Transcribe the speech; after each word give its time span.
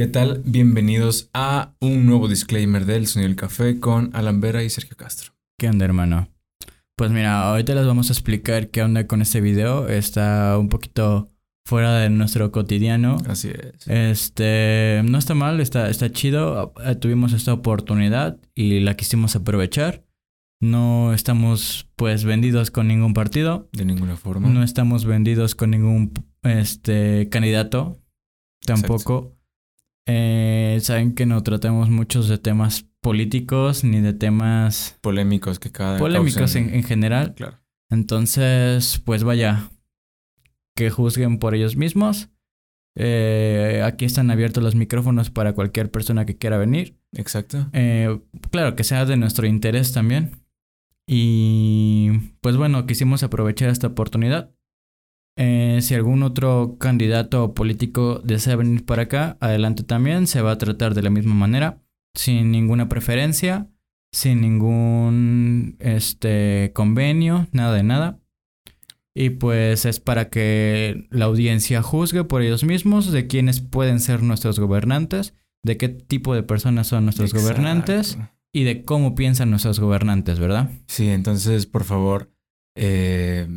¿Qué 0.00 0.06
tal? 0.06 0.40
Bienvenidos 0.46 1.28
a 1.34 1.74
un 1.78 2.06
nuevo 2.06 2.26
disclaimer 2.26 2.86
del 2.86 3.06
Sonido 3.06 3.28
del 3.28 3.36
Café 3.36 3.78
con 3.80 4.08
Alan 4.14 4.40
Vera 4.40 4.62
y 4.62 4.70
Sergio 4.70 4.96
Castro. 4.96 5.34
¿Qué 5.58 5.68
onda, 5.68 5.84
hermano? 5.84 6.30
Pues 6.96 7.10
mira, 7.10 7.42
ahorita 7.42 7.74
les 7.74 7.86
vamos 7.86 8.08
a 8.08 8.14
explicar 8.14 8.70
qué 8.70 8.82
onda 8.82 9.06
con 9.06 9.20
este 9.20 9.42
video. 9.42 9.88
Está 9.88 10.56
un 10.56 10.70
poquito 10.70 11.28
fuera 11.66 11.98
de 11.98 12.08
nuestro 12.08 12.50
cotidiano. 12.50 13.18
Así 13.28 13.50
es. 13.50 13.86
Este, 13.88 15.02
no 15.04 15.18
está 15.18 15.34
mal, 15.34 15.60
está, 15.60 15.90
está 15.90 16.10
chido. 16.10 16.72
Eh, 16.82 16.94
Tuvimos 16.94 17.34
esta 17.34 17.52
oportunidad 17.52 18.38
y 18.54 18.80
la 18.80 18.96
quisimos 18.96 19.36
aprovechar. 19.36 20.02
No 20.62 21.12
estamos 21.12 21.90
pues 21.96 22.24
vendidos 22.24 22.70
con 22.70 22.88
ningún 22.88 23.12
partido. 23.12 23.68
De 23.72 23.84
ninguna 23.84 24.16
forma. 24.16 24.48
No 24.48 24.62
estamos 24.62 25.04
vendidos 25.04 25.54
con 25.54 25.72
ningún 25.72 26.14
este 26.42 27.28
candidato. 27.28 28.00
Tampoco. 28.64 29.36
Eh, 30.06 30.78
saben 30.80 31.14
que 31.14 31.26
no 31.26 31.42
tratamos 31.42 31.90
muchos 31.90 32.28
de 32.28 32.38
temas 32.38 32.86
políticos 33.00 33.84
ni 33.84 34.00
de 34.00 34.12
temas 34.12 34.98
Polémicos 35.00 35.58
que 35.58 35.70
cada 35.70 35.98
polémicos 35.98 36.54
en, 36.56 36.74
en 36.74 36.82
general. 36.82 37.34
Claro. 37.34 37.58
Entonces, 37.90 39.00
pues 39.04 39.24
vaya, 39.24 39.70
que 40.76 40.90
juzguen 40.90 41.38
por 41.38 41.54
ellos 41.54 41.76
mismos. 41.76 42.30
Eh, 42.96 43.82
aquí 43.84 44.04
están 44.04 44.30
abiertos 44.30 44.62
los 44.62 44.74
micrófonos 44.74 45.30
para 45.30 45.52
cualquier 45.54 45.90
persona 45.90 46.24
que 46.24 46.36
quiera 46.36 46.56
venir. 46.56 46.98
Exacto. 47.12 47.68
Eh, 47.72 48.20
claro, 48.50 48.76
que 48.76 48.84
sea 48.84 49.04
de 49.04 49.16
nuestro 49.16 49.46
interés 49.46 49.92
también. 49.92 50.42
Y 51.06 52.10
pues 52.40 52.56
bueno, 52.56 52.86
quisimos 52.86 53.22
aprovechar 53.22 53.68
esta 53.70 53.88
oportunidad. 53.88 54.54
Eh, 55.42 55.78
si 55.80 55.94
algún 55.94 56.22
otro 56.22 56.76
candidato 56.78 57.42
o 57.42 57.54
político 57.54 58.20
desea 58.22 58.56
venir 58.56 58.84
para 58.84 59.04
acá, 59.04 59.38
adelante 59.40 59.82
también. 59.82 60.26
Se 60.26 60.42
va 60.42 60.52
a 60.52 60.58
tratar 60.58 60.92
de 60.92 61.02
la 61.02 61.08
misma 61.08 61.34
manera, 61.34 61.80
sin 62.14 62.50
ninguna 62.50 62.90
preferencia, 62.90 63.66
sin 64.12 64.42
ningún 64.42 65.76
este 65.78 66.72
convenio, 66.74 67.48
nada 67.52 67.72
de 67.72 67.82
nada. 67.82 68.20
Y 69.14 69.30
pues 69.30 69.86
es 69.86 69.98
para 69.98 70.28
que 70.28 71.08
la 71.08 71.24
audiencia 71.24 71.80
juzgue 71.80 72.24
por 72.24 72.42
ellos 72.42 72.62
mismos 72.62 73.10
de 73.10 73.26
quiénes 73.26 73.62
pueden 73.62 73.98
ser 73.98 74.22
nuestros 74.22 74.60
gobernantes, 74.60 75.32
de 75.64 75.78
qué 75.78 75.88
tipo 75.88 76.34
de 76.34 76.42
personas 76.42 76.88
son 76.88 77.04
nuestros 77.04 77.30
Exacto. 77.30 77.48
gobernantes 77.48 78.18
y 78.52 78.64
de 78.64 78.84
cómo 78.84 79.14
piensan 79.14 79.48
nuestros 79.48 79.80
gobernantes, 79.80 80.38
¿verdad? 80.38 80.70
Sí, 80.86 81.08
entonces, 81.08 81.64
por 81.64 81.84
favor, 81.84 82.30
eh, 82.76 83.48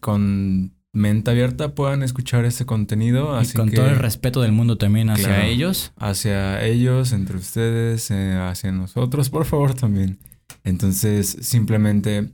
con 0.00 0.74
mente 0.94 1.30
abierta 1.30 1.74
puedan 1.74 2.02
escuchar 2.02 2.46
este 2.46 2.64
contenido. 2.64 3.34
Así 3.36 3.54
con 3.56 3.68
que 3.68 3.76
todo 3.76 3.88
el 3.88 3.96
respeto 3.96 4.40
del 4.40 4.52
mundo 4.52 4.78
también 4.78 5.10
hacia 5.10 5.26
Claro. 5.26 5.42
ellos. 5.44 5.92
hacia 5.96 6.64
ellos, 6.64 7.12
entre 7.12 7.36
ustedes, 7.36 8.10
eh, 8.10 8.32
hacia 8.40 8.72
nosotros, 8.72 9.28
por 9.28 9.44
favor, 9.44 9.74
también. 9.74 10.18
Entonces, 10.62 11.36
simplemente 11.42 12.30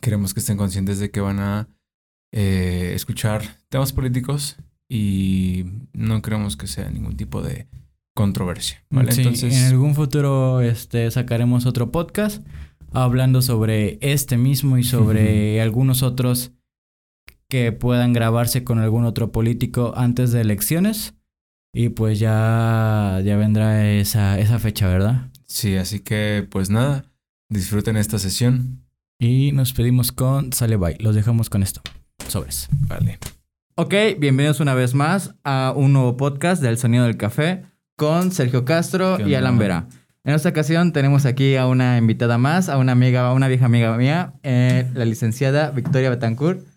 queremos 0.00 0.32
que 0.32 0.40
estén 0.40 0.56
conscientes 0.56 0.98
de 0.98 1.10
que 1.10 1.20
van 1.20 1.38
a 1.40 1.68
eh, 2.32 2.92
escuchar 2.94 3.42
temas 3.68 3.92
políticos 3.92 4.56
y 4.88 5.64
no 5.92 6.22
queremos 6.22 6.56
que 6.56 6.66
sea 6.66 6.88
ningún 6.90 7.16
tipo 7.16 7.42
de 7.42 7.66
controversia, 8.14 8.84
¿vale? 8.90 9.12
Sí, 9.12 9.20
Entonces, 9.22 9.54
en 9.54 9.64
algún 9.64 9.94
futuro 9.94 10.60
este, 10.60 11.10
sacaremos 11.10 11.66
otro 11.66 11.90
podcast 11.90 12.46
hablando 12.92 13.42
sobre 13.42 13.98
este 14.02 14.36
mismo 14.36 14.78
y 14.78 14.84
sobre 14.84 15.60
algunos 15.62 16.02
otros 16.02 16.52
que 17.52 17.70
puedan 17.70 18.14
grabarse 18.14 18.64
con 18.64 18.78
algún 18.78 19.04
otro 19.04 19.30
político 19.30 19.92
antes 19.94 20.32
de 20.32 20.40
elecciones. 20.40 21.12
Y 21.74 21.90
pues 21.90 22.18
ya, 22.18 23.20
ya 23.22 23.36
vendrá 23.36 23.90
esa, 23.90 24.38
esa 24.38 24.58
fecha, 24.58 24.88
¿verdad? 24.88 25.28
sí, 25.44 25.76
así 25.76 26.00
que, 26.00 26.48
pues 26.48 26.70
nada, 26.70 27.04
disfruten 27.50 27.98
esta 27.98 28.18
sesión. 28.18 28.86
Y 29.18 29.52
nos 29.52 29.74
pedimos 29.74 30.12
con 30.12 30.54
Sale 30.54 30.76
Bye. 30.76 30.96
Los 31.00 31.14
dejamos 31.14 31.50
con 31.50 31.62
esto. 31.62 31.82
Sobres. 32.26 32.70
Vale. 32.88 33.18
Ok, 33.74 33.94
bienvenidos 34.18 34.60
una 34.60 34.72
vez 34.72 34.94
más 34.94 35.34
a 35.44 35.74
un 35.76 35.92
nuevo 35.92 36.16
podcast 36.16 36.62
del 36.62 36.78
Sonido 36.78 37.04
del 37.04 37.18
Café 37.18 37.66
con 37.96 38.32
Sergio 38.32 38.64
Castro 38.64 39.18
¿Qué 39.18 39.28
y? 39.28 39.34
Alan 39.34 39.58
Vera. 39.58 39.88
En 40.24 40.34
esta 40.34 40.48
ocasión 40.48 40.94
tenemos 40.94 41.26
aquí 41.26 41.56
a 41.56 41.66
una 41.66 41.98
invitada 41.98 42.38
más, 42.38 42.70
a 42.70 42.78
una 42.78 42.92
amiga, 42.92 43.28
a 43.28 43.34
una 43.34 43.48
vieja 43.48 43.66
amiga 43.66 43.94
mía, 43.98 44.32
eh, 44.42 44.90
la 44.94 45.04
licenciada 45.04 45.70
Victoria 45.70 46.08
Betancourt. 46.08 46.71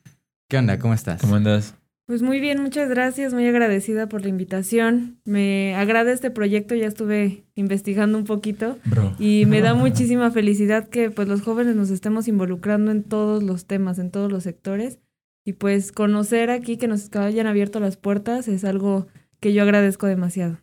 ¿Qué 0.48 0.58
onda? 0.58 0.78
¿Cómo 0.78 0.94
estás? 0.94 1.22
¿Cómo 1.22 1.36
andas? 1.36 1.76
Pues 2.06 2.22
muy 2.22 2.40
bien, 2.40 2.62
muchas 2.62 2.88
gracias, 2.88 3.34
muy 3.34 3.48
agradecida 3.48 4.08
por 4.08 4.22
la 4.22 4.28
invitación. 4.30 5.20
Me 5.26 5.76
agrada 5.76 6.12
este 6.12 6.30
proyecto, 6.30 6.76
ya 6.76 6.86
estuve 6.86 7.46
investigando 7.56 8.16
un 8.20 8.26
poquito 8.26 8.78
Bro. 8.86 9.16
y 9.18 9.46
me 9.48 9.62
da 9.62 9.74
muchísima 9.74 10.30
felicidad 10.30 10.88
que 10.88 11.10
pues 11.10 11.28
los 11.28 11.42
jóvenes 11.42 11.76
nos 11.76 11.90
estemos 11.90 12.28
involucrando 12.28 12.92
en 12.92 13.02
todos 13.04 13.42
los 13.42 13.66
temas, 13.66 13.98
en 13.98 14.12
todos 14.12 14.32
los 14.32 14.44
sectores 14.44 15.00
y 15.44 15.54
pues 15.54 15.92
conocer 15.92 16.52
aquí 16.52 16.78
que 16.78 16.88
nos 16.88 17.12
hayan 17.16 17.48
abierto 17.48 17.80
las 17.80 17.98
puertas 17.98 18.48
es 18.48 18.66
algo 18.66 19.08
que 19.40 19.54
yo 19.54 19.64
agradezco 19.64 20.06
demasiado. 20.06 20.60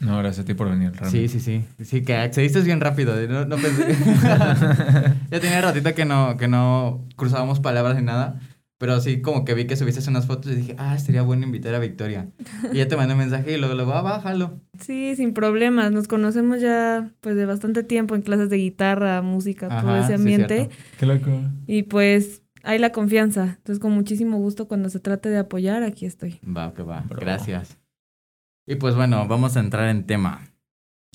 No, 0.00 0.16
gracias 0.18 0.44
a 0.44 0.46
ti 0.46 0.54
por 0.54 0.70
venir, 0.70 0.92
Sí, 0.92 0.98
realmente. 1.00 1.28
sí, 1.28 1.40
sí. 1.40 1.64
Sí, 1.84 2.02
que 2.02 2.14
accediste 2.16 2.60
bien 2.62 2.80
rápido. 2.80 3.14
No, 3.26 3.44
no 3.44 3.56
pensé. 3.56 3.84
ya 5.30 5.40
tenía 5.40 5.60
ratito 5.60 5.92
que 5.94 6.04
no, 6.04 6.36
que 6.38 6.46
no 6.48 7.04
cruzábamos 7.16 7.58
palabras 7.60 7.96
ni 7.96 8.02
nada. 8.02 8.40
Pero 8.78 9.00
sí, 9.00 9.20
como 9.20 9.44
que 9.44 9.54
vi 9.54 9.66
que 9.66 9.76
subiste 9.76 10.08
unas 10.08 10.26
fotos 10.26 10.52
y 10.52 10.54
dije, 10.54 10.76
ah, 10.78 10.96
sería 10.98 11.22
bueno 11.22 11.44
invitar 11.44 11.74
a 11.74 11.80
Victoria. 11.80 12.28
Y 12.72 12.76
ya 12.76 12.86
te 12.86 12.96
mandé 12.96 13.14
un 13.14 13.18
mensaje 13.18 13.54
y 13.54 13.58
luego, 13.58 13.74
luego, 13.74 13.92
ah, 13.92 14.02
bájalo. 14.02 14.60
Sí, 14.78 15.16
sin 15.16 15.34
problemas, 15.34 15.90
nos 15.90 16.06
conocemos 16.06 16.60
ya 16.60 17.10
pues 17.20 17.34
de 17.34 17.44
bastante 17.44 17.82
tiempo 17.82 18.14
en 18.14 18.22
clases 18.22 18.50
de 18.50 18.56
guitarra, 18.56 19.20
música, 19.20 19.68
todo 19.80 19.96
ese 19.96 20.14
ambiente. 20.14 20.68
Qué 20.98 21.06
loco. 21.06 21.30
Y 21.66 21.82
pues 21.82 22.42
hay 22.62 22.78
la 22.78 22.92
confianza. 22.92 23.56
Entonces, 23.56 23.80
con 23.80 23.92
muchísimo 23.92 24.38
gusto, 24.38 24.68
cuando 24.68 24.90
se 24.90 25.00
trate 25.00 25.28
de 25.28 25.38
apoyar, 25.38 25.82
aquí 25.82 26.06
estoy. 26.06 26.38
Va, 26.44 26.72
que 26.72 26.82
va. 26.82 27.00
Bro. 27.08 27.20
Gracias. 27.20 27.78
Y 28.64 28.76
pues 28.76 28.94
bueno, 28.94 29.26
vamos 29.26 29.56
a 29.56 29.60
entrar 29.60 29.88
en 29.88 30.06
tema. 30.06 30.42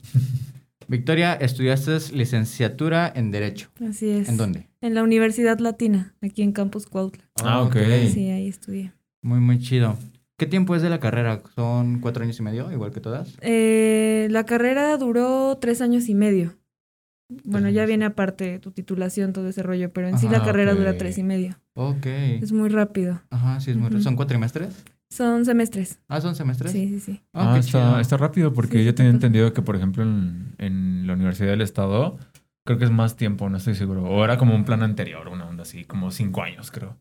Victoria, 0.88 1.34
estudiaste 1.34 1.98
licenciatura 2.16 3.12
en 3.16 3.32
Derecho. 3.32 3.70
Así 3.88 4.10
es. 4.10 4.30
¿En 4.30 4.38
dónde? 4.38 4.68
En 4.82 4.94
la 4.94 5.04
Universidad 5.04 5.60
Latina, 5.60 6.16
aquí 6.22 6.42
en 6.42 6.52
Campus 6.52 6.88
Cuautla. 6.88 7.24
Ah, 7.44 7.62
ok. 7.62 7.76
Sí, 8.12 8.30
ahí 8.30 8.48
estudié. 8.48 8.94
Muy, 9.22 9.40
muy 9.40 9.60
chido. 9.60 9.98
¿Qué 10.38 10.46
tiempo 10.46 10.76
es 10.76 10.82
de 10.82 10.90
la 10.90 11.00
carrera? 11.00 11.42
¿Son 11.56 12.00
cuatro 12.00 12.24
años 12.24 12.40
y 12.40 12.44
medio, 12.44 12.72
igual 12.72 12.92
que 12.92 13.00
todas? 13.00 13.38
Eh, 13.42 14.28
la 14.32 14.46
carrera 14.46 14.98
duró 14.98 15.58
tres 15.62 15.82
años 15.82 16.10
y 16.10 16.16
medio. 16.16 16.58
Bueno, 17.46 17.70
ya 17.70 17.86
viene 17.86 18.06
aparte 18.06 18.60
tu 18.60 18.72
titulación, 18.72 19.34
todo 19.34 19.48
ese 19.48 19.64
rollo, 19.64 19.92
pero 19.92 20.08
en 20.08 20.18
sí 20.20 20.28
la 20.30 20.44
carrera 20.44 20.74
ok. 20.74 20.78
dura 20.80 20.98
tres 20.98 21.18
y 21.18 21.24
medio. 21.24 21.60
Ok. 21.74 22.06
Es 22.06 22.52
muy 22.52 22.70
rápido. 22.70 23.22
Ajá, 23.30 23.60
sí, 23.60 23.72
es 23.72 23.78
muy... 23.78 23.90
Ujú. 23.90 24.02
¿Son 24.02 24.16
cuatrimestres? 24.16 24.84
Son 25.13 25.46
semestres. 25.46 26.00
Ah, 26.07 26.19
¿son 26.22 26.35
semestres? 26.35 26.72
Sí, 26.72 26.88
sí, 26.90 27.00
sí. 27.00 27.22
Ah, 27.34 27.53
Ah, 27.53 27.59
está, 27.59 28.01
está 28.01 28.18
rápido 28.18 28.51
porque 28.53 28.79
Sí, 28.79 28.85
yo 28.85 28.96
tenía 28.96 29.12
entendido 29.12 29.53
que, 29.53 29.62
por 29.62 29.75
ejemplo, 29.75 30.01
en, 30.03 30.56
en 30.57 31.06
la 31.06 31.13
Universidad 31.13 31.50
del 31.51 31.62
Estado, 31.62 32.18
creo 32.66 32.79
que 32.79 32.85
es 32.85 32.91
más 32.91 33.16
tiempo, 33.16 33.47
no 33.50 33.57
estoy 33.57 33.75
seguro. 33.75 34.03
O 34.06 34.24
era 34.24 34.38
como 34.38 34.56
un 34.56 34.66
plan 34.66 34.81
anterior, 34.81 35.28
una 35.28 35.46
onda 35.47 35.63
así, 35.63 35.85
como 35.85 36.09
cinco 36.09 36.41
años, 36.41 36.72
creo. 36.72 36.97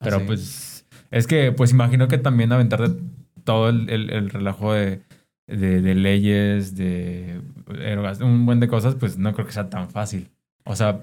Ah, 0.00 0.04
Pero 0.04 0.18
sí. 0.20 0.24
pues, 0.26 0.86
es 1.10 1.26
que, 1.26 1.52
pues 1.52 1.70
imagino 1.70 2.06
que 2.08 2.18
también 2.18 2.52
aventar 2.52 2.86
de 2.88 3.00
todo 3.44 3.70
el, 3.70 3.88
el- 3.88 4.10
el 4.10 4.28
relajo 4.30 4.74
de, 4.74 5.00
de, 5.46 5.80
de 5.80 5.94
leyes, 5.94 6.74
de 6.76 7.40
erogas- 7.80 8.20
un 8.20 8.44
buen 8.44 8.60
de 8.60 8.68
cosas, 8.68 8.94
pues 8.94 9.16
no 9.16 9.32
creo 9.32 9.46
que 9.46 9.52
sea 9.52 9.70
tan 9.70 9.88
fácil. 9.88 10.30
O 10.64 10.76
sea, 10.76 11.00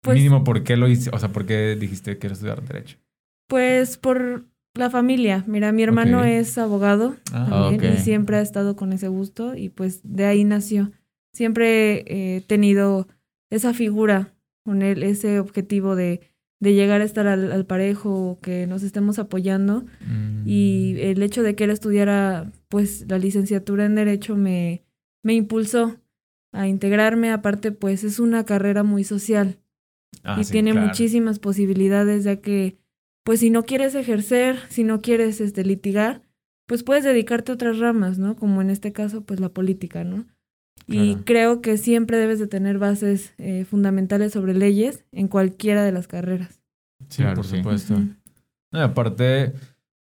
Pues- 0.00 0.16
mínimo, 0.16 0.44
¿por 0.44 0.62
qué 0.62 0.76
lo 0.76 0.86
hice? 0.86 1.10
O 1.12 1.18
sea, 1.18 1.30
¿por 1.30 1.44
qué 1.46 1.74
dijiste 1.74 2.12
que 2.12 2.18
quiero 2.18 2.34
estudiar 2.34 2.62
Derecho? 2.62 2.98
Pues 3.48 3.98
por 3.98 4.44
la 4.74 4.90
familia. 4.90 5.44
Mira, 5.46 5.72
mi 5.72 5.82
hermano 5.82 6.24
es 6.24 6.56
abogado 6.58 7.16
Ah, 7.32 7.68
también 7.70 7.94
y 7.94 7.96
siempre 7.98 8.36
ha 8.36 8.40
estado 8.40 8.76
con 8.76 8.92
ese 8.92 9.08
gusto 9.08 9.54
y 9.54 9.68
pues 9.68 10.00
de 10.04 10.26
ahí 10.26 10.44
nació. 10.44 10.92
Siempre 11.32 12.04
he 12.06 12.40
tenido 12.42 13.08
esa 13.50 13.74
figura 13.74 14.34
con 14.64 14.82
él, 14.82 15.02
ese 15.02 15.40
objetivo 15.40 15.96
de, 15.96 16.20
de 16.60 16.74
llegar 16.74 17.00
a 17.00 17.04
estar 17.04 17.26
al, 17.26 17.52
al 17.52 17.66
parejo, 17.66 18.38
que 18.42 18.66
nos 18.66 18.82
estemos 18.82 19.18
apoyando 19.18 19.84
mm, 20.06 20.46
y 20.46 20.96
el 21.00 21.22
hecho 21.22 21.42
de 21.42 21.54
que 21.54 21.64
él 21.64 21.70
estudiara 21.70 22.50
pues 22.68 23.04
la 23.08 23.18
licenciatura 23.18 23.84
en 23.84 23.94
Derecho 23.94 24.36
me, 24.36 24.84
me 25.22 25.34
impulsó 25.34 25.96
a 26.52 26.68
integrarme. 26.68 27.30
Aparte, 27.32 27.72
pues 27.72 28.04
es 28.04 28.20
una 28.20 28.44
carrera 28.44 28.82
muy 28.82 29.04
social 29.04 29.58
ah, 30.22 30.36
y 30.40 30.44
sí, 30.44 30.52
tiene 30.52 30.72
claro. 30.72 30.86
muchísimas 30.86 31.38
posibilidades, 31.38 32.24
ya 32.24 32.36
que, 32.36 32.76
pues 33.24 33.40
si 33.40 33.50
no 33.50 33.64
quieres 33.64 33.94
ejercer, 33.94 34.58
si 34.68 34.84
no 34.84 35.00
quieres 35.00 35.40
este, 35.40 35.64
litigar, 35.64 36.22
pues 36.66 36.82
puedes 36.82 37.04
dedicarte 37.04 37.52
a 37.52 37.54
otras 37.54 37.78
ramas, 37.78 38.18
¿no? 38.18 38.36
Como 38.36 38.60
en 38.62 38.70
este 38.70 38.92
caso, 38.92 39.22
pues 39.22 39.40
la 39.40 39.48
política, 39.50 40.04
¿no? 40.04 40.26
Y 40.86 41.12
Claro. 41.12 41.22
creo 41.24 41.62
que 41.62 41.76
siempre 41.78 42.16
debes 42.18 42.38
de 42.38 42.46
tener 42.48 42.78
bases 42.78 43.34
eh, 43.38 43.64
fundamentales 43.64 44.32
sobre 44.32 44.54
leyes 44.54 45.04
en 45.12 45.28
cualquiera 45.28 45.84
de 45.84 45.92
las 45.92 46.08
carreras. 46.08 46.60
Sí, 47.08 47.22
Claro, 47.22 47.36
por 47.36 47.44
sí. 47.44 47.56
supuesto. 47.58 47.94
No, 48.72 48.80
aparte, 48.82 49.52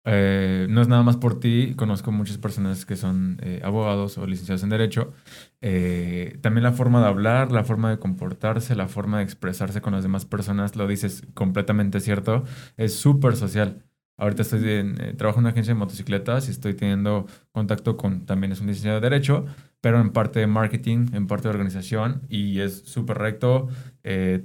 eh, 0.05 0.67
no 0.69 0.81
es 0.81 0.87
nada 0.87 1.03
más 1.03 1.17
por 1.17 1.39
ti, 1.39 1.73
conozco 1.75 2.11
muchas 2.11 2.37
personas 2.37 2.85
que 2.85 2.95
son 2.95 3.37
eh, 3.41 3.61
abogados 3.63 4.17
o 4.17 4.25
licenciados 4.25 4.63
en 4.63 4.69
Derecho. 4.69 5.13
Eh, 5.61 6.37
también 6.41 6.63
la 6.63 6.71
forma 6.71 7.01
de 7.01 7.07
hablar, 7.07 7.51
la 7.51 7.63
forma 7.63 7.89
de 7.89 7.99
comportarse, 7.99 8.75
la 8.75 8.87
forma 8.87 9.17
de 9.17 9.25
expresarse 9.25 9.81
con 9.81 9.93
las 9.93 10.03
demás 10.03 10.25
personas, 10.25 10.75
lo 10.75 10.87
dices 10.87 11.23
completamente 11.33 11.99
cierto, 11.99 12.43
es 12.77 12.95
súper 12.95 13.35
social. 13.35 13.83
Ahorita 14.17 14.41
estoy 14.41 14.67
en, 14.69 15.15
trabajo 15.17 15.39
en 15.39 15.45
una 15.45 15.51
agencia 15.51 15.73
de 15.73 15.79
motocicletas 15.79 16.47
y 16.47 16.51
estoy 16.51 16.73
teniendo 16.73 17.25
contacto 17.51 17.95
con, 17.95 18.25
también 18.25 18.51
es 18.51 18.59
un 18.59 18.67
licenciado 18.67 18.99
de 18.99 19.09
Derecho, 19.09 19.45
pero 19.79 20.01
en 20.01 20.11
parte 20.11 20.39
de 20.39 20.47
marketing, 20.47 21.07
en 21.13 21.27
parte 21.27 21.43
de 21.43 21.51
organización 21.51 22.23
y 22.27 22.59
es 22.59 22.81
súper 22.85 23.17
recto, 23.17 23.69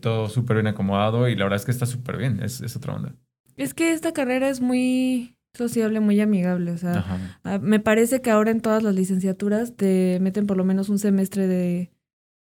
todo 0.00 0.28
súper 0.28 0.58
bien 0.58 0.68
acomodado 0.68 1.28
y 1.28 1.34
la 1.34 1.44
verdad 1.44 1.56
es 1.56 1.64
que 1.64 1.72
está 1.72 1.86
súper 1.86 2.18
bien, 2.18 2.40
es, 2.42 2.60
es 2.60 2.76
otra 2.76 2.94
onda. 2.94 3.14
Es 3.56 3.74
que 3.74 3.92
esta 3.92 4.12
carrera 4.12 4.48
es 4.48 4.60
muy 4.60 5.34
sociable, 5.54 6.00
muy 6.00 6.20
amigable. 6.20 6.72
O 6.72 6.78
sea, 6.78 7.04
me 7.60 7.80
parece 7.80 8.20
que 8.20 8.30
ahora 8.30 8.50
en 8.50 8.60
todas 8.60 8.82
las 8.82 8.94
licenciaturas 8.94 9.74
te 9.74 10.18
meten 10.20 10.46
por 10.46 10.56
lo 10.56 10.64
menos 10.64 10.88
un 10.88 10.98
semestre 10.98 11.46
de, 11.46 11.90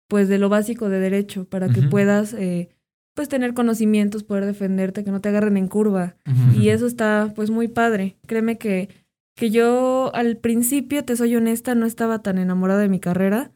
pues, 0.08 0.28
de 0.28 0.38
lo 0.38 0.48
básico 0.48 0.88
de 0.88 1.00
derecho 1.00 1.48
para 1.48 1.68
que 1.68 1.82
puedas, 1.82 2.34
eh, 2.34 2.70
pues, 3.14 3.28
tener 3.28 3.54
conocimientos, 3.54 4.24
poder 4.24 4.44
defenderte, 4.44 5.04
que 5.04 5.10
no 5.10 5.20
te 5.20 5.28
agarren 5.28 5.56
en 5.56 5.68
curva. 5.68 6.16
Y 6.54 6.68
eso 6.68 6.86
está, 6.86 7.32
pues, 7.34 7.50
muy 7.50 7.68
padre. 7.68 8.16
Créeme 8.26 8.58
que, 8.58 8.88
que 9.36 9.50
yo 9.50 10.10
al 10.14 10.36
principio, 10.36 11.04
te 11.04 11.16
soy 11.16 11.36
honesta, 11.36 11.74
no 11.74 11.86
estaba 11.86 12.22
tan 12.22 12.38
enamorada 12.38 12.80
de 12.80 12.88
mi 12.88 13.00
carrera, 13.00 13.52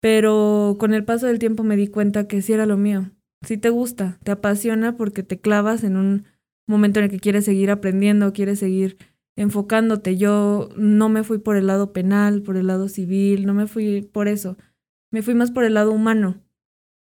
pero 0.00 0.76
con 0.78 0.94
el 0.94 1.04
paso 1.04 1.26
del 1.26 1.38
tiempo 1.38 1.62
me 1.62 1.76
di 1.76 1.88
cuenta 1.88 2.26
que 2.26 2.42
sí 2.42 2.52
era 2.52 2.66
lo 2.66 2.76
mío. 2.76 3.10
Sí 3.46 3.56
te 3.56 3.70
gusta, 3.70 4.18
te 4.24 4.32
apasiona 4.32 4.96
porque 4.96 5.22
te 5.22 5.38
clavas 5.38 5.84
en 5.84 5.96
un 5.96 6.24
momento 6.68 7.00
en 7.00 7.06
el 7.06 7.10
que 7.10 7.18
quieres 7.18 7.44
seguir 7.44 7.70
aprendiendo, 7.70 8.32
quieres 8.32 8.58
seguir 8.58 8.98
enfocándote. 9.36 10.16
Yo 10.16 10.68
no 10.76 11.08
me 11.08 11.24
fui 11.24 11.38
por 11.38 11.56
el 11.56 11.66
lado 11.66 11.92
penal, 11.92 12.42
por 12.42 12.56
el 12.56 12.66
lado 12.66 12.88
civil, 12.88 13.46
no 13.46 13.54
me 13.54 13.66
fui 13.66 14.02
por 14.02 14.28
eso. 14.28 14.56
Me 15.10 15.22
fui 15.22 15.34
más 15.34 15.50
por 15.50 15.64
el 15.64 15.74
lado 15.74 15.92
humano, 15.92 16.42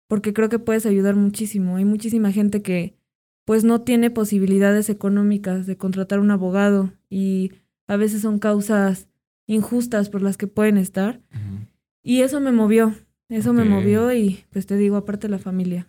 porque 0.09 0.33
creo 0.33 0.49
que 0.49 0.59
puedes 0.59 0.87
ayudar 0.87 1.17
muchísimo. 1.17 1.77
Hay 1.77 1.85
muchísima 1.85 2.31
gente 2.33 2.63
que 2.63 2.97
pues 3.45 3.65
no 3.65 3.83
tiene 3.83 4.11
posibilidades 4.11 4.91
económicas 4.91 5.67
de 5.67 5.77
contratar 5.77 6.19
un 6.19 6.33
abogado 6.33 6.93
y 7.09 7.53
a 7.87 7.97
veces 7.97 8.23
son 8.23 8.39
causas 8.39 9.09
injustas 9.47 10.11
por 10.11 10.21
las 10.21 10.37
que 10.37 10.49
pueden 10.49 10.77
estar. 10.77 11.23
Y 12.03 12.23
eso 12.23 12.41
me 12.41 12.53
movió, 12.53 12.95
eso 13.29 13.53
me 13.53 13.65
movió 13.65 14.13
y 14.13 14.45
pues 14.51 14.67
te 14.67 14.77
digo, 14.77 14.97
aparte 14.97 15.29
la 15.29 15.39
familia. 15.39 15.89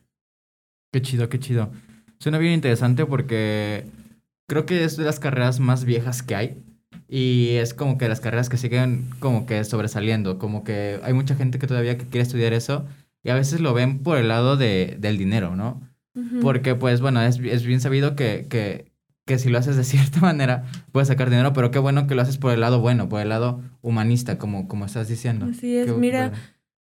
Qué 0.94 1.02
chido, 1.02 1.30
qué 1.30 1.40
chido. 1.40 1.72
Suena 2.20 2.38
bien 2.38 2.54
interesante 2.54 3.06
porque 3.06 3.86
creo 4.48 4.66
que 4.66 4.84
es 4.84 4.98
de 4.98 5.06
las 5.06 5.20
carreras 5.20 5.60
más 5.60 5.86
viejas 5.86 6.24
que 6.24 6.36
hay. 6.36 6.64
Y 7.10 7.52
es 7.52 7.74
como 7.74 7.98
que 7.98 8.10
las 8.10 8.20
carreras 8.20 8.50
que 8.50 8.58
siguen 8.58 9.10
como 9.20 9.46
que 9.46 9.64
sobresaliendo. 9.64 10.40
Como 10.40 10.64
que 10.64 11.00
hay 11.04 11.14
mucha 11.14 11.36
gente 11.36 11.60
que 11.60 11.68
todavía 11.68 11.98
quiere 11.98 12.22
estudiar 12.22 12.54
eso. 12.54 12.86
Y 13.24 13.30
a 13.30 13.36
veces 13.36 13.62
lo 13.62 13.74
ven 13.74 14.00
por 14.00 14.18
el 14.18 14.28
lado 14.28 14.58
de, 14.58 14.98
del 15.00 15.18
dinero, 15.18 15.56
¿no? 15.56 15.82
Porque 16.42 16.74
pues 16.74 17.00
bueno, 17.00 17.22
es, 17.22 17.38
es 17.40 17.64
bien 17.64 17.80
sabido 17.80 18.16
que, 18.16 18.48
que, 18.50 18.92
que, 19.26 19.38
si 19.38 19.50
lo 19.50 19.60
haces 19.60 19.76
de 19.76 19.84
cierta 19.84 20.20
manera 20.20 20.64
puedes 20.92 21.08
sacar 21.08 21.30
dinero. 21.30 21.54
Pero 21.54 21.72
qué 21.72 21.80
bueno 21.80 22.08
que 22.08 22.16
lo 22.16 22.24
haces 22.24 22.38
por 22.38 22.52
el 22.52 22.62
lado 22.62 22.80
bueno, 22.80 23.08
por 23.08 23.22
el 23.22 23.30
lado 23.30 23.62
humanista, 23.82 24.38
como, 24.38 24.68
como 24.68 24.86
estás 24.86 25.08
diciendo. 25.08 25.48
Así 25.50 25.78
es, 25.78 25.96
mira. 25.96 26.32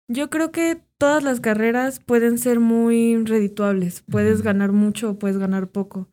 Yo 0.09 0.31
creo 0.31 0.51
que 0.53 0.81
todas 0.99 1.23
las 1.23 1.41
carreras 1.41 2.01
pueden 2.01 2.39
ser 2.39 2.61
muy 2.61 3.17
redituables. 3.25 4.03
Puedes 4.03 4.43
ganar 4.43 4.73
mucho 4.73 5.11
o 5.11 5.19
puedes 5.19 5.39
ganar 5.39 5.69
poco. 5.69 6.09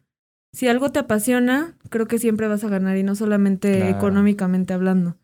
Si 0.53 0.67
algo 0.67 0.91
te 0.91 0.99
apasiona, 0.99 1.77
creo 1.89 2.07
que 2.07 2.19
siempre 2.19 2.47
vas 2.47 2.63
a 2.63 2.69
ganar 2.69 2.97
y 2.97 3.03
no 3.03 3.15
solamente 3.15 3.89
económicamente 3.89 4.73
hablando. 4.73 5.17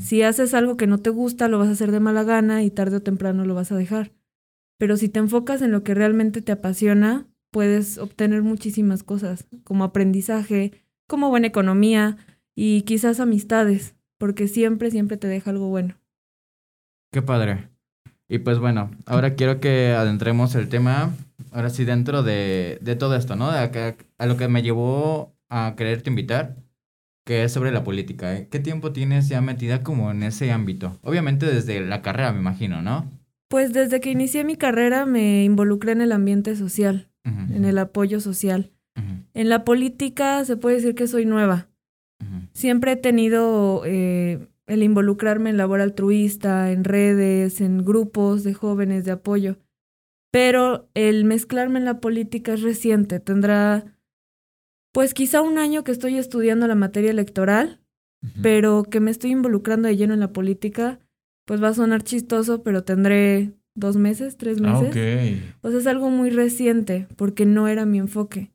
Si 0.00 0.22
haces 0.22 0.54
algo 0.54 0.76
que 0.76 0.88
no 0.88 0.98
te 0.98 1.10
gusta, 1.10 1.48
lo 1.48 1.58
vas 1.58 1.68
a 1.68 1.72
hacer 1.72 1.92
de 1.92 2.00
mala 2.00 2.24
gana 2.24 2.64
y 2.64 2.70
tarde 2.70 2.96
o 2.96 3.02
temprano 3.02 3.44
lo 3.44 3.54
vas 3.54 3.70
a 3.70 3.76
dejar. 3.76 4.12
Pero 4.76 4.96
si 4.96 5.08
te 5.08 5.20
enfocas 5.20 5.62
en 5.62 5.70
lo 5.70 5.84
que 5.84 5.94
realmente 5.94 6.42
te 6.42 6.52
apasiona, 6.52 7.26
puedes 7.50 7.98
obtener 7.98 8.42
muchísimas 8.42 9.02
cosas, 9.02 9.46
como 9.64 9.84
aprendizaje, 9.84 10.72
como 11.06 11.30
buena 11.30 11.46
economía 11.46 12.16
y 12.54 12.82
quizás 12.82 13.20
amistades, 13.20 13.94
porque 14.18 14.48
siempre, 14.48 14.90
siempre 14.90 15.16
te 15.16 15.28
deja 15.28 15.50
algo 15.50 15.68
bueno. 15.68 15.96
Qué 17.12 17.22
padre. 17.22 17.70
Y 18.28 18.38
pues 18.38 18.58
bueno, 18.58 18.90
ahora 19.06 19.34
quiero 19.34 19.58
que 19.58 19.92
adentremos 19.92 20.54
el 20.54 20.68
tema, 20.68 21.14
ahora 21.50 21.70
sí, 21.70 21.84
dentro 21.84 22.22
de, 22.22 22.78
de 22.82 22.94
todo 22.94 23.16
esto, 23.16 23.36
¿no? 23.36 23.50
De 23.50 23.58
a, 24.18 24.26
lo 24.26 24.36
que 24.36 24.48
me 24.48 24.62
llevó 24.62 25.34
a 25.48 25.74
quererte 25.76 26.10
invitar, 26.10 26.56
que 27.24 27.44
es 27.44 27.52
sobre 27.52 27.72
la 27.72 27.84
política. 27.84 28.36
¿eh? 28.36 28.48
¿Qué 28.50 28.60
tiempo 28.60 28.92
tienes 28.92 29.28
ya 29.28 29.40
metida 29.40 29.82
como 29.82 30.10
en 30.10 30.22
ese 30.22 30.52
ámbito? 30.52 30.98
Obviamente 31.02 31.46
desde 31.46 31.80
la 31.80 32.02
carrera, 32.02 32.32
me 32.32 32.40
imagino, 32.40 32.82
¿no? 32.82 33.10
Pues 33.48 33.72
desde 33.72 34.00
que 34.00 34.10
inicié 34.10 34.44
mi 34.44 34.56
carrera 34.56 35.06
me 35.06 35.44
involucré 35.44 35.92
en 35.92 36.02
el 36.02 36.12
ambiente 36.12 36.54
social, 36.54 37.08
en 37.24 37.64
el 37.64 37.78
apoyo 37.78 38.20
social. 38.20 38.72
En 39.34 39.48
la 39.48 39.64
política 39.64 40.44
se 40.44 40.56
puede 40.56 40.76
decir 40.76 40.94
que 40.94 41.06
soy 41.06 41.24
nueva. 41.24 41.68
Siempre 42.52 42.92
he 42.92 42.96
tenido 42.96 43.82
eh, 43.86 44.48
el 44.68 44.82
involucrarme 44.82 45.50
en 45.50 45.56
labor 45.56 45.80
altruista, 45.80 46.70
en 46.70 46.84
redes, 46.84 47.60
en 47.60 47.84
grupos 47.84 48.44
de 48.44 48.54
jóvenes 48.54 49.04
de 49.04 49.12
apoyo. 49.12 49.56
Pero 50.30 50.88
el 50.94 51.24
mezclarme 51.24 51.78
en 51.78 51.86
la 51.86 52.00
política 52.00 52.52
es 52.52 52.62
reciente, 52.62 53.18
tendrá 53.18 53.96
pues 54.92 55.14
quizá 55.14 55.42
un 55.42 55.58
año 55.58 55.84
que 55.84 55.92
estoy 55.92 56.18
estudiando 56.18 56.66
la 56.66 56.74
materia 56.74 57.10
electoral, 57.10 57.80
pero 58.42 58.82
que 58.82 59.00
me 59.00 59.10
estoy 59.10 59.30
involucrando 59.30 59.86
de 59.86 59.96
lleno 59.96 60.12
en 60.12 60.20
la 60.20 60.32
política, 60.32 60.98
pues 61.44 61.62
va 61.62 61.68
a 61.68 61.74
sonar 61.74 62.02
chistoso, 62.02 62.62
pero 62.62 62.82
tendré 62.82 63.52
dos 63.74 63.96
meses, 63.96 64.36
tres 64.36 64.58
ah, 64.62 64.80
meses. 64.80 65.40
Ah, 65.52 65.58
O 65.62 65.70
sea, 65.70 65.78
es 65.78 65.86
algo 65.86 66.10
muy 66.10 66.30
reciente, 66.30 67.06
porque 67.16 67.46
no 67.46 67.68
era 67.68 67.86
mi 67.86 67.98
enfoque. 67.98 68.50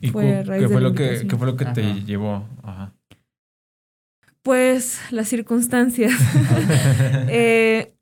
¿Y 0.00 0.08
fue 0.08 0.42
¿qué, 0.44 0.68
fue 0.68 0.80
lo 0.80 0.92
que, 0.92 1.26
¿qué 1.28 1.36
fue 1.36 1.46
lo 1.46 1.56
que 1.56 1.66
te 1.66 2.02
llevó? 2.04 2.44
Ajá. 2.62 2.95
Pues 4.46 5.00
las 5.10 5.28
circunstancias. 5.28 6.12
Eh, 7.28 7.92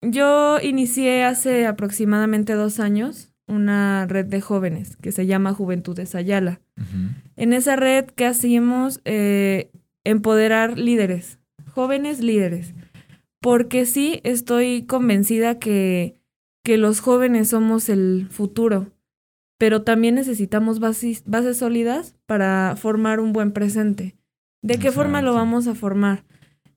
yo 0.00 0.58
inicié 0.60 1.24
hace 1.24 1.66
aproximadamente 1.66 2.54
dos 2.54 2.80
años 2.80 3.30
una 3.46 4.06
red 4.06 4.24
de 4.24 4.40
jóvenes 4.40 4.96
que 4.96 5.12
se 5.12 5.26
llama 5.26 5.52
Juventudes 5.52 6.14
Ayala. 6.14 6.62
En 7.36 7.52
esa 7.52 7.76
red, 7.76 8.06
¿qué 8.06 8.24
hacíamos? 8.24 9.02
Eh, 9.04 9.70
empoderar 10.04 10.78
líderes, 10.78 11.38
jóvenes 11.70 12.20
líderes. 12.20 12.74
Porque 13.40 13.84
sí, 13.84 14.20
estoy 14.24 14.86
convencida 14.86 15.58
que, 15.58 16.16
que 16.64 16.78
los 16.78 17.00
jóvenes 17.00 17.48
somos 17.48 17.90
el 17.90 18.28
futuro, 18.30 18.90
pero 19.58 19.82
también 19.82 20.14
necesitamos 20.14 20.80
bases, 20.80 21.22
bases 21.26 21.58
sólidas 21.58 22.16
para 22.24 22.76
formar 22.76 23.20
un 23.20 23.34
buen 23.34 23.52
presente. 23.52 24.16
¿De 24.62 24.78
qué 24.78 24.92
forma 24.92 25.22
lo 25.22 25.34
vamos 25.34 25.66
a 25.66 25.74
formar? 25.74 26.24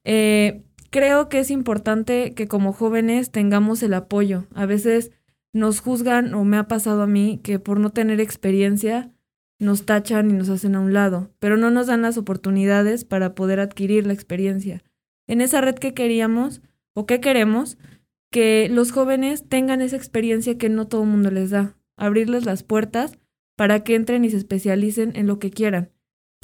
Eh, 0.04 0.64
creo 0.90 1.30
que 1.30 1.40
es 1.40 1.52
importante 1.52 2.34
que 2.34 2.48
como 2.48 2.74
jóvenes 2.74 3.30
tengamos 3.30 3.84
el 3.84 3.94
apoyo. 3.94 4.48
A 4.56 4.66
veces 4.66 5.12
nos 5.54 5.82
juzgan, 5.82 6.34
o 6.34 6.44
me 6.44 6.58
ha 6.58 6.68
pasado 6.68 7.04
a 7.04 7.08
mí, 7.08 7.40
que 7.44 7.60
por 7.60 7.80
no 7.80 7.92
tener 7.92 8.20
experiencia 8.20 9.12
nos 9.60 9.86
tachan 9.86 10.32
y 10.32 10.34
nos 10.34 10.50
hacen 10.50 10.76
a 10.76 10.82
un 10.82 10.94
lado, 10.94 11.32
pero 11.40 11.58
no 11.58 11.70
nos 11.70 11.88
dan 11.88 12.02
las 12.02 12.18
oportunidades 12.18 13.06
para 13.06 13.36
poder 13.36 13.60
adquirir 13.60 14.06
la 14.08 14.14
experiencia. 14.14 14.84
En 15.28 15.40
esa 15.40 15.62
red 15.62 15.76
que 15.76 15.94
queríamos 15.94 16.62
o 16.94 17.06
que 17.06 17.22
queremos, 17.22 17.78
que 18.32 18.68
los 18.70 18.92
jóvenes 18.92 19.48
tengan 19.48 19.82
esa 19.82 19.96
experiencia 19.96 20.58
que 20.58 20.70
no 20.70 20.88
todo 20.88 21.04
el 21.04 21.10
mundo 21.10 21.30
les 21.30 21.52
da, 21.52 21.78
abrirles 21.98 22.46
las 22.46 22.64
puertas 22.64 23.18
para 23.56 23.84
que 23.84 23.96
entren 23.96 24.26
y 24.26 24.32
se 24.32 24.38
especialicen 24.38 25.14
en 25.16 25.28
lo 25.28 25.40
que 25.40 25.52
quieran 25.52 25.95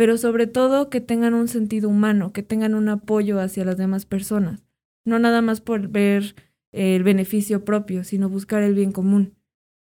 pero 0.02 0.18
sobre 0.18 0.48
todo 0.48 0.90
que 0.90 1.00
tengan 1.00 1.36
un 1.36 1.48
sentido 1.48 1.88
humano, 1.88 2.34
que 2.34 2.42
tengan 2.42 2.74
un 2.74 2.90
apoyo 2.90 3.40
hacia 3.40 3.64
las 3.66 3.78
demás 3.78 4.08
personas, 4.08 4.66
no 5.06 5.20
nada 5.20 5.44
más 5.44 5.62
por 5.62 5.90
ver 5.90 6.34
el 6.72 7.04
beneficio 7.04 7.64
propio, 7.64 8.04
sino 8.04 8.28
buscar 8.28 8.64
el 8.64 8.74
bien 8.74 8.94
común. 8.94 9.36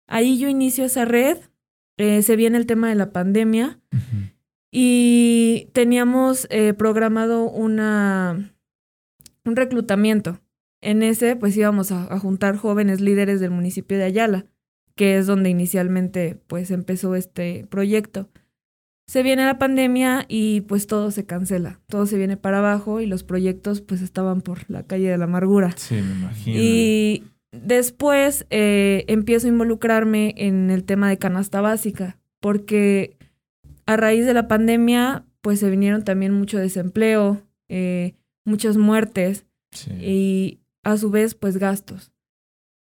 Ahí 0.06 0.38
yo 0.38 0.48
inicio 0.48 0.86
esa 0.86 1.06
red, 1.06 1.40
eh, 1.98 2.22
se 2.22 2.36
viene 2.36 2.60
el 2.60 2.68
tema 2.68 2.88
de 2.88 2.94
la 2.94 3.12
pandemia 3.14 3.80
y 4.70 5.70
teníamos 5.74 6.46
eh, 6.52 6.76
programado 6.76 7.50
una, 7.50 8.54
un 9.44 9.56
reclutamiento. 9.56 10.40
En 10.82 11.02
ese 11.02 11.36
pues 11.36 11.58
íbamos 11.58 11.92
a, 11.92 12.14
a 12.14 12.20
juntar 12.20 12.58
jóvenes 12.58 13.02
líderes 13.02 13.40
del 13.40 13.50
municipio 13.50 13.98
de 13.98 14.04
Ayala, 14.04 14.46
que 14.94 15.18
es 15.18 15.26
donde 15.26 15.50
inicialmente 15.50 16.40
pues 16.46 16.70
empezó 16.70 17.16
este 17.16 17.66
proyecto 17.72 18.30
se 19.08 19.22
viene 19.24 19.46
la 19.46 19.60
pandemia 19.60 20.26
y 20.28 20.62
pues 20.62 20.88
todo 20.88 21.12
se 21.12 21.26
cancela, 21.26 21.80
todo 21.88 22.06
se 22.06 22.18
viene 22.18 22.38
para 22.38 22.60
abajo 22.60 23.02
y 23.02 23.06
los 23.06 23.24
proyectos 23.24 23.82
pues 23.82 24.02
estaban 24.02 24.42
por 24.42 24.70
la 24.70 24.84
calle 24.84 25.10
de 25.10 25.18
la 25.18 25.26
amargura. 25.26 25.74
Sí, 25.78 25.96
me 25.96 26.12
imagino. 26.12 26.60
Y 26.60 27.24
después 27.52 28.46
eh, 28.50 29.06
empiezo 29.08 29.48
a 29.48 29.52
involucrarme 29.52 30.34
en 30.38 30.72
el 30.72 30.84
tema 30.84 31.10
de 31.10 31.18
canasta 31.18 31.62
básica, 31.62 32.18
porque 32.40 33.18
a 33.86 33.96
raíz 33.96 34.26
de 34.26 34.34
la 34.34 34.48
pandemia, 34.48 35.26
pues 35.42 35.60
se 35.60 35.70
vinieron 35.70 36.04
también 36.04 36.34
mucho 36.34 36.58
desempleo, 36.58 37.44
eh, 37.70 38.16
muchas 38.44 38.78
muertes 38.78 39.46
y 40.00 40.60
a 40.84 40.98
su 40.98 41.12
vez, 41.12 41.36
pues 41.36 41.58
gastos. 41.58 42.12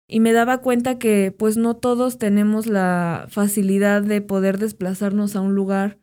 Y 0.07 0.21
me 0.21 0.33
daba 0.33 0.59
cuenta 0.59 0.99
que 0.99 1.33
pues 1.37 1.57
no 1.57 1.77
todos 1.77 2.19
tenemos 2.19 2.67
la 2.67 3.27
facilidad 3.29 4.03
de 4.03 4.21
poder 4.21 4.59
desplazarnos 4.59 5.37
a 5.37 5.41
un 5.41 5.55
lugar 5.55 5.99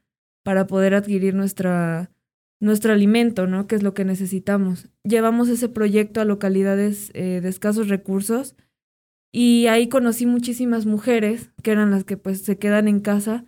para 0.48 0.66
poder 0.66 0.94
adquirir 0.94 1.36
nuestra, 1.36 2.10
nuestro 2.62 2.94
alimento, 2.94 3.48
¿no? 3.48 3.68
Que 3.68 3.76
es 3.76 3.84
lo 3.84 3.94
que 3.94 4.06
necesitamos. 4.06 4.88
Llevamos 5.04 5.50
ese 5.50 5.68
proyecto 5.68 6.22
a 6.22 6.24
localidades 6.24 7.12
eh, 7.16 7.42
de 7.42 7.50
escasos 7.50 7.90
recursos 7.90 8.56
y 9.30 9.68
ahí 9.68 9.90
conocí 9.90 10.26
muchísimas 10.26 10.86
mujeres 10.86 11.52
que 11.64 11.72
eran 11.72 11.92
las 11.92 12.06
que 12.06 12.16
pues 12.16 12.44
se 12.44 12.58
quedan 12.58 12.88
en 12.88 13.02
casa 13.02 13.44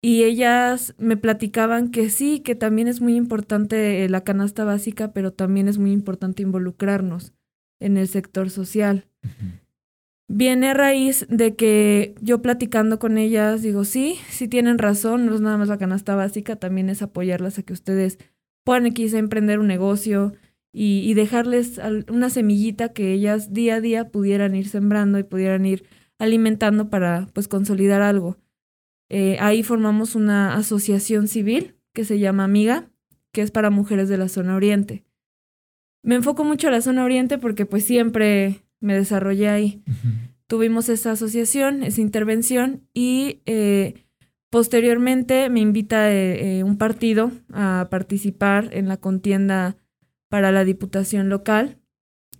y 0.00 0.22
ellas 0.22 0.94
me 0.96 1.18
platicaban 1.18 1.90
que 1.90 2.08
sí, 2.08 2.40
que 2.40 2.54
también 2.54 2.88
es 2.88 3.02
muy 3.02 3.14
importante 3.14 4.02
eh, 4.02 4.08
la 4.08 4.24
canasta 4.24 4.64
básica, 4.64 5.12
pero 5.12 5.34
también 5.34 5.68
es 5.68 5.76
muy 5.76 5.92
importante 5.92 6.42
involucrarnos 6.42 7.34
en 7.78 7.98
el 7.98 8.08
sector 8.08 8.48
social. 8.48 9.06
Viene 10.28 10.70
a 10.70 10.74
raíz 10.74 11.24
de 11.28 11.54
que 11.54 12.16
yo 12.20 12.42
platicando 12.42 12.98
con 12.98 13.16
ellas 13.16 13.62
digo, 13.62 13.84
sí, 13.84 14.18
sí 14.28 14.48
tienen 14.48 14.78
razón, 14.78 15.26
no 15.26 15.34
es 15.34 15.40
nada 15.40 15.56
más 15.56 15.68
la 15.68 15.78
canasta 15.78 16.16
básica, 16.16 16.56
también 16.56 16.88
es 16.88 17.00
apoyarlas 17.00 17.58
a 17.58 17.62
que 17.62 17.72
ustedes 17.72 18.18
puedan 18.64 18.92
quizá 18.92 19.18
emprender 19.18 19.60
un 19.60 19.68
negocio 19.68 20.32
y, 20.78 21.14
dejarles 21.14 21.80
una 22.10 22.28
semillita 22.28 22.92
que 22.92 23.14
ellas 23.14 23.54
día 23.54 23.76
a 23.76 23.80
día 23.80 24.10
pudieran 24.10 24.54
ir 24.54 24.68
sembrando 24.68 25.18
y 25.18 25.22
pudieran 25.22 25.64
ir 25.64 25.86
alimentando 26.18 26.90
para 26.90 27.28
pues 27.32 27.48
consolidar 27.48 28.02
algo. 28.02 28.36
Eh, 29.08 29.38
ahí 29.40 29.62
formamos 29.62 30.14
una 30.14 30.54
asociación 30.54 31.28
civil 31.28 31.76
que 31.94 32.04
se 32.04 32.18
llama 32.18 32.44
Amiga, 32.44 32.90
que 33.32 33.40
es 33.40 33.50
para 33.50 33.70
mujeres 33.70 34.10
de 34.10 34.18
la 34.18 34.28
zona 34.28 34.54
oriente. 34.54 35.06
Me 36.02 36.16
enfoco 36.16 36.44
mucho 36.44 36.68
a 36.68 36.72
la 36.72 36.82
zona 36.82 37.04
oriente 37.04 37.38
porque 37.38 37.64
pues 37.64 37.84
siempre 37.84 38.65
me 38.80 38.94
desarrollé 38.94 39.48
ahí. 39.48 39.82
Tuvimos 40.46 40.88
esa 40.88 41.12
asociación, 41.12 41.82
esa 41.82 42.00
intervención 42.00 42.86
y 42.94 43.42
eh, 43.46 43.94
posteriormente 44.50 45.50
me 45.50 45.60
invita 45.60 46.12
eh, 46.12 46.62
un 46.62 46.78
partido 46.78 47.32
a 47.52 47.88
participar 47.90 48.70
en 48.72 48.88
la 48.88 48.96
contienda 48.96 49.76
para 50.28 50.52
la 50.52 50.64
diputación 50.64 51.28
local 51.28 51.78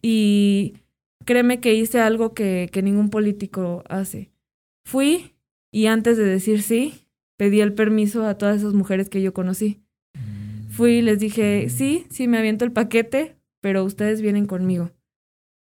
y 0.03 0.75
créeme 1.25 1.61
que 1.61 1.75
hice 1.75 2.01
algo 2.01 2.33
que, 2.35 2.69
que 2.73 2.83
ningún 2.83 3.11
político 3.11 3.83
hace. 3.89 4.31
Fui, 4.85 5.35
y 5.73 5.87
antes 5.87 6.17
de 6.17 6.25
decir 6.25 6.63
sí, 6.63 7.09
pedí 7.37 7.61
el 7.61 7.75
permiso 7.75 8.25
a 8.27 8.39
todas 8.39 8.59
esas 8.59 8.75
mujeres 8.75 9.09
que 9.09 9.23
yo 9.23 9.35
conocí. 9.35 9.83
Fui 10.69 10.93
y 10.93 11.03
les 11.03 11.19
dije, 11.19 11.69
sí, 11.71 12.07
sí, 12.11 12.29
me 12.29 12.39
aviento 12.39 12.65
el 12.65 12.73
paquete, 12.73 13.37
pero 13.61 13.85
ustedes 13.85 14.21
vienen 14.21 14.47
conmigo. 14.47 14.91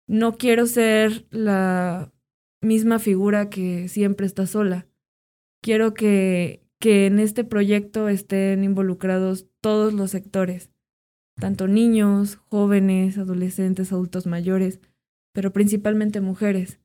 No 0.08 0.38
quiero 0.38 0.66
ser 0.66 1.26
la 1.30 2.14
misma 2.62 3.00
figura 3.00 3.50
que 3.50 3.88
siempre 3.88 4.26
está 4.26 4.48
sola. 4.48 4.88
Quiero 5.62 5.94
que, 5.94 6.66
que 6.80 7.06
en 7.08 7.20
este 7.20 7.44
proyecto 7.44 8.08
estén 8.08 8.64
involucrados 8.64 9.48
todos 9.62 9.94
los 9.94 10.12
sectores, 10.12 10.72
tanto 11.40 11.68
niños, 11.68 12.38
jóvenes, 12.50 13.18
adolescentes, 13.18 13.92
adultos 13.92 14.28
mayores, 14.28 14.80
pero 15.34 15.52
principalmente 15.52 16.22
mujeres. 16.22 16.80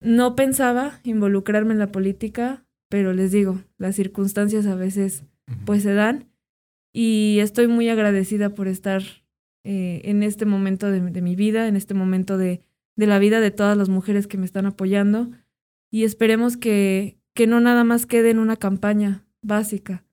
No 0.00 0.36
pensaba 0.36 1.00
involucrarme 1.04 1.72
en 1.72 1.78
la 1.78 1.92
política, 1.92 2.66
pero 2.88 3.12
les 3.12 3.32
digo, 3.32 3.62
las 3.78 3.96
circunstancias 3.96 4.66
a 4.66 4.74
veces 4.74 5.24
pues 5.64 5.82
se 5.82 5.94
dan 5.94 6.30
y 6.92 7.38
estoy 7.40 7.66
muy 7.66 7.88
agradecida 7.88 8.54
por 8.54 8.68
estar 8.68 9.02
eh, 9.66 10.00
en 10.04 10.22
este 10.22 10.46
momento 10.46 10.90
de, 10.90 11.00
mi 11.00 11.36
vida, 11.36 11.68
en 11.68 11.76
este 11.76 11.94
momento 11.94 12.38
de, 12.38 12.62
de, 12.96 13.06
la 13.06 13.18
vida 13.18 13.40
de 13.40 13.50
todas 13.50 13.76
las 13.76 13.88
mujeres 13.88 14.26
que 14.26 14.38
me 14.38 14.46
están 14.46 14.66
apoyando 14.66 15.30
y 15.90 16.04
esperemos 16.04 16.56
que, 16.56 17.18
que 17.34 17.46
no 17.46 17.60
nada 17.60 17.84
más 17.84 18.06
quede 18.06 18.30
en 18.30 18.38
una 18.38 18.56
campaña 18.56 19.26
básica, 19.42 20.04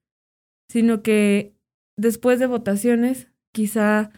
sino 0.70 1.02
que 1.02 1.56
después 1.98 2.40
de 2.40 2.48
votaciones 2.48 3.30
quizá 3.52 4.12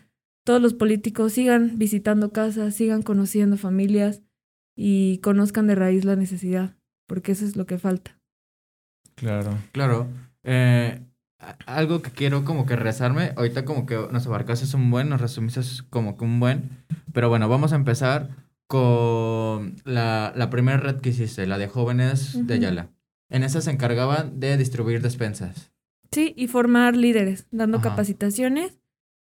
todos 0.43 0.61
los 0.61 0.73
políticos 0.73 1.33
sigan 1.33 1.77
visitando 1.77 2.31
casas, 2.31 2.75
sigan 2.75 3.01
conociendo 3.01 3.57
familias, 3.57 4.21
y 4.75 5.19
conozcan 5.19 5.67
de 5.67 5.75
raíz 5.75 6.05
la 6.05 6.15
necesidad, 6.15 6.75
porque 7.07 7.31
eso 7.31 7.45
es 7.45 7.55
lo 7.55 7.65
que 7.65 7.77
falta. 7.77 8.19
Claro. 9.15 9.57
Claro. 9.71 10.07
Eh, 10.43 11.01
algo 11.65 12.01
que 12.01 12.11
quiero 12.11 12.45
como 12.45 12.65
que 12.65 12.75
rezarme, 12.75 13.33
ahorita 13.35 13.65
como 13.65 13.85
que 13.85 13.95
nos 14.11 14.25
abarcaste 14.25 14.75
un 14.75 14.89
buen, 14.89 15.09
nos 15.09 15.21
resumiste 15.21 15.61
como 15.89 16.17
que 16.17 16.23
un 16.25 16.39
buen, 16.39 16.69
pero 17.13 17.29
bueno, 17.29 17.49
vamos 17.49 17.73
a 17.73 17.75
empezar 17.75 18.29
con 18.67 19.75
la, 19.83 20.33
la 20.35 20.49
primera 20.49 20.77
red 20.77 21.01
que 21.01 21.09
hiciste, 21.09 21.45
la 21.45 21.57
de 21.57 21.67
jóvenes 21.67 22.47
de 22.47 22.53
Ayala. 22.55 22.89
En 23.29 23.43
esa 23.43 23.61
se 23.61 23.71
encargaban 23.71 24.39
de 24.39 24.57
distribuir 24.57 25.01
despensas. 25.01 25.71
Sí, 26.11 26.33
y 26.37 26.47
formar 26.47 26.95
líderes, 26.95 27.47
dando 27.51 27.81
capacitaciones 27.81 28.79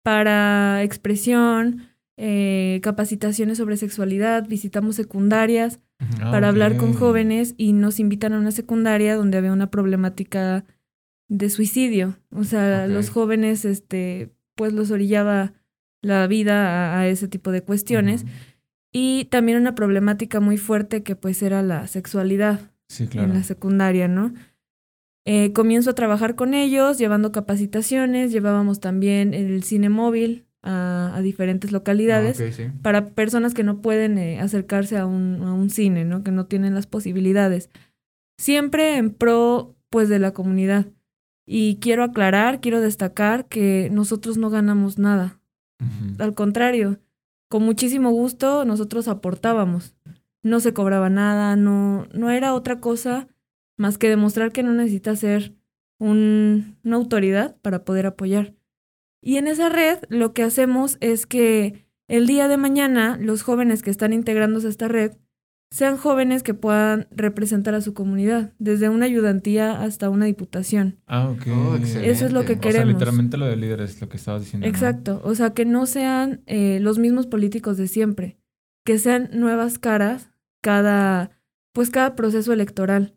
para 0.04 0.84
expresión, 0.84 1.88
eh, 2.18 2.80
capacitaciones 2.84 3.58
sobre 3.58 3.78
sexualidad, 3.78 4.48
visitamos 4.48 4.96
secundarias 4.96 5.80
ah, 6.00 6.32
para 6.32 6.50
hablar 6.50 6.78
con 6.78 6.94
jóvenes 6.94 7.56
y 7.58 7.74
nos 7.74 8.00
invitan 8.00 8.34
a 8.34 8.40
una 8.40 8.52
secundaria 8.52 9.16
donde 9.16 9.38
había 9.38 9.54
una 9.54 9.70
problemática 9.70 10.66
de 11.28 11.50
suicidio. 11.50 12.18
O 12.32 12.44
sea, 12.44 12.88
los 12.88 13.10
jóvenes, 13.10 13.66
este, 13.66 14.32
pues 14.56 14.74
los 14.74 14.92
orillaba 14.92 15.54
la 16.02 16.28
vida 16.28 17.00
a, 17.00 17.08
ese 17.08 17.28
tipo 17.28 17.52
de 17.52 17.62
cuestiones. 17.62 18.26
Y 18.92 19.26
también 19.26 19.58
una 19.58 19.76
problemática 19.76 20.40
muy 20.40 20.58
fuerte 20.58 21.04
que 21.04 21.16
pues 21.16 21.42
era 21.44 21.62
la 21.62 21.88
sexualidad 21.88 22.72
en 23.14 23.34
la 23.34 23.44
secundaria, 23.44 24.08
¿no? 24.08 24.34
Eh, 25.26 25.52
comienzo 25.52 25.90
a 25.90 25.96
trabajar 25.96 26.36
con 26.36 26.54
ellos, 26.54 26.98
llevando 26.98 27.34
capacitaciones, 27.34 28.32
llevábamos 28.32 28.80
también 28.80 29.34
el 29.34 29.62
cine 29.64 29.90
móvil, 29.90 30.48
a, 30.64 31.20
diferentes 31.22 31.72
localidades 31.72 32.42
ah, 32.42 32.74
para 32.82 33.10
personas 33.12 33.54
que 33.54 33.64
no 33.64 33.82
pueden 33.82 34.18
eh, 34.18 34.40
acercarse 34.40 34.98
a 34.98 35.06
un, 35.06 35.42
a 35.44 35.54
un 35.54 35.70
cine, 35.70 36.04
¿no? 36.04 36.24
Que 36.24 36.32
no 36.32 36.46
tienen 36.46 36.76
las 36.76 36.88
posibilidades. 36.88 37.70
Siempre 38.38 38.98
en 38.98 39.12
pro, 39.12 39.76
pues, 39.90 40.10
de 40.10 40.20
la 40.20 40.32
comunidad. 40.32 40.88
Y 41.50 41.78
quiero 41.78 42.04
aclarar, 42.04 42.60
quiero 42.60 42.82
destacar 42.82 43.48
que 43.48 43.90
nosotros 43.92 44.38
no 44.38 44.50
ganamos 44.50 45.00
nada. 45.00 45.40
Al 46.20 46.34
contrario, 46.34 47.00
con 47.48 47.64
muchísimo 47.64 48.12
gusto 48.12 48.66
nosotros 48.66 49.08
aportábamos. 49.08 49.96
No 50.44 50.60
se 50.60 50.74
cobraba 50.74 51.10
nada, 51.10 51.56
no, 51.56 52.06
no 52.14 52.32
era 52.32 52.54
otra 52.54 52.82
cosa 52.82 53.30
más 53.78 53.98
que 53.98 54.10
demostrar 54.10 54.52
que 54.52 54.62
no 54.62 54.74
necesita 54.74 55.16
ser 55.16 55.56
un, 56.00 56.78
una 56.84 56.98
autoridad 56.98 57.56
para 57.62 57.86
poder 57.86 58.08
apoyar. 58.08 58.54
Y 59.22 59.38
en 59.38 59.48
esa 59.48 59.70
red 59.70 60.00
lo 60.10 60.34
que 60.34 60.44
hacemos 60.44 60.98
es 61.00 61.26
que 61.26 61.88
el 62.10 62.28
día 62.28 62.50
de 62.50 62.58
mañana 62.58 63.18
los 63.22 63.44
jóvenes 63.44 63.84
que 63.84 63.90
están 63.90 64.12
integrándose 64.12 64.68
a 64.68 64.72
esta 64.72 64.88
red 64.90 65.14
sean 65.70 65.98
jóvenes 65.98 66.44
que 66.44 66.54
puedan 66.54 67.08
representar 67.12 67.76
a 67.76 67.82
su 67.82 67.94
comunidad, 67.94 68.54
desde 68.58 68.90
una 68.90 69.06
ayudantía 69.06 69.82
hasta 69.82 70.10
una 70.10 70.26
diputación. 70.26 71.00
Ah, 71.08 71.30
ok. 71.30 71.48
Oh, 71.48 71.76
Eso 71.76 72.26
es 72.26 72.32
lo 72.32 72.46
que 72.46 72.60
queremos. 72.60 72.86
O 72.86 72.86
sea, 72.86 72.94
literalmente 72.94 73.38
lo 73.38 73.46
de 73.46 73.58
líderes, 73.58 74.00
lo 74.00 74.08
que 74.08 74.18
estabas 74.18 74.44
diciendo. 74.44 74.66
Exacto. 74.68 75.22
O 75.24 75.36
sea, 75.36 75.54
que 75.54 75.66
no 75.66 75.86
sean 75.86 76.42
eh, 76.46 76.80
los 76.82 77.00
mismos 77.00 77.28
políticos 77.28 77.78
de 77.78 77.88
siempre, 77.88 78.38
que 78.86 78.98
sean 78.98 79.30
nuevas 79.34 79.78
caras 79.78 80.30
cada, 80.62 81.32
pues 81.74 81.90
cada 81.90 82.16
proceso 82.16 82.54
electoral. 82.54 83.14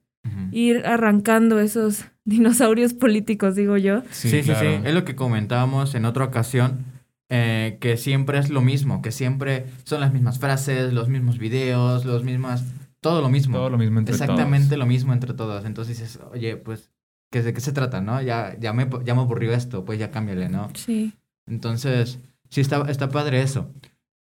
Ir 0.52 0.84
arrancando 0.84 1.60
esos 1.60 2.04
dinosaurios 2.24 2.92
políticos, 2.92 3.54
digo 3.54 3.78
yo. 3.78 4.02
Sí, 4.10 4.28
sí, 4.28 4.42
sí, 4.42 4.66
Es 4.84 4.92
lo 4.92 5.04
que 5.04 5.16
comentábamos 5.16 5.94
en 5.94 6.04
otra 6.04 6.24
ocasión, 6.24 6.84
eh, 7.30 7.78
que 7.80 7.96
siempre 7.96 8.38
es 8.38 8.50
lo 8.50 8.60
mismo, 8.60 9.00
que 9.00 9.12
siempre 9.12 9.66
son 9.84 10.00
las 10.00 10.12
mismas 10.12 10.38
frases, 10.38 10.92
los 10.92 11.08
mismos 11.08 11.38
videos, 11.38 12.04
los 12.04 12.24
mismas... 12.24 12.64
Todo 13.00 13.22
lo 13.22 13.30
mismo. 13.30 13.56
Todo 13.56 13.70
lo 13.70 13.78
mismo 13.78 13.98
entre 13.98 14.12
Exactamente 14.12 14.76
lo 14.76 14.84
mismo 14.84 15.14
entre 15.14 15.32
todos. 15.32 15.64
Entonces 15.64 15.98
dices, 15.98 16.20
oye, 16.32 16.58
pues, 16.58 16.90
¿de 17.30 17.54
qué 17.54 17.60
se 17.60 17.72
trata, 17.72 18.02
no? 18.02 18.20
Ya, 18.20 18.58
ya, 18.58 18.74
me, 18.74 18.90
ya 19.04 19.14
me 19.14 19.22
aburrió 19.22 19.52
esto, 19.52 19.86
pues 19.86 19.98
ya 19.98 20.10
cámbiale, 20.10 20.50
¿no? 20.50 20.68
Sí. 20.74 21.14
Entonces, 21.48 22.18
sí, 22.50 22.60
está, 22.60 22.90
está 22.90 23.08
padre 23.08 23.40
eso. 23.40 23.72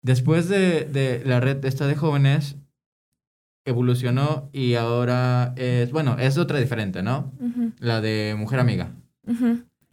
Después 0.03 0.49
de, 0.49 0.85
de 0.85 1.23
la 1.25 1.39
red 1.39 1.65
esta 1.65 1.87
de 1.87 1.95
jóvenes, 1.95 2.57
evolucionó 3.67 4.49
y 4.53 4.75
ahora 4.75 5.53
es, 5.57 5.91
bueno, 5.93 6.17
es 6.19 6.39
otra 6.39 6.59
diferente, 6.59 7.03
¿no? 7.03 7.33
La 7.79 8.01
de 8.01 8.35
Mujer 8.39 8.61
Amiga. 8.61 8.93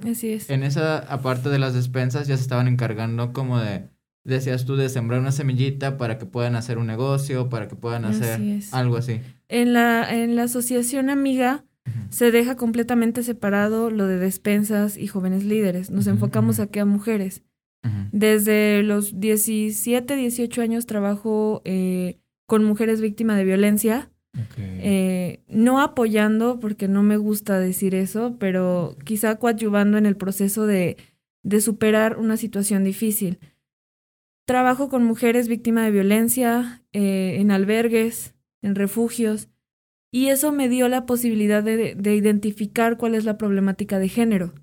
Así 0.06 0.34
es. 0.34 0.50
En 0.50 0.64
esa, 0.64 1.00
aparte 1.00 1.50
de 1.50 1.60
las 1.60 1.74
despensas, 1.74 2.28
ya 2.28 2.38
se 2.38 2.44
estaban 2.44 2.68
encargando 2.68 3.34
como 3.34 3.60
de, 3.60 3.90
decías 4.24 4.66
tú, 4.66 4.76
de 4.76 4.90
sembrar 4.90 5.20
una 5.20 5.32
semillita 5.32 5.98
para 5.98 6.18
que 6.18 6.26
puedan 6.26 6.56
hacer 6.56 6.78
un 6.78 6.88
negocio, 6.88 7.50
para 7.50 7.68
que 7.68 7.76
puedan 7.76 8.06
hacer 8.06 8.42
algo 8.72 8.98
así. 8.98 9.22
En 9.48 9.74
la, 9.74 10.14
en 10.14 10.36
la 10.36 10.44
asociación 10.44 11.10
Amiga 11.10 11.66
se 12.10 12.32
deja 12.32 12.56
completamente 12.56 13.24
separado 13.24 13.90
lo 13.90 14.08
de 14.08 14.18
despensas 14.18 14.98
y 14.98 15.08
jóvenes 15.08 15.44
líderes. 15.44 15.90
Nos 15.90 16.08
enfocamos 16.08 16.60
aquí 16.60 16.80
a 16.80 16.86
mujeres. 16.86 17.44
Desde 18.14 18.82
los 18.82 19.20
17, 19.20 20.16
18 20.16 20.62
años 20.62 20.86
trabajo 20.86 21.62
eh, 21.66 22.18
con 22.48 22.64
mujeres 22.64 23.02
víctimas 23.02 23.36
de 23.36 23.44
violencia, 23.44 24.10
Eh, 24.58 25.44
no 25.48 25.80
apoyando, 25.80 26.60
porque 26.60 26.88
no 26.88 27.04
me 27.04 27.18
gusta 27.18 27.60
decir 27.60 27.94
eso, 27.96 28.36
pero 28.40 28.98
quizá 29.06 29.38
coadyuvando 29.38 29.98
en 29.98 30.06
el 30.06 30.18
proceso 30.18 30.66
de, 30.66 30.98
de 31.44 31.62
superar 31.62 32.18
una 32.18 32.38
situación 32.38 32.84
difícil. 32.84 33.40
Trabajo 34.46 34.90
con 34.90 35.06
mujeres 35.06 35.48
víctimas 35.48 35.86
de 35.86 35.92
violencia 35.92 36.84
eh, 36.92 37.38
en 37.40 37.52
albergues, 37.52 38.34
en 38.62 38.76
refugios, 38.76 39.50
y 40.12 40.28
eso 40.28 40.52
me 40.52 40.70
dio 40.70 40.90
la 40.90 41.06
posibilidad 41.06 41.64
de, 41.64 41.96
de 41.96 42.16
identificar 42.16 42.98
cuál 42.98 43.16
es 43.16 43.26
la 43.26 43.38
problemática 43.38 44.00
de 44.00 44.10
género 44.10 44.54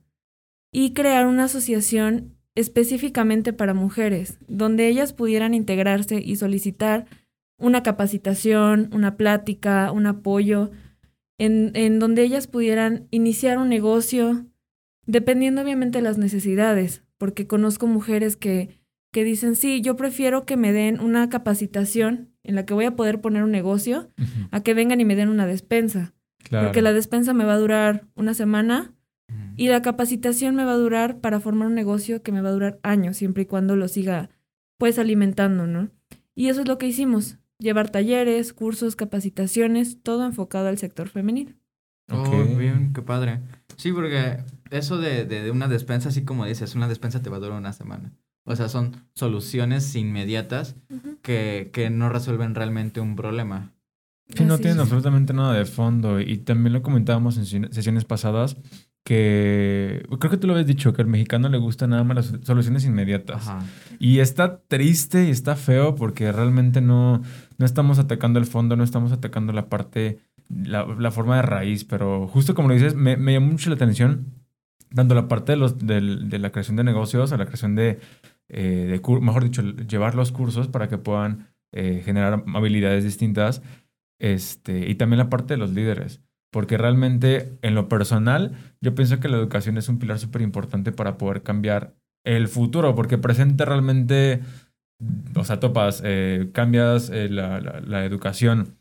y 0.72 0.92
crear 0.92 1.26
una 1.26 1.44
asociación 1.44 2.36
específicamente 2.54 3.52
para 3.52 3.74
mujeres, 3.74 4.38
donde 4.46 4.88
ellas 4.88 5.12
pudieran 5.12 5.54
integrarse 5.54 6.20
y 6.20 6.36
solicitar 6.36 7.06
una 7.60 7.82
capacitación, 7.82 8.90
una 8.92 9.16
plática, 9.16 9.92
un 9.92 10.06
apoyo, 10.06 10.70
en, 11.38 11.70
en 11.74 11.98
donde 11.98 12.22
ellas 12.22 12.46
pudieran 12.46 13.06
iniciar 13.10 13.58
un 13.58 13.68
negocio, 13.68 14.46
dependiendo 15.06 15.62
obviamente 15.62 15.98
de 15.98 16.02
las 16.02 16.18
necesidades, 16.18 17.02
porque 17.18 17.46
conozco 17.46 17.86
mujeres 17.86 18.36
que, 18.36 18.80
que 19.12 19.24
dicen, 19.24 19.56
sí, 19.56 19.80
yo 19.80 19.96
prefiero 19.96 20.44
que 20.44 20.56
me 20.56 20.72
den 20.72 21.00
una 21.00 21.28
capacitación 21.28 22.30
en 22.42 22.54
la 22.54 22.64
que 22.64 22.74
voy 22.74 22.84
a 22.86 22.96
poder 22.96 23.20
poner 23.20 23.42
un 23.42 23.50
negocio, 23.50 24.10
a 24.50 24.62
que 24.62 24.74
vengan 24.74 25.00
y 25.00 25.04
me 25.04 25.16
den 25.16 25.28
una 25.28 25.46
despensa, 25.46 26.14
Claro. 26.42 26.68
porque 26.68 26.80
la 26.80 26.94
despensa 26.94 27.34
me 27.34 27.44
va 27.44 27.52
a 27.52 27.58
durar 27.58 28.06
una 28.14 28.32
semana 28.32 28.94
y 29.56 29.68
la 29.68 29.82
capacitación 29.82 30.54
me 30.54 30.64
va 30.64 30.72
a 30.72 30.76
durar 30.76 31.20
para 31.20 31.38
formar 31.38 31.68
un 31.68 31.74
negocio 31.74 32.22
que 32.22 32.32
me 32.32 32.40
va 32.40 32.48
a 32.48 32.52
durar 32.52 32.80
años, 32.82 33.18
siempre 33.18 33.42
y 33.42 33.46
cuando 33.46 33.76
lo 33.76 33.88
siga 33.88 34.30
pues 34.78 34.98
alimentando, 34.98 35.66
¿no? 35.66 35.90
Y 36.34 36.48
eso 36.48 36.62
es 36.62 36.68
lo 36.68 36.78
que 36.78 36.86
hicimos, 36.86 37.38
llevar 37.60 37.90
talleres, 37.90 38.52
cursos, 38.52 38.96
capacitaciones, 38.96 40.02
todo 40.02 40.24
enfocado 40.26 40.68
al 40.68 40.78
sector 40.78 41.08
femenino. 41.08 41.52
Oh, 42.12 42.44
bien, 42.58 42.92
qué 42.92 43.02
padre. 43.02 43.40
Sí, 43.76 43.92
porque 43.92 44.38
eso 44.70 44.98
de, 44.98 45.24
de, 45.24 45.42
de 45.44 45.50
una 45.52 45.68
despensa, 45.68 46.08
así 46.08 46.24
como 46.24 46.44
dices, 46.44 46.74
una 46.74 46.88
despensa 46.88 47.22
te 47.22 47.30
va 47.30 47.36
a 47.36 47.40
durar 47.40 47.56
una 47.58 47.72
semana. 47.72 48.12
O 48.44 48.56
sea, 48.56 48.68
son 48.68 48.96
soluciones 49.14 49.94
inmediatas 49.94 50.74
que, 51.22 51.70
que 51.72 51.88
no 51.90 52.08
resuelven 52.08 52.54
realmente 52.56 53.00
un 53.00 53.14
problema. 53.14 53.72
Sí, 54.34 54.44
no 54.44 54.54
Así 54.54 54.62
tienen 54.62 54.78
es. 54.78 54.84
absolutamente 54.84 55.32
nada 55.34 55.54
de 55.54 55.66
fondo. 55.66 56.20
Y 56.20 56.38
también 56.38 56.72
lo 56.72 56.82
comentábamos 56.82 57.36
en 57.36 57.72
sesiones 57.72 58.04
pasadas, 58.04 58.56
que 59.04 60.04
creo 60.18 60.30
que 60.30 60.36
tú 60.36 60.46
lo 60.46 60.54
habías 60.54 60.66
dicho, 60.66 60.92
que 60.92 61.02
al 61.02 61.08
mexicano 61.08 61.48
le 61.48 61.58
gustan 61.58 61.90
nada 61.90 62.04
más 62.04 62.16
las 62.16 62.46
soluciones 62.46 62.84
inmediatas. 62.84 63.48
Ajá. 63.48 63.64
Y 63.98 64.18
está 64.18 64.60
triste 64.62 65.26
y 65.26 65.30
está 65.30 65.56
feo 65.56 65.94
porque 65.94 66.30
realmente 66.32 66.80
no, 66.80 67.22
no 67.60 67.66
estamos 67.66 67.98
atacando 67.98 68.38
el 68.38 68.46
fondo, 68.46 68.74
no 68.74 68.82
estamos 68.82 69.12
atacando 69.12 69.52
la 69.52 69.68
parte, 69.68 70.18
la, 70.48 70.86
la 70.86 71.10
forma 71.10 71.36
de 71.36 71.42
raíz, 71.42 71.84
pero 71.84 72.26
justo 72.26 72.54
como 72.54 72.68
lo 72.68 72.74
dices, 72.74 72.94
me, 72.94 73.18
me 73.18 73.34
llamó 73.34 73.48
mucho 73.48 73.68
la 73.68 73.76
atención, 73.76 74.32
tanto 74.94 75.14
la 75.14 75.28
parte 75.28 75.52
de, 75.52 75.56
los, 75.56 75.78
de 75.78 76.38
la 76.38 76.52
creación 76.52 76.78
de 76.78 76.84
negocios, 76.84 77.32
a 77.32 77.36
la 77.36 77.44
creación 77.44 77.74
de, 77.74 78.00
eh, 78.48 78.98
mejor 79.20 79.44
dicho, 79.44 79.60
llevar 79.62 80.14
los 80.14 80.32
cursos 80.32 80.68
para 80.68 80.88
que 80.88 80.96
puedan 80.96 81.50
eh, 81.72 82.00
generar 82.02 82.42
habilidades 82.46 83.04
distintas, 83.04 83.60
este, 84.18 84.88
y 84.88 84.94
también 84.94 85.18
la 85.18 85.28
parte 85.28 85.52
de 85.52 85.58
los 85.58 85.70
líderes. 85.70 86.22
Porque 86.50 86.78
realmente, 86.78 87.58
en 87.60 87.74
lo 87.74 87.90
personal, 87.90 88.56
yo 88.80 88.94
pienso 88.94 89.20
que 89.20 89.28
la 89.28 89.36
educación 89.36 89.76
es 89.76 89.90
un 89.90 89.98
pilar 89.98 90.18
súper 90.18 90.40
importante 90.40 90.92
para 90.92 91.18
poder 91.18 91.42
cambiar 91.42 91.94
el 92.24 92.48
futuro, 92.48 92.94
porque 92.94 93.18
presente 93.18 93.66
realmente, 93.66 94.40
o 95.36 95.44
sea, 95.44 95.60
topas, 95.60 96.02
eh, 96.04 96.50
cambias 96.52 97.10
eh, 97.10 97.28
la, 97.28 97.60
la- 97.60 97.80
la 97.80 98.04
educación 98.04 98.78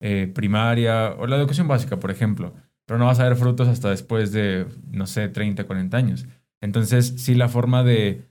eh, 0.00 0.30
primaria 0.34 1.10
o 1.18 1.26
la 1.26 1.36
educación 1.36 1.68
básica, 1.68 1.98
por 2.00 2.10
ejemplo, 2.10 2.54
pero 2.86 2.98
no 2.98 3.06
vas 3.06 3.20
a 3.20 3.24
ver 3.24 3.36
frutos 3.36 3.68
hasta 3.68 3.90
después 3.90 4.32
de, 4.32 4.66
no 4.90 5.06
sé, 5.06 5.28
30, 5.28 5.64
40 5.66 5.96
años. 5.98 6.26
Entonces, 6.60 7.14
sí, 7.18 7.34
la 7.34 7.48
forma 7.48 7.84
de, 7.84 8.24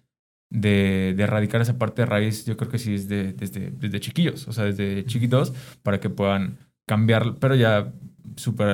de, 0.49 1.13
de 1.17 1.23
erradicar 1.23 1.61
esa 1.61 1.77
parte 1.77 2.01
de 2.03 2.05
raíz, 2.07 2.45
yo 2.45 2.57
creo 2.57 2.71
que 2.71 2.79
sí 2.79 2.95
es 2.95 3.07
de- 3.07 3.33
desde, 3.33 3.71
desde 3.71 3.99
chiquillos, 3.99 4.47
o 4.47 4.53
sea, 4.53 4.65
desde 4.65 5.05
chiquitos, 5.05 5.53
para 5.83 5.99
que 5.99 6.09
puedan 6.09 6.57
cambiar, 6.87 7.37
pero 7.39 7.55
ya 7.55 7.93
súper 8.37 8.69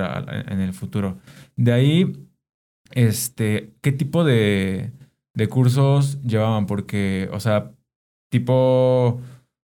en 0.49 0.59
el 0.61 0.73
futuro. 0.73 1.19
De 1.55 1.73
ahí, 1.73 2.27
este, 2.91 3.73
¿qué 3.81 3.91
tipo 3.91 4.23
de, 4.23 4.91
de 5.33 5.47
cursos 5.49 6.21
llevaban? 6.23 6.65
Porque, 6.67 7.29
o 7.31 7.39
sea, 7.39 7.73
tipo, 8.33 9.21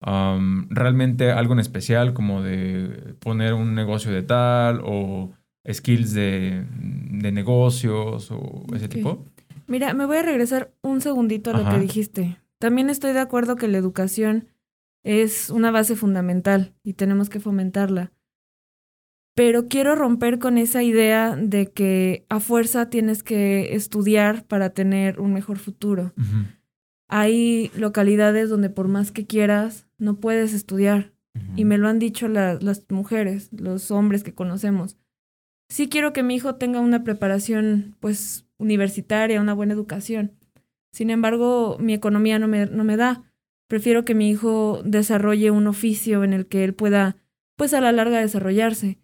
realmente 0.00 1.32
algo 1.32 1.52
en 1.54 1.58
especial, 1.58 2.14
como 2.14 2.42
de 2.42 3.16
poner 3.18 3.54
un 3.54 3.74
negocio 3.74 4.12
de 4.12 4.22
tal 4.22 4.80
o 4.84 5.32
skills 5.68 6.12
de, 6.14 6.64
de 6.70 7.32
negocios 7.32 8.30
o 8.30 8.64
ese 8.72 8.88
tipo. 8.88 9.24
Mira, 9.66 9.94
me 9.94 10.06
voy 10.06 10.18
a 10.18 10.22
regresar 10.22 10.72
un 10.80 11.00
segundito 11.00 11.50
a 11.50 11.54
lo 11.54 11.62
Ajá. 11.62 11.72
que 11.72 11.80
dijiste. 11.80 12.38
También 12.60 12.88
estoy 12.88 13.12
de 13.12 13.18
acuerdo 13.18 13.56
que 13.56 13.66
la 13.66 13.78
educación 13.78 14.46
es 15.02 15.50
una 15.50 15.72
base 15.72 15.96
fundamental 15.96 16.74
y 16.84 16.92
tenemos 16.92 17.28
que 17.28 17.40
fomentarla. 17.40 18.12
Pero 19.34 19.66
quiero 19.66 19.96
romper 19.96 20.38
con 20.38 20.56
esa 20.56 20.84
idea 20.84 21.34
de 21.34 21.72
que 21.72 22.26
a 22.28 22.38
fuerza 22.38 22.90
tienes 22.90 23.24
que 23.24 23.74
estudiar 23.74 24.44
para 24.46 24.70
tener 24.70 25.18
un 25.18 25.32
mejor 25.32 25.58
futuro. 25.58 26.12
Ujú. 26.16 26.46
Hay 27.14 27.70
localidades 27.76 28.48
donde 28.48 28.70
por 28.70 28.88
más 28.88 29.12
que 29.12 29.26
quieras, 29.26 29.86
no 29.98 30.16
puedes 30.18 30.54
estudiar. 30.54 31.12
Y 31.56 31.66
me 31.66 31.76
lo 31.76 31.88
han 31.88 31.98
dicho 31.98 32.26
la- 32.26 32.54
las 32.54 32.86
mujeres, 32.90 33.50
los 33.52 33.90
hombres 33.90 34.22
que 34.22 34.34
conocemos. 34.34 34.96
Sí 35.68 35.90
quiero 35.90 36.14
que 36.14 36.22
mi 36.22 36.34
hijo 36.36 36.54
tenga 36.54 36.80
una 36.80 37.04
preparación, 37.04 37.96
pues, 38.00 38.46
universitaria, 38.56 39.42
una 39.42 39.52
buena 39.52 39.74
educación. 39.74 40.32
Sin 40.90 41.10
embargo, 41.10 41.76
mi 41.78 41.92
economía 41.92 42.38
no 42.38 42.48
me, 42.48 42.64
no 42.64 42.82
me 42.84 42.96
da. 42.96 43.30
Prefiero 43.68 44.06
que 44.06 44.14
mi 44.14 44.30
hijo 44.30 44.80
desarrolle 44.84 45.50
un 45.50 45.66
oficio 45.66 46.24
en 46.24 46.32
el 46.32 46.46
que 46.46 46.64
él 46.64 46.72
pueda, 46.74 47.16
pues, 47.56 47.74
a 47.74 47.82
la 47.82 47.92
larga 47.92 48.20
desarrollarse. 48.20 48.98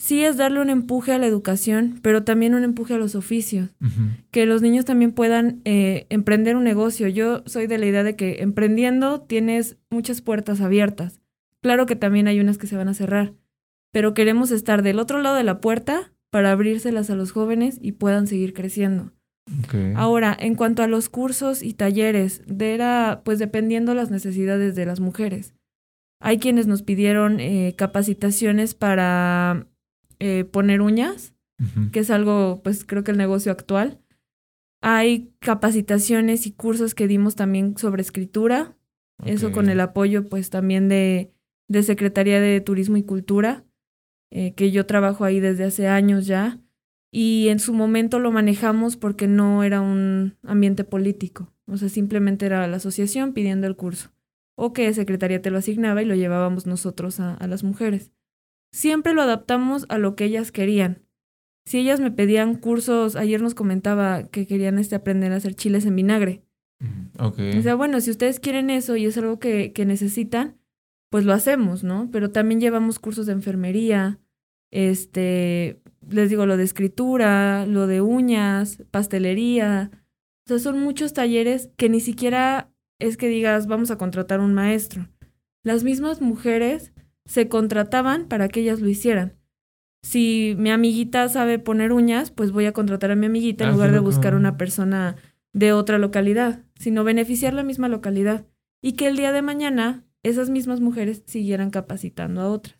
Sí 0.00 0.22
es 0.22 0.36
darle 0.36 0.60
un 0.60 0.70
empuje 0.70 1.12
a 1.12 1.18
la 1.18 1.26
educación, 1.26 1.98
pero 2.02 2.22
también 2.22 2.54
un 2.54 2.62
empuje 2.62 2.94
a 2.94 2.98
los 2.98 3.16
oficios 3.16 3.70
que 4.30 4.46
los 4.46 4.62
niños 4.62 4.84
también 4.84 5.12
puedan 5.12 5.60
eh, 5.64 6.06
emprender 6.08 6.54
un 6.54 6.62
negocio. 6.62 7.08
Yo 7.08 7.42
soy 7.46 7.66
de 7.66 7.78
la 7.78 7.86
idea 7.86 8.04
de 8.04 8.14
que 8.14 8.36
emprendiendo 8.40 9.20
tienes 9.20 9.76
muchas 9.90 10.22
puertas 10.22 10.60
abiertas. 10.60 11.20
Claro 11.60 11.86
que 11.86 11.96
también 11.96 12.28
hay 12.28 12.38
unas 12.38 12.58
que 12.58 12.68
se 12.68 12.76
van 12.76 12.88
a 12.88 12.94
cerrar, 12.94 13.34
pero 13.92 14.14
queremos 14.14 14.52
estar 14.52 14.82
del 14.82 15.00
otro 15.00 15.20
lado 15.20 15.34
de 15.34 15.42
la 15.42 15.60
puerta 15.60 16.12
para 16.30 16.52
abrírselas 16.52 17.10
a 17.10 17.16
los 17.16 17.32
jóvenes 17.32 17.78
y 17.82 17.92
puedan 17.92 18.28
seguir 18.28 18.54
creciendo. 18.54 19.12
Ahora, 19.96 20.36
en 20.38 20.54
cuanto 20.54 20.82
a 20.82 20.86
los 20.86 21.08
cursos 21.08 21.62
y 21.62 21.72
talleres, 21.72 22.42
de 22.46 22.74
era 22.74 23.22
pues 23.24 23.38
dependiendo 23.38 23.94
las 23.94 24.10
necesidades 24.10 24.76
de 24.76 24.86
las 24.86 25.00
mujeres. 25.00 25.54
Hay 26.20 26.38
quienes 26.38 26.66
nos 26.66 26.82
pidieron 26.82 27.40
eh, 27.40 27.74
capacitaciones 27.76 28.74
para 28.74 29.66
eh, 30.18 30.44
poner 30.44 30.80
uñas, 30.80 31.34
que 31.92 32.00
es 32.00 32.10
algo, 32.10 32.60
pues 32.62 32.84
creo 32.84 33.02
que 33.02 33.10
el 33.10 33.18
negocio 33.18 33.50
actual. 33.50 34.00
Hay 34.80 35.32
capacitaciones 35.40 36.46
y 36.46 36.52
cursos 36.52 36.94
que 36.94 37.08
dimos 37.08 37.34
también 37.34 37.76
sobre 37.76 38.02
escritura, 38.02 38.76
eso 39.24 39.50
con 39.50 39.68
el 39.68 39.80
apoyo 39.80 40.28
pues 40.28 40.50
también 40.50 40.88
de, 40.88 41.32
de 41.66 41.82
Secretaría 41.82 42.40
de 42.40 42.60
Turismo 42.60 42.96
y 42.96 43.02
Cultura, 43.02 43.64
eh, 44.30 44.54
que 44.54 44.70
yo 44.70 44.86
trabajo 44.86 45.24
ahí 45.24 45.40
desde 45.40 45.64
hace 45.64 45.88
años 45.88 46.26
ya, 46.26 46.60
y 47.10 47.48
en 47.48 47.58
su 47.58 47.72
momento 47.72 48.20
lo 48.20 48.30
manejamos 48.30 48.96
porque 48.96 49.26
no 49.26 49.64
era 49.64 49.80
un 49.80 50.36
ambiente 50.44 50.84
político, 50.84 51.52
o 51.66 51.76
sea, 51.76 51.88
simplemente 51.88 52.46
era 52.46 52.66
la 52.68 52.76
asociación 52.76 53.32
pidiendo 53.32 53.66
el 53.66 53.74
curso, 53.74 54.10
o 54.54 54.72
que 54.72 54.92
Secretaría 54.94 55.42
te 55.42 55.50
lo 55.50 55.58
asignaba 55.58 56.02
y 56.02 56.04
lo 56.06 56.14
llevábamos 56.14 56.66
nosotros 56.66 57.18
a, 57.18 57.34
a 57.34 57.46
las 57.48 57.64
mujeres. 57.64 58.12
Siempre 58.72 59.14
lo 59.14 59.22
adaptamos 59.22 59.86
a 59.88 59.98
lo 59.98 60.14
que 60.14 60.24
ellas 60.24 60.52
querían. 60.52 61.02
Si 61.64 61.78
ellas 61.78 62.00
me 62.00 62.10
pedían 62.10 62.54
cursos, 62.54 63.16
ayer 63.16 63.42
nos 63.42 63.54
comentaba 63.54 64.24
que 64.24 64.46
querían 64.46 64.78
este 64.78 64.94
aprender 64.94 65.32
a 65.32 65.36
hacer 65.36 65.54
chiles 65.54 65.84
en 65.84 65.96
vinagre. 65.96 66.42
Ujú. 66.80 67.28
Ok. 67.28 67.38
O 67.58 67.62
sea, 67.62 67.74
bueno, 67.74 68.00
si 68.00 68.10
ustedes 68.10 68.40
quieren 68.40 68.70
eso 68.70 68.96
y 68.96 69.06
es 69.06 69.18
algo 69.18 69.38
que, 69.38 69.72
que 69.72 69.84
necesitan, 69.84 70.56
pues 71.10 71.24
lo 71.24 71.32
hacemos, 71.32 71.84
¿no? 71.84 72.08
Pero 72.10 72.30
también 72.30 72.60
llevamos 72.60 72.98
cursos 72.98 73.26
de 73.26 73.32
enfermería, 73.32 74.18
este, 74.70 75.80
les 76.08 76.30
digo, 76.30 76.46
lo 76.46 76.56
de 76.56 76.64
escritura, 76.64 77.66
lo 77.66 77.86
de 77.86 78.00
uñas, 78.00 78.82
pastelería. 78.90 79.90
O 80.46 80.48
sea, 80.48 80.58
son 80.58 80.80
muchos 80.80 81.12
talleres 81.12 81.70
que 81.76 81.88
ni 81.88 82.00
siquiera 82.00 82.70
es 82.98 83.16
que 83.16 83.28
digas, 83.28 83.66
vamos 83.66 83.90
a 83.90 83.98
contratar 83.98 84.40
un 84.40 84.54
maestro. 84.54 85.08
Las 85.62 85.84
mismas 85.84 86.20
mujeres 86.20 86.92
se 87.28 87.48
contrataban 87.48 88.26
para 88.26 88.48
que 88.48 88.60
ellas 88.60 88.80
lo 88.80 88.88
hicieran. 88.88 89.34
Si 90.02 90.56
mi 90.58 90.70
amiguita 90.70 91.28
sabe 91.28 91.58
poner 91.60 91.92
uñas, 91.92 92.30
pues 92.32 92.50
voy 92.50 92.66
a 92.66 92.72
contratar 92.72 93.10
a 93.12 93.16
mi 93.16 93.26
amiguita 93.26 93.62
en 93.64 93.70
Ah, 93.70 93.72
lugar 93.74 93.92
de 93.92 93.98
buscar 94.00 94.34
una 94.34 94.56
persona 94.56 95.14
de 95.52 95.72
otra 95.72 95.98
localidad, 95.98 96.64
sino 96.76 97.04
beneficiar 97.04 97.54
la 97.54 97.62
misma 97.62 97.88
localidad 97.88 98.46
y 98.82 98.92
que 98.92 99.06
el 99.08 99.16
día 99.16 99.30
de 99.32 99.42
mañana 99.42 100.04
esas 100.24 100.50
mismas 100.50 100.80
mujeres 100.80 101.22
siguieran 101.26 101.70
capacitando 101.70 102.40
a 102.40 102.48
otras. 102.48 102.76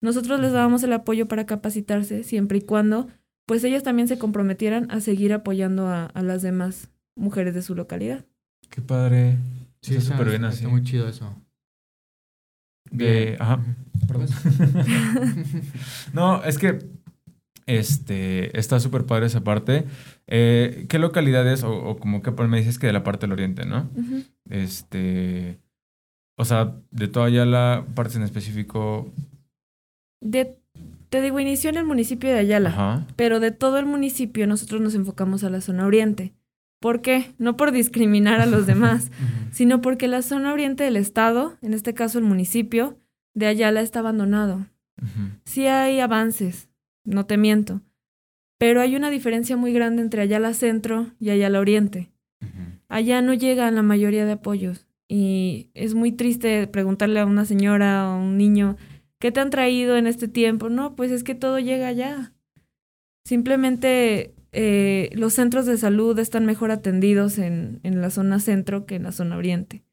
Nosotros 0.00 0.40
les 0.40 0.52
dábamos 0.52 0.82
el 0.82 0.92
apoyo 0.92 1.26
para 1.28 1.46
capacitarse 1.46 2.22
siempre 2.22 2.58
y 2.58 2.62
cuando 2.62 3.08
pues 3.46 3.62
ellas 3.64 3.82
también 3.82 4.08
se 4.08 4.18
comprometieran 4.18 4.90
a 4.90 5.00
seguir 5.00 5.32
apoyando 5.32 5.86
a, 5.88 6.06
a 6.06 6.22
las 6.22 6.42
demás 6.42 6.90
mujeres 7.16 7.54
de 7.54 7.62
su 7.62 7.74
localidad. 7.74 8.24
Qué 8.70 8.82
padre. 8.82 9.38
Sí, 9.82 9.94
Está 9.96 10.12
súper 10.12 10.30
bien 10.30 10.44
está 10.44 10.68
muy 10.68 10.82
chido 10.82 11.08
eso. 11.08 11.32
De- 12.90 13.36
ajá. 13.38 13.60
Perdón. 14.06 14.28
No, 16.12 16.42
es 16.44 16.58
que 16.58 16.78
este 17.66 18.56
está 18.58 18.78
súper 18.80 19.04
padre 19.06 19.26
esa 19.26 19.42
parte. 19.42 19.84
Eh, 20.28 20.86
¿Qué 20.88 20.98
localidades 20.98 21.62
o, 21.64 21.72
o 21.74 21.96
como 21.98 22.22
que 22.22 22.30
me 22.30 22.58
dices 22.58 22.78
que 22.78 22.86
de 22.86 22.92
la 22.92 23.02
parte 23.02 23.26
del 23.26 23.32
oriente, 23.32 23.66
no? 23.66 23.88
Este, 24.48 25.58
o 26.38 26.44
sea, 26.44 26.76
de 26.92 27.08
toda 27.08 27.26
Ayala, 27.26 27.84
partes 27.94 28.16
en 28.16 28.22
específico. 28.22 29.10
De- 30.20 30.56
te 31.08 31.20
digo, 31.22 31.40
inició 31.40 31.70
en 31.70 31.76
el 31.78 31.84
municipio 31.84 32.30
de 32.30 32.38
Ayala. 32.38 32.68
Ajá. 32.70 33.06
pero 33.16 33.40
de 33.40 33.50
todo 33.50 33.78
el 33.78 33.86
municipio 33.86 34.46
nosotros 34.46 34.80
nos 34.80 34.94
enfocamos 34.94 35.42
a 35.44 35.50
la 35.50 35.60
zona 35.60 35.86
oriente. 35.86 36.32
¿Por 36.80 37.00
qué? 37.00 37.32
No 37.38 37.56
por 37.56 37.72
discriminar 37.72 38.40
a 38.40 38.46
los 38.46 38.66
demás, 38.66 39.10
sino 39.50 39.80
porque 39.80 40.08
la 40.08 40.22
zona 40.22 40.52
oriente 40.52 40.84
del 40.84 40.96
estado, 40.96 41.56
en 41.62 41.74
este 41.74 41.94
caso 41.94 42.18
el 42.18 42.24
municipio 42.24 42.98
de 43.34 43.46
Ayala, 43.46 43.80
está 43.80 44.00
abandonado. 44.00 44.66
ujú, 45.00 45.30
Sí 45.44 45.66
hay 45.66 46.00
avances, 46.00 46.68
no 47.04 47.26
te 47.26 47.36
miento, 47.36 47.80
pero 48.58 48.80
hay 48.80 48.96
una 48.96 49.10
diferencia 49.10 49.56
muy 49.56 49.72
grande 49.72 50.02
entre 50.02 50.22
Ayala 50.22 50.54
Centro 50.54 51.12
y 51.18 51.30
Ayala 51.30 51.60
Oriente. 51.60 52.10
Allá 52.88 53.20
no 53.20 53.34
llegan 53.34 53.74
la 53.74 53.82
mayoría 53.82 54.24
de 54.24 54.32
apoyos 54.32 54.86
y 55.08 55.70
es 55.74 55.94
muy 55.94 56.12
triste 56.12 56.66
preguntarle 56.68 57.18
a 57.20 57.26
una 57.26 57.44
señora 57.44 58.08
o 58.08 58.12
a 58.12 58.16
un 58.16 58.36
niño, 58.36 58.76
¿qué 59.18 59.32
te 59.32 59.40
han 59.40 59.50
traído 59.50 59.96
en 59.96 60.06
este 60.06 60.28
tiempo? 60.28 60.68
No, 60.68 60.94
pues 60.94 61.10
es 61.10 61.24
que 61.24 61.34
todo 61.34 61.58
llega 61.58 61.88
allá. 61.88 62.32
Simplemente 63.24 64.35
eh, 64.58 65.10
los 65.12 65.34
centros 65.34 65.66
de 65.66 65.76
salud 65.76 66.18
están 66.18 66.46
mejor 66.46 66.70
atendidos 66.70 67.36
en, 67.36 67.78
en 67.82 68.00
la 68.00 68.08
zona 68.08 68.40
centro 68.40 68.86
que 68.86 68.94
en 68.94 69.02
la 69.02 69.12
zona 69.12 69.36
oriente. 69.36 69.84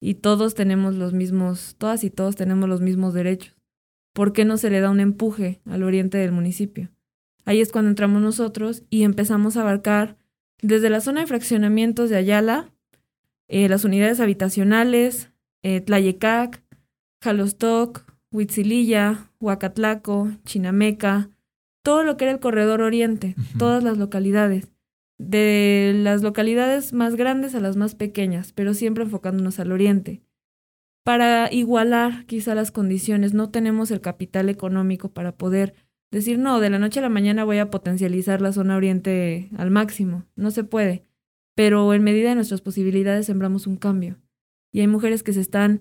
Y 0.00 0.14
todos 0.14 0.56
tenemos 0.56 0.96
los 0.96 1.12
mismos, 1.12 1.76
todas 1.78 2.02
y 2.02 2.10
todos 2.10 2.34
tenemos 2.34 2.68
los 2.68 2.80
mismos 2.80 3.14
derechos. 3.14 3.54
¿Por 4.12 4.32
qué 4.32 4.44
no 4.44 4.56
se 4.56 4.68
le 4.68 4.80
da 4.80 4.90
un 4.90 4.98
empuje 4.98 5.60
al 5.64 5.84
oriente 5.84 6.18
del 6.18 6.32
municipio? 6.32 6.90
Ahí 7.44 7.60
es 7.60 7.70
cuando 7.70 7.88
entramos 7.88 8.20
nosotros 8.20 8.82
y 8.90 9.04
empezamos 9.04 9.56
a 9.56 9.60
abarcar 9.60 10.16
desde 10.60 10.90
la 10.90 11.00
zona 11.00 11.20
de 11.20 11.28
fraccionamientos 11.28 12.10
de 12.10 12.16
Ayala, 12.16 12.72
eh, 13.46 13.68
las 13.68 13.84
unidades 13.84 14.18
habitacionales, 14.18 15.30
eh, 15.62 15.80
Tlayecac, 15.82 16.64
Jalostoc, 17.22 18.12
Huitzililla, 18.32 19.30
Huacatlaco, 19.38 20.32
Chinameca, 20.44 21.30
todo 21.82 22.04
lo 22.04 22.16
que 22.16 22.24
era 22.24 22.32
el 22.32 22.40
corredor 22.40 22.82
oriente, 22.82 23.34
todas 23.58 23.82
las 23.82 23.98
localidades, 23.98 24.68
de 25.18 25.92
las 25.96 26.22
localidades 26.22 26.94
más 26.94 27.14
grandes 27.14 27.54
a 27.54 27.60
las 27.60 27.76
más 27.76 27.94
pequeñas, 27.94 28.52
pero 28.52 28.72
siempre 28.72 29.04
enfocándonos 29.04 29.60
al 29.60 29.70
oriente. 29.70 30.22
Para 31.04 31.52
igualar 31.52 32.24
quizá 32.26 32.54
las 32.54 32.70
condiciones, 32.70 33.34
no 33.34 33.50
tenemos 33.50 33.90
el 33.90 34.00
capital 34.00 34.48
económico 34.48 35.10
para 35.10 35.32
poder 35.32 35.74
decir, 36.10 36.38
no, 36.38 36.60
de 36.60 36.70
la 36.70 36.78
noche 36.78 37.00
a 37.00 37.02
la 37.02 37.08
mañana 37.08 37.44
voy 37.44 37.58
a 37.58 37.70
potencializar 37.70 38.40
la 38.40 38.52
zona 38.52 38.76
oriente 38.76 39.50
al 39.56 39.70
máximo. 39.70 40.24
No 40.36 40.50
se 40.50 40.64
puede. 40.64 41.04
Pero 41.54 41.92
en 41.92 42.02
medida 42.02 42.30
de 42.30 42.34
nuestras 42.34 42.62
posibilidades 42.62 43.26
sembramos 43.26 43.66
un 43.66 43.76
cambio. 43.76 44.16
Y 44.72 44.80
hay 44.80 44.86
mujeres 44.86 45.22
que 45.22 45.32
se 45.32 45.40
están 45.40 45.80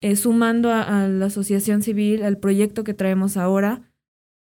eh, 0.00 0.16
sumando 0.16 0.70
a, 0.70 1.04
a 1.04 1.08
la 1.08 1.26
asociación 1.26 1.82
civil, 1.82 2.24
al 2.24 2.38
proyecto 2.38 2.82
que 2.82 2.94
traemos 2.94 3.36
ahora, 3.36 3.91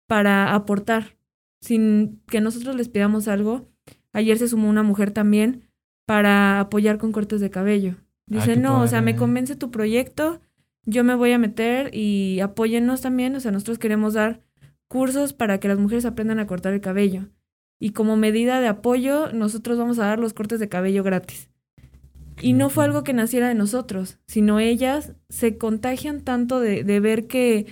para 0.08 0.54
aportar, 0.54 1.16
sin 1.62 2.22
que 2.28 2.42
nosotros 2.42 2.76
les 2.76 2.90
pidamos 2.90 3.28
algo. 3.28 3.70
Ayer 4.14 4.38
se 4.38 4.48
sumó 4.48 4.70
una 4.70 4.84
mujer 4.84 5.12
también 5.12 5.70
para 6.06 6.60
apoyar 6.60 6.98
con 6.98 7.12
cortes 7.12 7.42
de 7.42 7.50
cabello. 7.50 7.96
Dice, 8.28 8.54
qué 8.54 8.60
no, 8.60 8.82
o 8.82 8.88
sea, 8.88 9.02
me 9.02 9.16
convence 9.16 9.56
tu 9.56 9.70
proyecto, 9.72 10.42
yo 10.86 11.04
me 11.04 11.16
voy 11.16 11.32
a 11.32 11.38
meter 11.38 11.94
y 11.94 12.40
apóyennos 12.40 13.02
también. 13.02 13.36
O 13.36 13.40
sea, 13.40 13.52
nosotros 13.52 13.80
queremos 13.80 14.14
dar 14.14 14.42
cursos 14.88 15.34
para 15.34 15.60
que 15.60 15.68
las 15.68 15.80
mujeres 15.80 16.06
aprendan 16.06 16.40
a 16.40 16.48
cortar 16.48 16.74
el 16.74 16.82
cabello. 16.82 17.30
Y 17.80 17.92
como 17.92 18.16
medida 18.16 18.62
de 18.62 18.68
apoyo, 18.68 19.32
nosotros 19.34 19.78
vamos 19.78 20.00
a 20.00 20.06
dar 20.06 20.20
los 20.20 20.34
cortes 20.34 20.60
de 20.60 20.70
cabello 20.70 21.04
gratis. 21.04 21.50
Y 22.42 22.54
no 22.54 22.70
fue 22.70 22.86
algo 22.86 23.04
que 23.04 23.14
naciera 23.14 23.48
de 23.48 23.56
nosotros, 23.56 24.20
sino 24.28 24.60
ellas 24.60 25.14
se 25.30 25.58
contagian 25.58 26.22
tanto 26.22 26.60
de, 26.60 26.84
de 26.84 27.00
ver 27.00 27.28
que, 27.28 27.66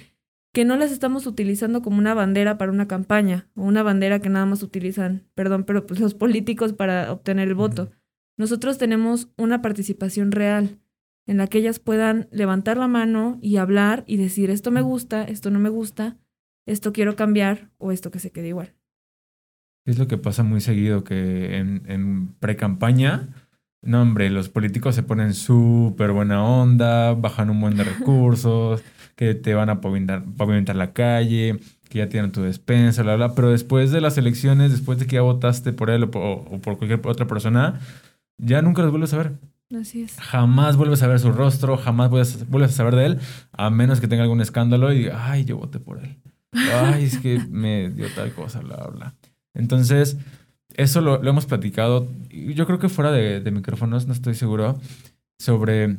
que 0.53 0.65
no 0.65 0.77
las 0.77 0.91
estamos 0.91 1.25
utilizando 1.25 1.81
como 1.81 1.97
una 1.97 2.13
bandera 2.13 2.59
para 2.59 2.71
una 2.71 2.87
campaña, 2.87 3.49
o 3.55 3.63
una 3.63 3.81
bandera 3.81 4.19
que 4.19 4.29
nada 4.29 4.45
más 4.45 4.61
utilizan, 4.61 5.27
perdón, 5.33 5.63
pero 5.63 5.87
pues 5.87 5.99
los 5.99 6.13
políticos 6.13 6.73
para 6.73 7.11
obtener 7.11 7.47
el 7.47 7.55
voto. 7.55 7.91
Nosotros 8.37 8.77
tenemos 8.77 9.29
una 9.35 9.61
participación 9.61 10.31
real 10.31 10.79
en 11.25 11.37
la 11.37 11.47
que 11.47 11.57
ellas 11.57 11.79
puedan 11.79 12.27
levantar 12.31 12.77
la 12.77 12.87
mano 12.87 13.39
y 13.41 13.57
hablar 13.57 14.03
y 14.05 14.17
decir 14.17 14.51
esto 14.51 14.69
me 14.69 14.81
gusta, 14.81 15.23
esto 15.23 15.49
no 15.49 15.59
me 15.59 15.69
gusta, 15.69 16.17
esto 16.67 16.93
quiero 16.93 17.15
cambiar 17.15 17.71
o 17.79 17.91
esto 17.91 18.11
que 18.11 18.19
se 18.19 18.31
quede 18.31 18.49
igual. 18.49 18.75
Es 19.85 19.97
lo 19.97 20.07
que 20.07 20.17
pasa 20.17 20.43
muy 20.43 20.61
seguido, 20.61 21.03
que 21.03 21.57
en, 21.57 21.83
en 21.87 22.33
pre-campaña, 22.35 23.29
no 23.81 24.01
hombre, 24.01 24.29
los 24.29 24.49
políticos 24.49 24.95
se 24.95 25.03
ponen 25.03 25.33
súper 25.33 26.11
buena 26.11 26.43
onda, 26.43 27.13
bajan 27.13 27.49
un 27.49 27.59
buen 27.59 27.75
de 27.75 27.83
recursos, 27.99 28.83
que 29.15 29.35
te 29.35 29.53
van 29.53 29.69
a 29.69 29.81
pavimentar, 29.81 30.23
pavimentar 30.37 30.75
la 30.75 30.93
calle, 30.93 31.59
que 31.89 31.99
ya 31.99 32.09
tienen 32.09 32.31
tu 32.31 32.41
despensa, 32.41 33.03
bla, 33.03 33.15
bla, 33.15 33.35
pero 33.35 33.51
después 33.51 33.91
de 33.91 34.01
las 34.01 34.17
elecciones, 34.17 34.71
después 34.71 34.99
de 34.99 35.05
que 35.05 35.15
ya 35.15 35.21
votaste 35.21 35.73
por 35.73 35.89
él 35.89 36.03
o 36.03 36.11
por, 36.11 36.21
o 36.21 36.59
por 36.59 36.77
cualquier 36.77 37.05
otra 37.05 37.27
persona, 37.27 37.79
ya 38.37 38.61
nunca 38.61 38.81
los 38.81 38.91
vuelves 38.91 39.13
a 39.13 39.17
ver. 39.17 39.33
Así 39.79 40.03
es. 40.03 40.19
Jamás 40.19 40.77
vuelves 40.77 41.01
a 41.03 41.07
ver 41.07 41.19
su 41.19 41.31
rostro, 41.31 41.77
jamás 41.77 42.09
vuelves, 42.09 42.49
vuelves 42.49 42.71
a 42.71 42.75
saber 42.75 42.95
de 42.95 43.05
él, 43.05 43.19
a 43.51 43.69
menos 43.69 43.99
que 43.99 44.07
tenga 44.07 44.23
algún 44.23 44.41
escándalo 44.41 44.93
y 44.93 45.09
ay, 45.13 45.45
yo 45.45 45.57
voté 45.57 45.79
por 45.79 45.99
él. 45.99 46.17
Ay, 46.51 47.05
es 47.05 47.17
que 47.17 47.39
me 47.49 47.89
dio 47.89 48.07
tal 48.15 48.31
cosa, 48.33 48.59
bla, 48.59 48.87
bla. 48.87 49.15
Entonces, 49.55 50.17
eso 50.75 51.01
lo, 51.01 51.21
lo 51.21 51.29
hemos 51.29 51.45
platicado, 51.45 52.07
yo 52.29 52.65
creo 52.65 52.79
que 52.79 52.89
fuera 52.89 53.11
de, 53.11 53.39
de 53.39 53.51
micrófonos, 53.51 54.07
no 54.07 54.13
estoy 54.13 54.35
seguro, 54.35 54.79
sobre 55.39 55.97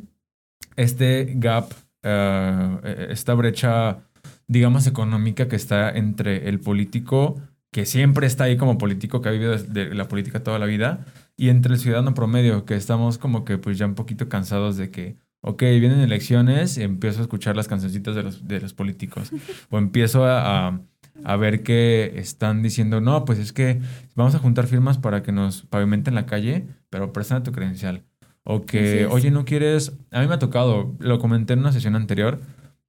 este 0.77 1.33
gap, 1.37 1.73
eh, 2.05 3.09
esta 3.11 3.35
brecha, 3.35 3.99
digamos, 4.47 4.87
económica 4.87 5.49
que 5.49 5.57
está 5.57 5.91
entre 5.91 6.49
el 6.49 6.61
político, 6.61 7.41
que 7.73 7.87
siempre 7.87 8.27
está 8.27 8.45
ahí 8.45 8.57
como 8.57 8.79
político, 8.79 9.21
que 9.21 9.29
ha 9.29 9.33
vivido 9.33 9.57
de 9.59 9.95
la 9.95 10.07
política 10.09 10.43
toda 10.43 10.59
la 10.59 10.67
vida, 10.67 11.05
y 11.37 11.49
entre 11.49 11.75
el 11.75 11.81
ciudadano 11.81 12.15
promedio, 12.15 12.65
que 12.65 12.77
estamos 12.77 13.19
como 13.19 13.45
que 13.45 13.59
pues 13.59 13.79
ya 13.79 13.87
un 13.87 13.95
poquito 13.97 14.29
cansados 14.29 14.77
de 14.77 14.91
que, 14.91 15.17
ok, 15.41 15.61
vienen 15.63 16.01
elecciones 16.01 16.79
y 16.79 16.83
empiezo 16.83 17.19
a 17.21 17.23
escuchar 17.23 17.57
las 17.57 17.67
cancioncitas 17.69 18.15
de 18.15 18.23
los, 18.23 18.47
de 18.47 18.61
los 18.61 18.75
políticos. 18.75 19.33
o 19.71 19.79
empiezo 19.79 20.25
a, 20.25 20.69
a- 20.69 20.81
a 21.25 21.37
ver 21.37 21.63
que 21.63 22.13
están 22.17 22.63
diciendo, 22.63 23.01
no, 23.01 23.25
pues 23.25 23.39
es 23.39 23.53
que 23.53 23.81
vamos 24.17 24.35
a 24.35 24.39
juntar 24.41 24.67
firmas 24.67 24.99
para 24.99 25.23
que 25.23 25.33
nos 25.33 25.63
pavimenten 25.63 26.15
la 26.15 26.27
calle, 26.27 26.67
pero 26.91 27.13
prestan 27.13 27.43
tu 27.45 27.53
credencial. 27.53 28.03
O 28.45 28.67
que, 28.67 29.07
oye, 29.07 29.31
no 29.31 29.47
quieres, 29.47 29.93
a 30.11 30.21
mí 30.21 30.29
me 30.29 30.35
ha 30.35 30.39
tocado, 30.39 30.95
lo 30.99 31.19
comenté 31.19 31.55
en 31.55 31.61
una 31.61 31.73
sesión 31.73 31.97
anterior, 31.97 32.41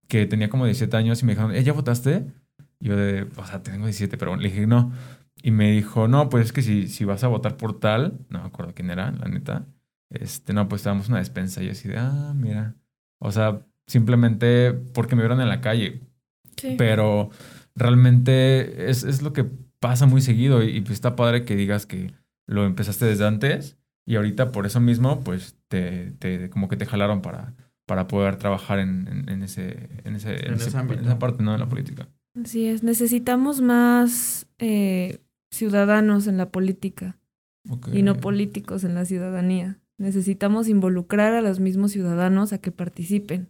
que 0.08 0.26
tenía 0.26 0.50
como 0.50 0.66
17 0.66 0.96
años 0.98 1.22
y 1.22 1.26
me 1.26 1.32
dijeron, 1.32 1.56
¿eh, 1.56 1.64
ya 1.64 1.72
votaste? 1.72 2.26
Y 2.80 2.88
yo 2.90 2.98
de, 2.98 3.28
o 3.36 3.46
sea, 3.46 3.64
tengo 3.64 3.86
17, 3.86 4.18
pero 4.18 4.36
le 4.36 4.50
dije, 4.50 4.68
no. 4.68 4.92
Y 5.42 5.52
me 5.52 5.72
dijo, 5.72 6.08
no, 6.08 6.30
pues 6.30 6.46
es 6.46 6.54
que 6.54 6.62
si, 6.62 6.88
si 6.88 7.06
vas 7.06 7.24
a 7.24 7.28
votar 7.28 7.56
por 7.56 7.80
tal, 7.80 8.20
no 8.30 8.42
me 8.42 8.46
acuerdo 8.46 8.74
quién 8.76 8.90
era, 8.90 9.12
la 9.12 9.28
neta, 9.30 9.66
este, 10.10 10.54
no, 10.54 10.68
pues 10.68 10.84
te 10.84 10.90
damos 10.90 11.08
una 11.08 11.20
despensa. 11.20 11.62
Y 11.62 11.68
yo 11.68 11.72
así 11.72 11.88
de, 11.88 11.98
ah, 11.98 12.34
mira. 12.36 12.76
O 13.20 13.32
sea, 13.32 13.66
simplemente 13.88 14.74
porque 14.74 15.16
me 15.16 15.22
vieron 15.22 15.42
en 15.42 15.50
la 15.50 15.62
calle. 15.62 16.02
Sí. 16.58 16.76
Pero 16.78 17.30
realmente 17.76 18.90
es, 18.90 19.04
es 19.04 19.22
lo 19.22 19.34
que 19.34 19.46
pasa 19.80 20.06
muy 20.06 20.22
seguido. 20.22 20.64
Y, 20.64 20.78
y, 20.78 20.82
pues 20.82 20.94
está 20.94 21.16
padre 21.16 21.46
que 21.46 21.56
digas 21.56 21.86
que 21.86 22.14
lo 22.46 22.66
empezaste 22.66 23.06
desde 23.06 23.26
antes. 23.26 23.78
Y 24.06 24.16
ahorita 24.16 24.52
por 24.52 24.66
eso 24.66 24.80
mismo, 24.80 25.22
pues 25.24 25.58
te, 25.68 26.12
te 26.20 26.50
como 26.50 26.68
que 26.68 26.78
te 26.78 26.86
jalaron 26.86 27.22
para, 27.22 27.56
para 27.86 28.08
poder 28.08 28.38
trabajar 28.38 28.80
en, 28.80 29.08
en, 29.08 29.30
en 29.30 29.44
ese, 29.44 29.90
en, 30.04 30.16
ese, 30.16 30.36
en, 30.46 30.46
En 30.48 30.54
ese- 30.56 30.70
ese 30.70 30.78
ámbito. 30.78 31.00
en 31.02 31.06
esa 31.08 31.20
parte 31.20 31.44
¿no? 31.44 31.52
de 31.54 31.58
la 31.58 31.68
política. 31.70 32.08
Así 32.40 32.68
es. 32.68 32.84
Necesitamos 32.84 33.62
más 33.62 34.48
eh, 34.60 35.20
ciudadanos 35.52 36.28
en 36.28 36.38
la 36.38 36.50
política 36.52 37.18
y 37.92 38.04
no 38.04 38.18
políticos 38.18 38.84
en 38.84 38.94
la 38.94 39.06
ciudadanía. 39.06 39.80
Necesitamos 39.98 40.68
involucrar 40.68 41.34
a 41.34 41.42
los 41.42 41.60
mismos 41.60 41.92
ciudadanos 41.94 42.54
a 42.54 42.60
que 42.60 42.72
participen. 42.72 43.50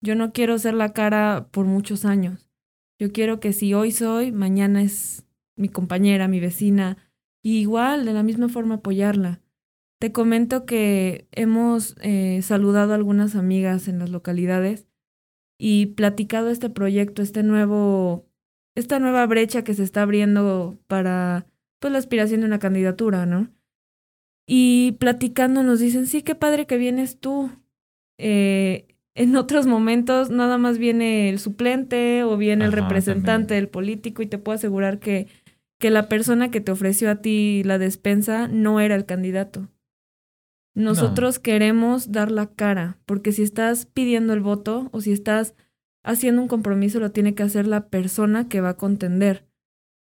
Yo 0.00 0.14
no 0.14 0.32
quiero 0.32 0.58
ser 0.58 0.74
la 0.74 0.92
cara 0.92 1.48
por 1.50 1.66
muchos 1.66 2.04
años. 2.04 2.48
Yo 2.98 3.10
quiero 3.12 3.40
que 3.40 3.52
si 3.52 3.74
hoy 3.74 3.90
soy, 3.90 4.32
mañana 4.32 4.80
es 4.82 5.26
mi 5.56 5.68
compañera, 5.68 6.28
mi 6.28 6.40
vecina, 6.40 6.96
y 7.42 7.58
igual, 7.58 8.04
de 8.06 8.12
la 8.12 8.22
misma 8.22 8.48
forma 8.48 8.76
apoyarla. 8.76 9.40
Te 10.04 10.12
comento 10.12 10.66
que 10.66 11.28
hemos 11.32 11.96
eh, 12.02 12.40
saludado 12.42 12.92
a 12.92 12.94
algunas 12.94 13.34
amigas 13.36 13.88
en 13.88 13.98
las 13.98 14.10
localidades 14.10 14.86
y 15.58 15.86
platicado 15.96 16.50
este 16.50 16.68
proyecto, 16.68 17.22
este 17.22 17.42
nuevo, 17.42 18.26
esta 18.74 18.98
nueva 18.98 19.24
brecha 19.24 19.64
que 19.64 19.72
se 19.72 19.82
está 19.82 20.02
abriendo 20.02 20.78
para 20.88 21.46
pues 21.80 21.90
la 21.90 21.98
aspiración 21.98 22.40
de 22.40 22.46
una 22.48 22.58
candidatura, 22.58 23.24
¿no? 23.24 23.48
Y 24.46 24.92
platicando 25.00 25.62
nos 25.62 25.80
dicen, 25.80 26.06
sí, 26.06 26.20
qué 26.20 26.34
padre 26.34 26.66
que 26.66 26.76
vienes 26.76 27.18
tú. 27.18 27.50
Eh, 28.18 28.86
en 29.14 29.34
otros 29.36 29.64
momentos 29.64 30.28
nada 30.28 30.58
más 30.58 30.76
viene 30.76 31.30
el 31.30 31.38
suplente 31.38 32.24
o 32.24 32.36
viene 32.36 32.66
el 32.66 32.72
representante 32.72 33.54
del 33.54 33.68
político 33.68 34.20
y 34.20 34.26
te 34.26 34.36
puedo 34.36 34.56
asegurar 34.56 34.98
que, 34.98 35.28
que 35.80 35.88
la 35.88 36.10
persona 36.10 36.50
que 36.50 36.60
te 36.60 36.72
ofreció 36.72 37.10
a 37.10 37.22
ti 37.22 37.62
la 37.64 37.78
despensa 37.78 38.48
no 38.48 38.80
era 38.80 38.96
el 38.96 39.06
candidato. 39.06 39.70
Nosotros 40.74 41.38
queremos 41.38 42.10
dar 42.10 42.32
la 42.32 42.52
cara, 42.52 42.98
porque 43.06 43.30
si 43.30 43.42
estás 43.42 43.86
pidiendo 43.86 44.32
el 44.32 44.40
voto 44.40 44.88
o 44.92 45.00
si 45.00 45.12
estás 45.12 45.54
haciendo 46.02 46.42
un 46.42 46.48
compromiso, 46.48 46.98
lo 46.98 47.12
tiene 47.12 47.34
que 47.34 47.44
hacer 47.44 47.66
la 47.66 47.88
persona 47.88 48.48
que 48.48 48.60
va 48.60 48.70
a 48.70 48.76
contender. 48.76 49.46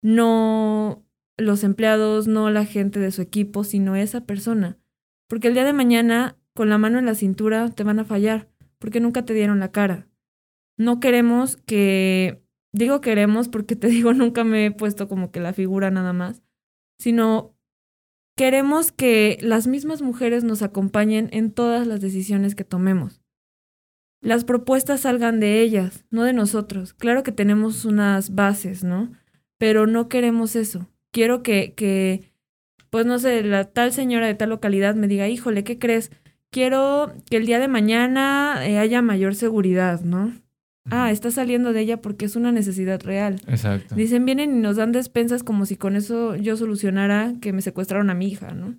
No 0.01 1.05
los 1.37 1.63
empleados, 1.63 2.27
no 2.27 2.49
la 2.49 2.65
gente 2.65 2.99
de 2.99 3.11
su 3.11 3.21
equipo, 3.21 3.63
sino 3.63 3.95
esa 3.95 4.25
persona. 4.25 4.79
Porque 5.27 5.47
el 5.47 5.53
día 5.53 5.63
de 5.63 5.73
mañana, 5.73 6.37
con 6.55 6.69
la 6.69 6.77
mano 6.79 6.97
en 6.97 7.05
la 7.05 7.15
cintura, 7.15 7.69
te 7.69 7.83
van 7.83 7.99
a 7.99 8.05
fallar, 8.05 8.49
porque 8.79 8.99
nunca 8.99 9.25
te 9.25 9.33
dieron 9.33 9.59
la 9.59 9.71
cara. 9.71 10.07
No 10.77 10.99
queremos 10.99 11.55
que, 11.55 12.43
digo 12.71 12.99
queremos 12.99 13.47
porque 13.47 13.75
te 13.75 13.87
digo, 13.87 14.13
nunca 14.13 14.43
me 14.43 14.65
he 14.65 14.71
puesto 14.71 15.07
como 15.07 15.31
que 15.31 15.39
la 15.39 15.53
figura 15.53 15.91
nada 15.91 16.13
más, 16.13 16.41
sino 16.99 17.52
Queremos 18.35 18.91
que 18.91 19.37
las 19.41 19.67
mismas 19.67 20.01
mujeres 20.01 20.43
nos 20.43 20.61
acompañen 20.63 21.29
en 21.31 21.51
todas 21.51 21.85
las 21.85 22.01
decisiones 22.01 22.55
que 22.55 22.63
tomemos. 22.63 23.21
Las 24.21 24.45
propuestas 24.45 25.01
salgan 25.01 25.39
de 25.39 25.61
ellas, 25.61 26.05
no 26.09 26.23
de 26.23 26.33
nosotros. 26.33 26.93
Claro 26.93 27.23
que 27.23 27.31
tenemos 27.31 27.85
unas 27.85 28.33
bases, 28.33 28.83
¿no? 28.83 29.11
Pero 29.57 29.85
no 29.85 30.07
queremos 30.07 30.55
eso. 30.55 30.89
Quiero 31.11 31.43
que, 31.43 31.73
que 31.75 32.33
pues 32.89 33.05
no 33.05 33.19
sé, 33.19 33.43
la 33.43 33.65
tal 33.65 33.91
señora 33.91 34.27
de 34.27 34.35
tal 34.35 34.49
localidad 34.49 34.95
me 34.95 35.07
diga, 35.07 35.27
híjole, 35.27 35.63
¿qué 35.63 35.77
crees? 35.77 36.11
Quiero 36.51 37.13
que 37.29 37.37
el 37.37 37.45
día 37.45 37.59
de 37.59 37.67
mañana 37.67 38.61
eh, 38.65 38.77
haya 38.77 39.01
mayor 39.01 39.35
seguridad, 39.35 40.01
¿no? 40.01 40.31
Ah, 40.89 41.11
está 41.11 41.31
saliendo 41.31 41.71
de 41.71 41.81
ella 41.81 42.01
porque 42.01 42.25
es 42.25 42.35
una 42.35 42.51
necesidad 42.51 43.01
real. 43.01 43.41
Exacto. 43.47 43.95
Dicen, 43.95 44.25
vienen 44.25 44.57
y 44.57 44.59
nos 44.59 44.75
dan 44.75 44.91
despensas 44.91 45.43
como 45.43 45.65
si 45.65 45.77
con 45.77 45.95
eso 45.95 46.35
yo 46.35 46.57
solucionara 46.57 47.33
que 47.41 47.53
me 47.53 47.61
secuestraron 47.61 48.09
a 48.09 48.13
mi 48.13 48.27
hija, 48.27 48.51
¿no? 48.51 48.75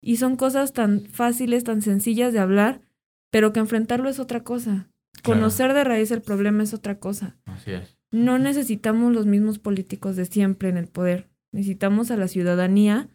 Y 0.00 0.16
son 0.16 0.36
cosas 0.36 0.72
tan 0.72 1.06
fáciles, 1.06 1.64
tan 1.64 1.82
sencillas 1.82 2.32
de 2.32 2.38
hablar, 2.38 2.82
pero 3.30 3.52
que 3.52 3.60
enfrentarlo 3.60 4.08
es 4.08 4.20
otra 4.20 4.44
cosa. 4.44 4.88
Conocer 5.24 5.74
de 5.74 5.82
raíz 5.82 6.12
el 6.12 6.22
problema 6.22 6.62
es 6.62 6.72
otra 6.72 7.00
cosa. 7.00 7.36
Así 7.46 7.72
es. 7.72 7.98
No 8.12 8.38
necesitamos 8.38 9.12
los 9.12 9.26
mismos 9.26 9.58
políticos 9.58 10.16
de 10.16 10.24
siempre 10.24 10.68
en 10.68 10.76
el 10.76 10.86
poder. 10.86 11.28
Necesitamos 11.52 12.10
a 12.10 12.16
la 12.16 12.28
ciudadanía 12.28 13.08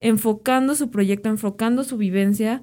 enfocando 0.00 0.74
su 0.74 0.90
proyecto, 0.90 1.28
enfocando 1.28 1.84
su 1.84 1.96
vivencia 1.96 2.62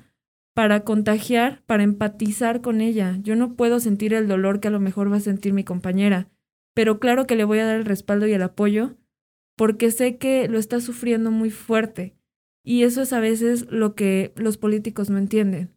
para 0.61 0.81
contagiar, 0.81 1.63
para 1.65 1.81
empatizar 1.81 2.61
con 2.61 2.81
ella. 2.81 3.17
Yo 3.23 3.35
no 3.35 3.55
puedo 3.55 3.79
sentir 3.79 4.13
el 4.13 4.27
dolor 4.27 4.59
que 4.59 4.67
a 4.67 4.71
lo 4.71 4.79
mejor 4.79 5.11
va 5.11 5.15
a 5.15 5.19
sentir 5.19 5.53
mi 5.53 5.63
compañera, 5.63 6.29
pero 6.75 6.99
claro 6.99 7.25
que 7.25 7.35
le 7.35 7.45
voy 7.45 7.57
a 7.57 7.65
dar 7.65 7.77
el 7.77 7.85
respaldo 7.85 8.27
y 8.27 8.33
el 8.33 8.43
apoyo 8.43 8.95
porque 9.55 9.89
sé 9.89 10.17
que 10.17 10.47
lo 10.47 10.59
está 10.59 10.79
sufriendo 10.79 11.31
muy 11.31 11.49
fuerte. 11.49 12.13
Y 12.63 12.83
eso 12.83 13.01
es 13.01 13.11
a 13.11 13.19
veces 13.19 13.71
lo 13.71 13.95
que 13.95 14.33
los 14.35 14.59
políticos 14.59 15.09
no 15.09 15.17
entienden. 15.17 15.71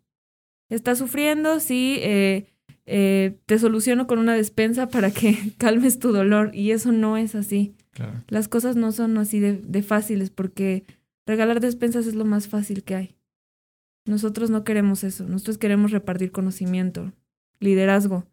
Está 0.69 0.95
sufriendo, 0.95 1.61
sí, 1.61 1.97
eh, 2.03 2.49
eh, 2.85 3.39
te 3.47 3.59
soluciono 3.59 4.07
con 4.07 4.19
una 4.19 4.35
despensa 4.35 4.89
para 4.91 5.11
que 5.11 5.55
calmes 5.57 5.99
tu 5.99 6.13
dolor 6.13 6.51
y 6.53 6.73
eso 6.73 6.93
no 6.93 7.17
es 7.17 7.35
así. 7.35 7.75
Las 8.29 8.49
cosas 8.49 8.77
no 8.77 8.93
son 8.93 9.17
así 9.17 9.41
de 9.41 9.83
fáciles 9.83 10.29
porque 10.29 10.85
regalar 11.25 11.61
despensas 11.61 12.07
es 12.07 12.15
lo 12.15 12.27
más 12.27 12.49
fácil 12.49 12.85
que 12.85 12.95
hay. 12.97 13.17
Nosotros 14.07 14.51
no 14.51 14.65
queremos 14.65 15.05
eso, 15.05 15.27
nosotros 15.27 15.59
queremos 15.59 15.91
repartir 15.91 16.31
conocimiento, 16.31 17.13
liderazgo, 17.61 18.27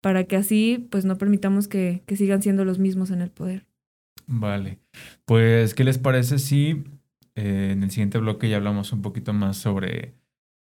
para 0.00 0.24
que 0.24 0.36
así 0.36 0.86
pues 0.90 1.04
no 1.04 1.18
permitamos 1.18 1.66
que, 1.66 2.02
que 2.06 2.16
sigan 2.16 2.42
siendo 2.42 2.64
los 2.64 2.78
mismos 2.78 3.10
en 3.10 3.20
el 3.20 3.30
poder. 3.30 3.66
Vale, 4.26 4.78
pues 5.24 5.74
¿qué 5.74 5.84
les 5.84 5.98
parece 5.98 6.38
si 6.38 6.84
eh, 7.34 7.70
en 7.72 7.82
el 7.82 7.90
siguiente 7.90 8.18
bloque 8.18 8.48
ya 8.48 8.56
hablamos 8.56 8.92
un 8.92 9.02
poquito 9.02 9.32
más 9.32 9.56
sobre 9.56 10.14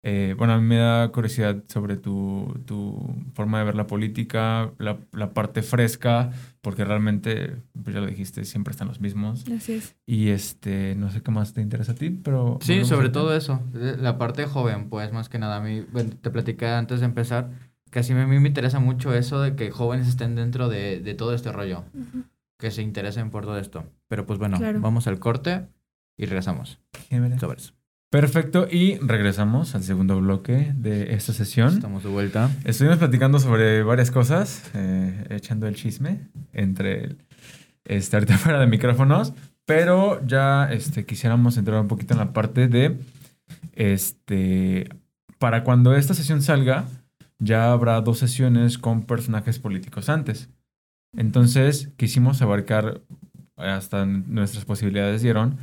eh, 0.03 0.35
bueno, 0.37 0.53
a 0.53 0.57
mí 0.57 0.63
me 0.63 0.77
da 0.77 1.11
curiosidad 1.11 1.63
sobre 1.67 1.97
tu, 1.97 2.61
tu 2.65 3.15
forma 3.33 3.59
de 3.59 3.65
ver 3.65 3.75
la 3.75 3.87
política, 3.87 4.71
la, 4.77 4.99
la, 5.11 5.31
parte 5.33 5.63
fresca, 5.63 6.31
porque 6.61 6.85
realmente, 6.85 7.57
pues 7.83 7.95
ya 7.95 8.01
lo 8.01 8.07
dijiste, 8.07 8.45
siempre 8.45 8.71
están 8.71 8.87
los 8.87 9.01
mismos. 9.01 9.43
Así 9.51 9.73
es. 9.73 9.95
Y 10.05 10.29
este, 10.29 10.95
no 10.95 11.09
sé 11.09 11.21
qué 11.21 11.31
más 11.31 11.53
te 11.53 11.61
interesa 11.61 11.93
a 11.93 11.95
ti, 11.95 12.11
pero... 12.11 12.59
Sí, 12.61 12.85
sobre 12.85 13.09
todo 13.09 13.35
eso, 13.35 13.59
la 13.73 14.17
parte 14.17 14.45
joven, 14.45 14.89
pues 14.89 15.11
más 15.11 15.29
que 15.29 15.39
nada, 15.39 15.57
a 15.57 15.61
mí, 15.61 15.83
te 16.21 16.29
platicé 16.29 16.67
antes 16.67 16.99
de 16.99 17.05
empezar, 17.05 17.49
que 17.91 17.99
así 17.99 18.13
a 18.13 18.27
mí 18.27 18.39
me 18.39 18.47
interesa 18.47 18.79
mucho 18.79 19.13
eso 19.13 19.41
de 19.41 19.55
que 19.55 19.71
jóvenes 19.71 20.07
estén 20.07 20.35
dentro 20.35 20.69
de, 20.69 20.99
de 20.99 21.13
todo 21.15 21.33
este 21.33 21.51
rollo, 21.51 21.83
que 22.57 22.71
se 22.71 22.81
interesen 22.81 23.31
por 23.31 23.45
todo 23.45 23.57
esto. 23.57 23.83
Pero 24.07 24.25
pues 24.25 24.37
bueno, 24.37 24.59
vamos 24.79 25.07
al 25.07 25.19
corte 25.19 25.67
y 26.17 26.25
regresamos. 26.25 26.79
Sobre 27.39 27.57
eso. 27.57 27.76
Perfecto, 28.09 28.69
y 28.71 28.95
regresamos 28.99 29.75
al 29.75 29.83
segundo 29.83 30.17
bloque 30.21 30.71
de 30.77 31.13
esta 31.13 31.33
sesión. 31.33 31.73
Estamos 31.73 32.03
de 32.03 32.09
vuelta. 32.09 32.49
Estuvimos 32.63 32.99
platicando 32.99 33.37
sobre 33.37 33.83
varias 33.83 34.11
cosas, 34.11 34.63
eh, 34.75 35.25
echando 35.29 35.67
el 35.67 35.75
chisme 35.75 36.29
entre 36.53 37.03
el, 37.03 37.17
este, 37.83 38.15
ahorita 38.15 38.37
fuera 38.37 38.61
de 38.61 38.67
micrófonos, 38.67 39.33
pero 39.65 40.25
ya 40.25 40.71
este, 40.71 41.05
quisiéramos 41.05 41.57
entrar 41.57 41.81
un 41.81 41.89
poquito 41.89 42.13
en 42.13 42.19
la 42.19 42.31
parte 42.31 42.69
de, 42.69 42.97
este, 43.73 44.87
para 45.37 45.65
cuando 45.65 45.93
esta 45.93 46.13
sesión 46.13 46.41
salga, 46.41 46.85
ya 47.39 47.73
habrá 47.73 47.99
dos 47.99 48.19
sesiones 48.19 48.77
con 48.77 49.03
personajes 49.03 49.59
políticos 49.59 50.07
antes. 50.07 50.47
Entonces, 51.13 51.89
quisimos 51.97 52.41
abarcar 52.41 53.01
hasta 53.57 54.05
nuestras 54.05 54.63
posibilidades 54.63 55.21
dieron 55.21 55.57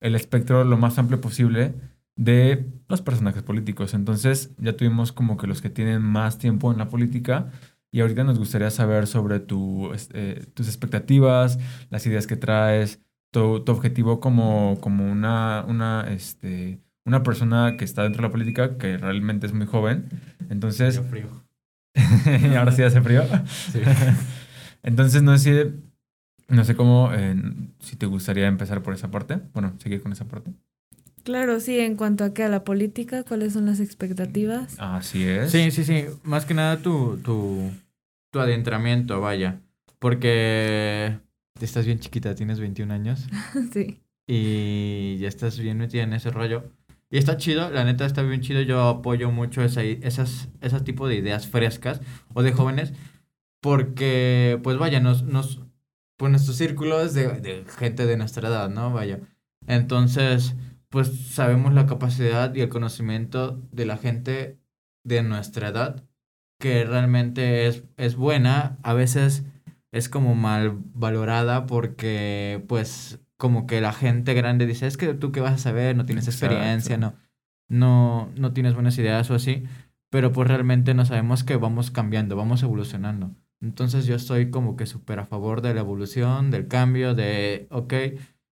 el 0.00 0.14
espectro 0.14 0.64
lo 0.64 0.76
más 0.76 0.98
amplio 0.98 1.20
posible 1.20 1.74
de 2.16 2.66
los 2.88 3.02
personajes 3.02 3.42
políticos. 3.42 3.94
Entonces 3.94 4.50
ya 4.58 4.76
tuvimos 4.76 5.12
como 5.12 5.36
que 5.36 5.46
los 5.46 5.62
que 5.62 5.70
tienen 5.70 6.02
más 6.02 6.38
tiempo 6.38 6.72
en 6.72 6.78
la 6.78 6.88
política 6.88 7.50
y 7.92 8.00
ahorita 8.00 8.24
nos 8.24 8.38
gustaría 8.38 8.70
saber 8.70 9.06
sobre 9.06 9.40
tu, 9.40 9.90
eh, 10.12 10.46
tus 10.54 10.68
expectativas, 10.68 11.58
las 11.90 12.06
ideas 12.06 12.26
que 12.26 12.36
traes, 12.36 13.00
tu, 13.30 13.64
tu 13.64 13.72
objetivo 13.72 14.20
como, 14.20 14.78
como 14.80 15.10
una, 15.10 15.64
una, 15.66 16.06
este, 16.10 16.80
una 17.04 17.22
persona 17.22 17.76
que 17.76 17.84
está 17.84 18.02
dentro 18.02 18.22
de 18.22 18.28
la 18.28 18.32
política, 18.32 18.76
que 18.78 18.96
realmente 18.96 19.46
es 19.46 19.52
muy 19.52 19.66
joven. 19.66 20.08
Entonces... 20.48 21.00
Frío. 21.10 21.28
ahora 22.56 22.70
sí 22.72 22.82
hace 22.82 23.00
frío. 23.00 23.24
Sí. 23.72 23.80
Entonces 24.82 25.22
no 25.22 25.36
sé 25.36 25.72
no 26.50 26.64
sé 26.64 26.76
cómo, 26.76 27.10
eh, 27.14 27.34
si 27.80 27.96
te 27.96 28.06
gustaría 28.06 28.46
empezar 28.46 28.82
por 28.82 28.94
esa 28.94 29.10
parte, 29.10 29.40
bueno, 29.52 29.74
seguir 29.78 30.02
con 30.02 30.12
esa 30.12 30.26
parte. 30.26 30.52
Claro, 31.22 31.60
sí, 31.60 31.78
en 31.78 31.96
cuanto 31.96 32.24
a 32.24 32.32
que 32.32 32.42
a 32.42 32.48
la 32.48 32.64
política, 32.64 33.24
¿cuáles 33.24 33.52
son 33.52 33.66
las 33.66 33.80
expectativas? 33.80 34.74
Así 34.78 35.22
es. 35.24 35.50
Sí, 35.50 35.70
sí, 35.70 35.84
sí, 35.84 36.04
más 36.22 36.46
que 36.46 36.54
nada 36.54 36.78
tu, 36.78 37.18
tu, 37.18 37.70
tu 38.30 38.40
adentramiento, 38.40 39.20
vaya, 39.20 39.60
porque 39.98 41.18
estás 41.60 41.86
bien 41.86 41.98
chiquita, 41.98 42.34
tienes 42.34 42.58
21 42.58 42.92
años. 42.92 43.26
sí. 43.72 44.00
Y 44.26 45.18
ya 45.18 45.28
estás 45.28 45.58
bien 45.58 45.78
metida 45.78 46.04
en 46.04 46.14
ese 46.14 46.30
rollo. 46.30 46.64
Y 47.10 47.18
está 47.18 47.36
chido, 47.36 47.70
la 47.70 47.84
neta 47.84 48.06
está 48.06 48.22
bien 48.22 48.40
chido, 48.40 48.62
yo 48.62 48.88
apoyo 48.88 49.30
mucho 49.32 49.62
esa, 49.62 49.82
esas, 49.82 50.48
ese 50.60 50.80
tipo 50.80 51.08
de 51.08 51.16
ideas 51.16 51.48
frescas 51.48 52.00
o 52.34 52.42
de 52.42 52.52
jóvenes, 52.52 52.92
porque, 53.60 54.60
pues 54.62 54.78
vaya, 54.78 55.00
nos, 55.00 55.24
nos 55.24 55.60
pues 56.20 56.30
nuestro 56.30 56.52
círculo 56.52 57.00
es 57.00 57.14
de, 57.14 57.64
gente 57.78 58.04
de 58.04 58.18
nuestra 58.18 58.46
edad, 58.46 58.68
¿no? 58.68 58.92
Vaya. 58.92 59.20
Entonces, 59.66 60.54
pues 60.90 61.30
sabemos 61.30 61.72
la 61.72 61.86
capacidad 61.86 62.54
y 62.54 62.60
el 62.60 62.68
conocimiento 62.68 63.58
de 63.72 63.86
la 63.86 63.96
gente 63.96 64.58
de 65.02 65.22
nuestra 65.22 65.68
edad, 65.68 66.04
que 66.58 66.84
realmente 66.84 67.66
es, 67.68 67.84
es 67.96 68.16
buena, 68.16 68.76
a 68.82 68.92
veces 68.92 69.46
es 69.92 70.10
como 70.10 70.34
mal 70.34 70.76
valorada 70.92 71.64
porque 71.64 72.62
pues 72.68 73.18
como 73.38 73.66
que 73.66 73.80
la 73.80 73.94
gente 73.94 74.34
grande 74.34 74.66
dice, 74.66 74.86
es 74.86 74.98
que 74.98 75.14
tú 75.14 75.32
qué 75.32 75.40
vas 75.40 75.54
a 75.54 75.58
saber, 75.58 75.96
no 75.96 76.04
tienes 76.04 76.28
experiencia, 76.28 76.98
no, 76.98 77.14
no, 77.66 78.30
no 78.36 78.52
tienes 78.52 78.74
buenas 78.74 78.98
ideas 78.98 79.30
o 79.30 79.34
así, 79.34 79.64
pero 80.10 80.32
pues 80.32 80.48
realmente 80.48 80.92
no 80.92 81.06
sabemos 81.06 81.44
que 81.44 81.56
vamos 81.56 81.90
cambiando, 81.90 82.36
vamos 82.36 82.62
evolucionando. 82.62 83.34
Entonces 83.62 84.06
yo 84.06 84.14
estoy 84.14 84.50
como 84.50 84.76
que 84.76 84.86
súper 84.86 85.18
a 85.18 85.26
favor 85.26 85.60
de 85.60 85.74
la 85.74 85.80
evolución, 85.80 86.50
del 86.50 86.66
cambio, 86.66 87.14
de, 87.14 87.66
ok, 87.70 87.94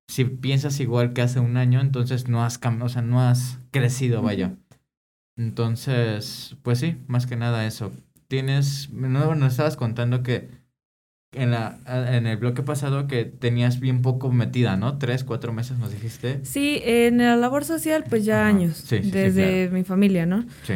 si 0.08 0.24
piensas 0.24 0.80
igual 0.80 1.12
que 1.12 1.22
hace 1.22 1.40
un 1.40 1.56
año, 1.56 1.80
entonces 1.80 2.28
no 2.28 2.44
has, 2.44 2.60
o 2.80 2.88
sea, 2.88 3.02
no 3.02 3.20
has 3.20 3.58
crecido, 3.70 4.22
vaya. 4.22 4.56
Entonces, 5.36 6.56
pues 6.62 6.78
sí, 6.80 6.96
más 7.06 7.26
que 7.26 7.36
nada 7.36 7.66
eso. 7.66 7.92
Tienes, 8.26 8.90
no, 8.90 9.34
nos 9.34 9.52
estabas 9.52 9.76
contando 9.76 10.22
que 10.22 10.50
en, 11.32 11.50
la, 11.52 11.78
en 11.86 12.26
el 12.26 12.36
bloque 12.36 12.62
pasado 12.62 13.06
que 13.06 13.24
tenías 13.24 13.80
bien 13.80 14.02
poco 14.02 14.32
metida, 14.32 14.76
¿no? 14.76 14.98
Tres, 14.98 15.24
cuatro 15.24 15.52
meses 15.52 15.78
nos 15.78 15.92
dijiste. 15.92 16.44
Sí, 16.44 16.80
en 16.84 17.18
la 17.18 17.36
labor 17.36 17.64
social, 17.64 18.04
pues 18.08 18.24
ya 18.24 18.46
años, 18.46 18.84
desde 18.88 19.70
mi 19.70 19.84
familia, 19.84 20.26
¿no? 20.26 20.44
Sí. 20.64 20.74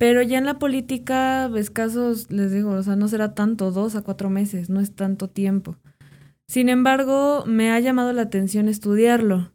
Pero 0.00 0.22
ya 0.22 0.38
en 0.38 0.46
la 0.46 0.58
política, 0.58 1.50
escasos, 1.54 2.30
les 2.30 2.50
digo, 2.50 2.70
o 2.70 2.82
sea, 2.82 2.96
no 2.96 3.06
será 3.06 3.34
tanto, 3.34 3.70
dos 3.70 3.96
a 3.96 4.00
cuatro 4.00 4.30
meses, 4.30 4.70
no 4.70 4.80
es 4.80 4.94
tanto 4.94 5.28
tiempo. 5.28 5.76
Sin 6.48 6.70
embargo, 6.70 7.44
me 7.46 7.70
ha 7.70 7.78
llamado 7.80 8.14
la 8.14 8.22
atención 8.22 8.66
estudiarlo. 8.66 9.52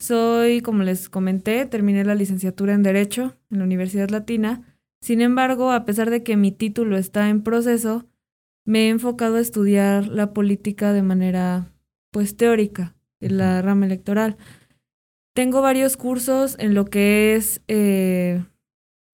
Soy, 0.00 0.62
como 0.62 0.82
les 0.82 1.08
comenté, 1.08 1.64
terminé 1.66 2.04
la 2.04 2.16
licenciatura 2.16 2.74
en 2.74 2.82
Derecho 2.82 3.36
en 3.52 3.58
la 3.58 3.64
Universidad 3.66 4.08
Latina. 4.08 4.76
Sin 5.00 5.20
embargo, 5.20 5.70
a 5.70 5.84
pesar 5.84 6.10
de 6.10 6.24
que 6.24 6.36
mi 6.36 6.50
título 6.50 6.96
está 6.96 7.28
en 7.28 7.44
proceso, 7.44 8.04
me 8.64 8.86
he 8.86 8.88
enfocado 8.88 9.36
a 9.36 9.40
estudiar 9.40 10.08
la 10.08 10.32
política 10.32 10.92
de 10.92 11.02
manera, 11.02 11.70
pues, 12.10 12.36
teórica, 12.36 12.96
en 13.20 13.38
la 13.38 13.62
rama 13.62 13.86
electoral. 13.86 14.38
Tengo 15.34 15.62
varios 15.62 15.96
cursos 15.96 16.56
en 16.58 16.74
lo 16.74 16.84
que 16.84 17.36
es, 17.36 17.62
eh, 17.68 18.42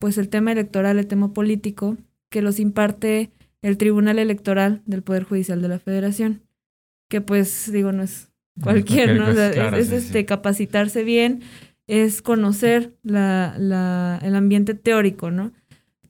pues, 0.00 0.18
el 0.18 0.28
tema 0.28 0.50
electoral, 0.50 0.98
el 0.98 1.06
tema 1.06 1.32
político, 1.32 1.96
que 2.30 2.42
los 2.42 2.58
imparte 2.58 3.30
el 3.62 3.76
Tribunal 3.76 4.18
Electoral 4.18 4.82
del 4.86 5.02
Poder 5.02 5.24
Judicial 5.24 5.62
de 5.62 5.68
la 5.68 5.78
Federación, 5.78 6.42
que 7.08 7.20
pues 7.20 7.70
digo, 7.70 7.92
no 7.92 8.02
es 8.02 8.30
cualquier, 8.62 9.16
¿no? 9.16 9.28
es, 9.28 9.92
este, 9.92 10.24
capacitarse 10.24 11.04
bien, 11.04 11.42
es 11.86 12.22
conocer 12.22 12.96
la, 13.02 13.54
la, 13.58 14.18
el 14.22 14.34
ambiente 14.34 14.74
teórico, 14.74 15.30
¿no? 15.30 15.52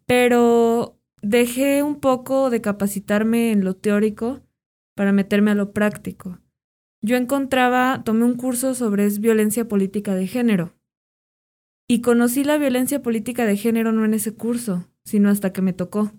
Pero 0.06 0.98
dejé 1.22 1.82
un 1.82 2.00
poco 2.00 2.50
de 2.50 2.60
capacitarme 2.60 3.50
en 3.50 3.64
lo 3.64 3.74
teórico 3.74 4.40
para 4.94 5.12
meterme 5.12 5.50
a 5.50 5.54
lo 5.54 5.72
práctico. 5.72 6.38
Yo 7.02 7.16
encontraba, 7.16 8.02
tomé 8.04 8.24
un 8.24 8.36
curso 8.36 8.74
sobre 8.74 9.08
violencia 9.18 9.66
política 9.66 10.14
de 10.14 10.26
género. 10.26 10.74
Y 11.90 12.02
conocí 12.02 12.44
la 12.44 12.56
violencia 12.56 13.02
política 13.02 13.44
de 13.44 13.56
género 13.56 13.90
no 13.90 14.04
en 14.04 14.14
ese 14.14 14.32
curso, 14.32 14.86
sino 15.02 15.28
hasta 15.28 15.52
que 15.52 15.60
me 15.60 15.72
tocó. 15.72 16.12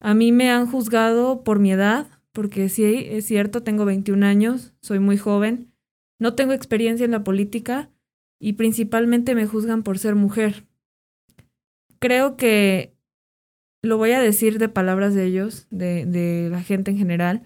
A 0.00 0.12
mí 0.12 0.32
me 0.32 0.50
han 0.50 0.70
juzgado 0.70 1.44
por 1.44 1.60
mi 1.60 1.72
edad, 1.72 2.06
porque 2.32 2.68
sí, 2.68 2.84
es 2.84 3.24
cierto, 3.24 3.62
tengo 3.62 3.86
21 3.86 4.26
años, 4.26 4.74
soy 4.82 4.98
muy 4.98 5.16
joven, 5.16 5.72
no 6.18 6.34
tengo 6.34 6.52
experiencia 6.52 7.06
en 7.06 7.12
la 7.12 7.24
política 7.24 7.88
y 8.38 8.52
principalmente 8.52 9.34
me 9.34 9.46
juzgan 9.46 9.82
por 9.82 9.98
ser 9.98 10.14
mujer. 10.14 10.66
Creo 11.98 12.36
que 12.36 12.94
lo 13.80 13.96
voy 13.96 14.12
a 14.12 14.20
decir 14.20 14.58
de 14.58 14.68
palabras 14.68 15.14
de 15.14 15.24
ellos, 15.24 15.68
de, 15.70 16.04
de 16.04 16.50
la 16.50 16.62
gente 16.62 16.90
en 16.90 16.98
general, 16.98 17.44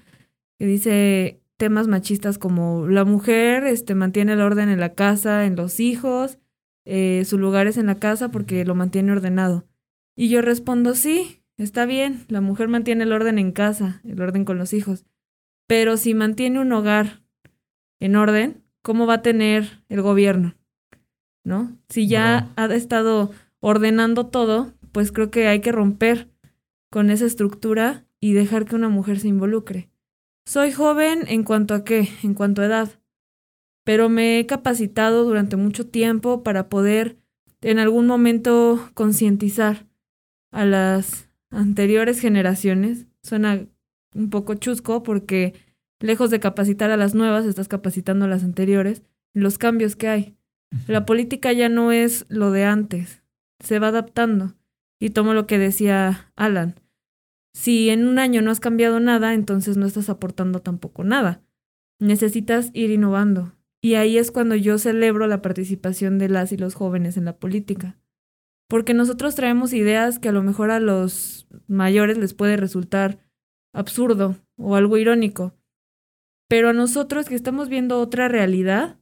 que 0.58 0.66
dice 0.66 1.40
temas 1.58 1.86
machistas 1.86 2.38
como 2.38 2.88
la 2.88 3.04
mujer 3.04 3.62
este, 3.66 3.94
mantiene 3.94 4.32
el 4.32 4.40
orden 4.40 4.68
en 4.68 4.80
la 4.80 4.94
casa, 4.94 5.46
en 5.46 5.54
los 5.54 5.78
hijos, 5.78 6.40
eh, 6.84 7.24
su 7.24 7.38
lugar 7.38 7.66
es 7.66 7.76
en 7.76 7.86
la 7.86 7.98
casa 7.98 8.30
porque 8.30 8.64
lo 8.64 8.74
mantiene 8.74 9.12
ordenado. 9.12 9.66
Y 10.16 10.28
yo 10.28 10.42
respondo, 10.42 10.94
sí, 10.94 11.42
está 11.56 11.86
bien, 11.86 12.24
la 12.28 12.40
mujer 12.40 12.68
mantiene 12.68 13.04
el 13.04 13.12
orden 13.12 13.38
en 13.38 13.52
casa, 13.52 14.00
el 14.04 14.20
orden 14.20 14.44
con 14.44 14.58
los 14.58 14.72
hijos, 14.72 15.04
pero 15.66 15.96
si 15.96 16.14
mantiene 16.14 16.60
un 16.60 16.72
hogar 16.72 17.22
en 18.00 18.16
orden, 18.16 18.64
¿cómo 18.82 19.06
va 19.06 19.14
a 19.14 19.22
tener 19.22 19.84
el 19.88 20.02
gobierno? 20.02 20.56
¿No? 21.44 21.78
Si 21.88 22.08
ya 22.08 22.50
ha 22.56 22.66
estado 22.66 23.30
ordenando 23.60 24.26
todo, 24.26 24.72
pues 24.92 25.12
creo 25.12 25.30
que 25.30 25.46
hay 25.46 25.60
que 25.60 25.72
romper 25.72 26.28
con 26.90 27.10
esa 27.10 27.24
estructura 27.24 28.04
y 28.18 28.32
dejar 28.32 28.64
que 28.64 28.74
una 28.74 28.88
mujer 28.88 29.20
se 29.20 29.28
involucre. 29.28 29.90
Soy 30.44 30.72
joven 30.72 31.24
en 31.28 31.44
cuanto 31.44 31.74
a 31.74 31.84
qué, 31.84 32.08
en 32.22 32.34
cuanto 32.34 32.62
a 32.62 32.66
edad, 32.66 32.99
pero 33.90 34.08
me 34.08 34.38
he 34.38 34.46
capacitado 34.46 35.24
durante 35.24 35.56
mucho 35.56 35.84
tiempo 35.84 36.44
para 36.44 36.68
poder 36.68 37.18
en 37.60 37.80
algún 37.80 38.06
momento 38.06 38.88
concientizar 38.94 39.88
a 40.52 40.64
las 40.64 41.28
anteriores 41.50 42.20
generaciones. 42.20 43.08
Suena 43.24 43.66
un 44.14 44.30
poco 44.30 44.54
chusco 44.54 45.02
porque 45.02 45.54
lejos 45.98 46.30
de 46.30 46.38
capacitar 46.38 46.92
a 46.92 46.96
las 46.96 47.16
nuevas, 47.16 47.44
estás 47.46 47.66
capacitando 47.66 48.26
a 48.26 48.28
las 48.28 48.44
anteriores 48.44 49.02
los 49.34 49.58
cambios 49.58 49.96
que 49.96 50.06
hay. 50.06 50.36
La 50.86 51.04
política 51.04 51.52
ya 51.52 51.68
no 51.68 51.90
es 51.90 52.26
lo 52.28 52.52
de 52.52 52.66
antes, 52.66 53.24
se 53.58 53.80
va 53.80 53.88
adaptando. 53.88 54.54
Y 55.00 55.10
tomo 55.10 55.34
lo 55.34 55.48
que 55.48 55.58
decía 55.58 56.30
Alan. 56.36 56.76
Si 57.54 57.90
en 57.90 58.06
un 58.06 58.20
año 58.20 58.40
no 58.40 58.52
has 58.52 58.60
cambiado 58.60 59.00
nada, 59.00 59.34
entonces 59.34 59.76
no 59.76 59.86
estás 59.86 60.08
aportando 60.08 60.60
tampoco 60.60 61.02
nada. 61.02 61.42
Necesitas 61.98 62.70
ir 62.72 62.92
innovando. 62.92 63.52
Y 63.82 63.94
ahí 63.94 64.18
es 64.18 64.30
cuando 64.30 64.54
yo 64.56 64.78
celebro 64.78 65.26
la 65.26 65.42
participación 65.42 66.18
de 66.18 66.28
las 66.28 66.52
y 66.52 66.56
los 66.56 66.74
jóvenes 66.74 67.16
en 67.16 67.24
la 67.24 67.38
política. 67.38 67.98
Porque 68.68 68.94
nosotros 68.94 69.34
traemos 69.34 69.72
ideas 69.72 70.18
que 70.18 70.28
a 70.28 70.32
lo 70.32 70.42
mejor 70.42 70.70
a 70.70 70.80
los 70.80 71.48
mayores 71.66 72.18
les 72.18 72.34
puede 72.34 72.56
resultar 72.56 73.18
absurdo 73.72 74.36
o 74.56 74.76
algo 74.76 74.96
irónico. 74.96 75.54
Pero 76.48 76.68
a 76.68 76.72
nosotros 76.72 77.26
que 77.26 77.34
estamos 77.34 77.68
viendo 77.68 78.00
otra 78.00 78.28
realidad, 78.28 79.00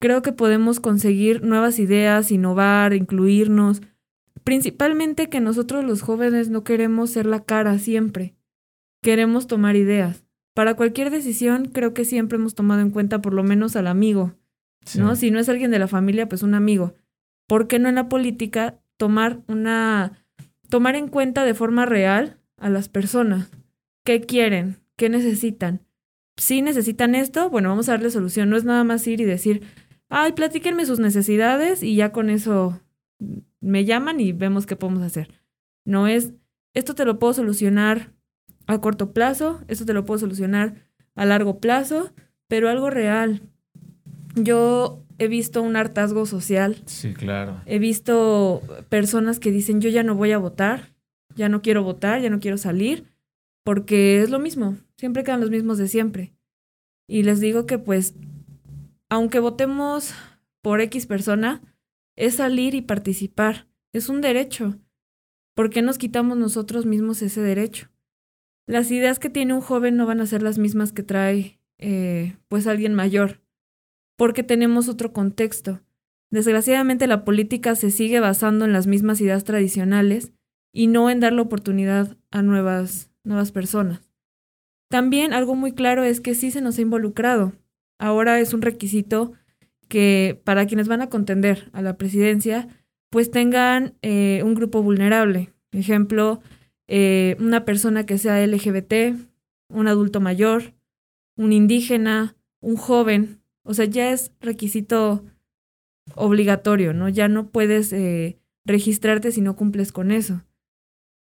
creo 0.00 0.22
que 0.22 0.32
podemos 0.32 0.80
conseguir 0.80 1.42
nuevas 1.44 1.78
ideas, 1.78 2.30
innovar, 2.30 2.94
incluirnos, 2.94 3.82
Principalmente 4.44 5.30
que 5.30 5.40
nosotros 5.40 5.84
los 5.84 6.02
jóvenes 6.02 6.50
no 6.50 6.64
queremos 6.64 7.10
ser 7.10 7.24
la 7.24 7.44
cara 7.44 7.78
siempre. 7.78 8.36
Queremos 9.02 9.46
tomar 9.46 9.74
ideas. 9.74 10.23
Para 10.54 10.74
cualquier 10.74 11.10
decisión 11.10 11.66
creo 11.66 11.92
que 11.94 12.04
siempre 12.04 12.36
hemos 12.36 12.54
tomado 12.54 12.80
en 12.80 12.90
cuenta 12.90 13.20
por 13.20 13.34
lo 13.34 13.42
menos 13.42 13.74
al 13.76 13.88
amigo, 13.88 14.34
¿no? 14.96 15.16
Si 15.16 15.30
no 15.30 15.40
es 15.40 15.48
alguien 15.48 15.72
de 15.72 15.80
la 15.80 15.88
familia, 15.88 16.28
pues 16.28 16.42
un 16.42 16.54
amigo. 16.54 16.94
¿Por 17.48 17.66
qué 17.66 17.78
no 17.78 17.88
en 17.88 17.96
la 17.96 18.08
política 18.08 18.80
tomar 18.96 19.40
una 19.48 20.24
tomar 20.68 20.96
en 20.96 21.08
cuenta 21.08 21.44
de 21.44 21.54
forma 21.54 21.86
real 21.86 22.38
a 22.56 22.70
las 22.70 22.88
personas? 22.88 23.50
¿Qué 24.04 24.20
quieren? 24.20 24.78
¿Qué 24.96 25.08
necesitan? 25.08 25.80
Si 26.36 26.62
necesitan 26.62 27.14
esto, 27.14 27.50
bueno, 27.50 27.68
vamos 27.68 27.88
a 27.88 27.92
darle 27.92 28.10
solución. 28.10 28.48
No 28.48 28.56
es 28.56 28.64
nada 28.64 28.84
más 28.84 29.06
ir 29.06 29.20
y 29.20 29.24
decir, 29.24 29.62
ay, 30.08 30.32
platíquenme 30.32 30.86
sus 30.86 31.00
necesidades 31.00 31.82
y 31.82 31.96
ya 31.96 32.12
con 32.12 32.30
eso 32.30 32.80
me 33.60 33.84
llaman 33.84 34.20
y 34.20 34.32
vemos 34.32 34.66
qué 34.66 34.76
podemos 34.76 35.02
hacer. 35.02 35.28
No 35.84 36.06
es, 36.06 36.32
esto 36.74 36.94
te 36.94 37.04
lo 37.04 37.18
puedo 37.18 37.34
solucionar 37.34 38.13
a 38.66 38.80
corto 38.80 39.12
plazo, 39.12 39.60
esto 39.68 39.84
te 39.84 39.92
lo 39.92 40.04
puedo 40.04 40.20
solucionar 40.20 40.74
a 41.14 41.24
largo 41.24 41.60
plazo, 41.60 42.12
pero 42.48 42.68
algo 42.68 42.90
real. 42.90 43.42
Yo 44.34 45.02
he 45.18 45.28
visto 45.28 45.62
un 45.62 45.76
hartazgo 45.76 46.26
social. 46.26 46.82
Sí, 46.86 47.14
claro. 47.14 47.60
He 47.66 47.78
visto 47.78 48.62
personas 48.88 49.38
que 49.38 49.50
dicen, 49.50 49.80
yo 49.80 49.90
ya 49.90 50.02
no 50.02 50.14
voy 50.14 50.32
a 50.32 50.38
votar, 50.38 50.94
ya 51.36 51.48
no 51.48 51.62
quiero 51.62 51.82
votar, 51.82 52.20
ya 52.20 52.30
no 52.30 52.40
quiero 52.40 52.58
salir, 52.58 53.06
porque 53.64 54.22
es 54.22 54.30
lo 54.30 54.38
mismo, 54.38 54.76
siempre 54.96 55.24
quedan 55.24 55.40
los 55.40 55.50
mismos 55.50 55.78
de 55.78 55.88
siempre. 55.88 56.34
Y 57.06 57.22
les 57.22 57.40
digo 57.40 57.66
que 57.66 57.78
pues, 57.78 58.14
aunque 59.08 59.38
votemos 59.38 60.14
por 60.62 60.80
X 60.80 61.06
persona, 61.06 61.62
es 62.16 62.36
salir 62.36 62.74
y 62.74 62.82
participar. 62.82 63.66
Es 63.92 64.08
un 64.08 64.20
derecho. 64.20 64.78
¿Por 65.54 65.70
qué 65.70 65.82
nos 65.82 65.98
quitamos 65.98 66.36
nosotros 66.36 66.86
mismos 66.86 67.22
ese 67.22 67.40
derecho? 67.40 67.88
Las 68.66 68.90
ideas 68.90 69.18
que 69.18 69.30
tiene 69.30 69.54
un 69.54 69.60
joven 69.60 69.96
no 69.96 70.06
van 70.06 70.20
a 70.20 70.26
ser 70.26 70.42
las 70.42 70.58
mismas 70.58 70.92
que 70.92 71.02
trae 71.02 71.60
eh, 71.78 72.36
pues 72.48 72.66
alguien 72.66 72.94
mayor, 72.94 73.42
porque 74.16 74.42
tenemos 74.42 74.88
otro 74.88 75.12
contexto. 75.12 75.80
Desgraciadamente 76.30 77.06
la 77.06 77.24
política 77.24 77.74
se 77.74 77.90
sigue 77.90 78.20
basando 78.20 78.64
en 78.64 78.72
las 78.72 78.86
mismas 78.86 79.20
ideas 79.20 79.44
tradicionales 79.44 80.32
y 80.72 80.86
no 80.86 81.10
en 81.10 81.20
dar 81.20 81.32
la 81.32 81.42
oportunidad 81.42 82.16
a 82.30 82.42
nuevas, 82.42 83.10
nuevas 83.22 83.52
personas. 83.52 84.00
También 84.88 85.32
algo 85.32 85.54
muy 85.54 85.72
claro 85.72 86.04
es 86.04 86.20
que 86.20 86.34
sí 86.34 86.50
se 86.50 86.60
nos 86.60 86.78
ha 86.78 86.82
involucrado. 86.82 87.52
Ahora 87.98 88.40
es 88.40 88.54
un 88.54 88.62
requisito 88.62 89.32
que 89.88 90.40
para 90.44 90.66
quienes 90.66 90.88
van 90.88 91.02
a 91.02 91.08
contender 91.08 91.70
a 91.72 91.82
la 91.82 91.96
presidencia, 91.96 92.68
pues 93.10 93.30
tengan 93.30 93.94
eh, 94.02 94.42
un 94.44 94.54
grupo 94.54 94.82
vulnerable. 94.82 95.52
Ejemplo, 95.72 96.40
eh, 96.88 97.36
una 97.38 97.64
persona 97.64 98.06
que 98.06 98.18
sea 98.18 98.44
LGBT, 98.46 99.16
un 99.68 99.88
adulto 99.88 100.20
mayor, 100.20 100.74
un 101.36 101.52
indígena, 101.52 102.36
un 102.60 102.76
joven. 102.76 103.40
O 103.62 103.74
sea, 103.74 103.86
ya 103.86 104.10
es 104.12 104.32
requisito 104.40 105.24
obligatorio, 106.14 106.92
¿no? 106.92 107.08
Ya 107.08 107.28
no 107.28 107.48
puedes 107.50 107.92
eh, 107.92 108.38
registrarte 108.64 109.32
si 109.32 109.40
no 109.40 109.56
cumples 109.56 109.92
con 109.92 110.10
eso. 110.10 110.42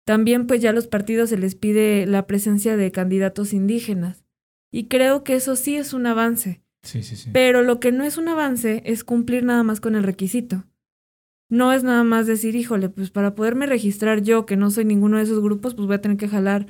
También 0.05 0.47
pues 0.47 0.61
ya 0.61 0.71
a 0.71 0.73
los 0.73 0.87
partidos 0.87 1.31
se 1.31 1.39
les 1.39 1.55
pide 1.55 2.07
la 2.07 2.27
presencia 2.27 2.77
de 2.77 2.93
candidatos 2.93 3.53
indígenas. 3.53 4.25
Y 4.71 4.87
creo 4.87 5.25
que 5.25 5.35
eso 5.35 5.57
sí 5.57 5.77
es 5.77 5.93
un 5.93 6.07
avance. 6.07 6.63
Sí, 6.83 7.03
sí, 7.03 7.17
sí. 7.17 7.31
Pero 7.33 7.63
lo 7.63 7.81
que 7.81 7.91
no 7.91 8.05
es 8.05 8.17
un 8.17 8.29
avance 8.29 8.83
es 8.85 9.03
cumplir 9.03 9.45
nada 9.45 9.63
más 9.63 9.81
con 9.81 9.97
el 9.97 10.05
requisito. 10.05 10.65
No 11.49 11.73
es 11.73 11.85
nada 11.85 12.03
más 12.05 12.27
decir, 12.27 12.57
híjole, 12.57 12.89
pues 12.89 13.11
para 13.11 13.35
poderme 13.35 13.67
registrar 13.67 14.23
yo, 14.23 14.47
que 14.47 14.57
no 14.57 14.71
soy 14.71 14.85
ninguno 14.85 15.17
de 15.19 15.23
esos 15.23 15.41
grupos, 15.41 15.75
pues 15.75 15.87
voy 15.87 15.97
a 15.97 16.01
tener 16.01 16.17
que 16.17 16.29
jalar 16.29 16.67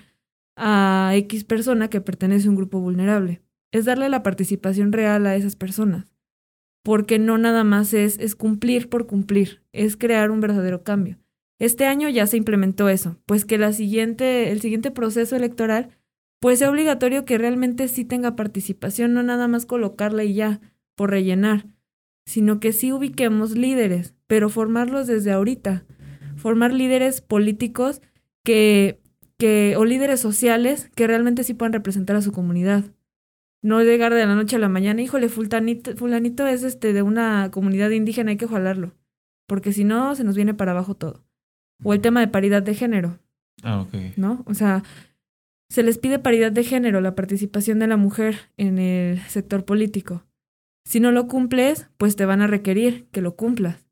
a 0.56 1.12
X 1.14 1.44
persona 1.44 1.88
que 1.88 2.00
pertenece 2.00 2.46
a 2.46 2.50
un 2.50 2.56
grupo 2.56 2.80
vulnerable. 2.80 3.42
Es 3.72 3.84
darle 3.84 4.08
la 4.08 4.22
participación 4.22 4.92
real 4.92 5.26
a 5.26 5.36
esas 5.36 5.56
personas. 5.56 6.12
Porque 6.82 7.18
no 7.18 7.38
nada 7.38 7.64
más 7.64 7.94
es, 7.94 8.18
es 8.18 8.36
cumplir 8.36 8.88
por 8.88 9.06
cumplir, 9.06 9.62
es 9.72 9.96
crear 9.96 10.30
un 10.30 10.40
verdadero 10.40 10.84
cambio. 10.84 11.18
Este 11.58 11.86
año 11.86 12.08
ya 12.08 12.26
se 12.26 12.36
implementó 12.36 12.88
eso, 12.88 13.18
pues 13.26 13.44
que 13.44 13.58
la 13.58 13.72
siguiente, 13.72 14.52
el 14.52 14.60
siguiente 14.60 14.90
proceso 14.90 15.36
electoral 15.36 15.90
pues 16.40 16.58
sea 16.58 16.70
obligatorio 16.70 17.24
que 17.24 17.38
realmente 17.38 17.88
sí 17.88 18.04
tenga 18.04 18.36
participación, 18.36 19.14
no 19.14 19.22
nada 19.22 19.48
más 19.48 19.66
colocarla 19.66 20.24
y 20.24 20.34
ya, 20.34 20.60
por 20.94 21.10
rellenar, 21.10 21.66
sino 22.26 22.60
que 22.60 22.72
sí 22.72 22.92
ubiquemos 22.92 23.56
líderes, 23.56 24.14
pero 24.26 24.50
formarlos 24.50 25.06
desde 25.06 25.32
ahorita, 25.32 25.84
formar 26.36 26.72
líderes 26.72 27.20
políticos 27.20 28.02
que, 28.44 29.00
que, 29.38 29.76
o 29.76 29.84
líderes 29.84 30.20
sociales 30.20 30.90
que 30.94 31.06
realmente 31.06 31.44
sí 31.44 31.54
puedan 31.54 31.72
representar 31.72 32.16
a 32.16 32.22
su 32.22 32.32
comunidad. 32.32 32.84
No 33.62 33.82
llegar 33.82 34.12
de 34.12 34.26
la 34.26 34.34
noche 34.34 34.56
a 34.56 34.58
la 34.58 34.68
mañana, 34.68 35.00
híjole, 35.00 35.28
fulanito, 35.28 35.96
fulanito 35.96 36.46
es 36.46 36.62
este 36.62 36.92
de 36.92 37.02
una 37.02 37.50
comunidad 37.50 37.90
indígena, 37.90 38.32
hay 38.32 38.36
que 38.36 38.48
jalarlo, 38.48 38.92
porque 39.46 39.72
si 39.72 39.84
no, 39.84 40.14
se 40.14 40.24
nos 40.24 40.36
viene 40.36 40.52
para 40.52 40.72
abajo 40.72 40.94
todo. 40.94 41.24
O 41.84 41.94
el 41.94 42.00
tema 42.00 42.20
de 42.20 42.28
paridad 42.28 42.62
de 42.62 42.74
género. 42.74 43.18
Ah, 43.62 43.80
ok. 43.80 43.94
¿No? 44.16 44.42
O 44.46 44.54
sea, 44.54 44.82
se 45.68 45.82
les 45.82 45.98
pide 45.98 46.18
paridad 46.18 46.52
de 46.52 46.64
género, 46.64 47.00
la 47.00 47.14
participación 47.14 47.78
de 47.78 47.86
la 47.86 47.96
mujer 47.96 48.36
en 48.56 48.78
el 48.78 49.20
sector 49.22 49.64
político. 49.64 50.24
Si 50.86 51.00
no 51.00 51.10
lo 51.10 51.26
cumples, 51.26 51.88
pues 51.96 52.14
te 52.14 52.26
van 52.26 52.42
a 52.42 52.46
requerir 52.46 53.08
que 53.10 53.20
lo 53.20 53.34
cumplas. 53.34 53.84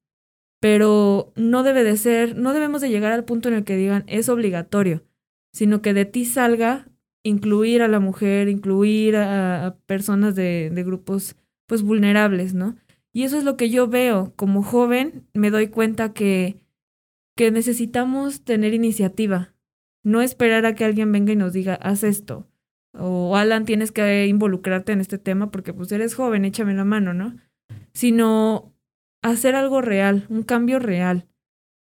Pero 0.61 1.33
no 1.35 1.65
debe 1.65 1.83
de 1.83 1.97
ser, 1.97 2.37
no 2.37 2.55
debemos 2.55 2.81
de 2.81 2.89
llegar 2.89 3.13
al 3.13 3.25
punto 3.25 3.49
en 3.49 3.57
el 3.57 3.65
que 3.65 3.77
digan 3.77 4.05
es 4.07 4.29
obligatorio, 4.29 5.03
sino 5.53 5.83
que 5.83 5.93
de 5.93 6.05
ti 6.05 6.25
salga 6.25 6.89
incluir 7.25 7.83
a 7.83 7.89
la 7.89 7.99
mujer, 7.99 8.49
incluir 8.49 9.17
a, 9.17 9.77
personas 9.87 10.37
de, 10.37 10.71
de 10.73 10.85
grupos 10.85 11.35
pues 11.67 11.83
vulnerables, 11.83 12.55
¿no? 12.55 12.77
Y 13.13 13.25
eso 13.25 13.39
es 13.39 13.45
lo 13.45 13.57
que 13.57 13.71
yo 13.71 13.89
veo. 13.89 14.33
Como 14.37 14.63
joven 14.63 15.27
me 15.35 15.51
doy 15.51 15.69
cuenta 15.69 16.13
que, 16.13 16.61
que 17.37 17.51
necesitamos 17.51 18.45
tener 18.45 18.73
iniciativa, 18.73 19.53
no 20.05 20.23
esperar 20.23 20.65
a 20.65 20.77
que 20.77 20.85
alguien 20.85 21.11
venga 21.11 21.33
y 21.33 21.37
nos 21.37 21.53
diga, 21.53 21.75
haz 21.75 22.05
esto. 22.05 22.47
O 22.97 23.37
Alan, 23.37 23.65
tienes 23.65 23.93
que 23.93 24.27
involucrarte 24.27 24.93
en 24.93 25.01
este 25.01 25.19
tema 25.19 25.51
porque 25.51 25.73
pues 25.73 25.91
eres 25.93 26.15
joven, 26.15 26.45
échame 26.45 26.75
la 26.75 26.85
mano, 26.85 27.13
¿no? 27.13 27.37
Sino 27.93 28.73
hacer 29.23 29.55
algo 29.55 29.81
real, 29.81 30.27
un 30.29 30.43
cambio 30.43 30.79
real. 30.79 31.27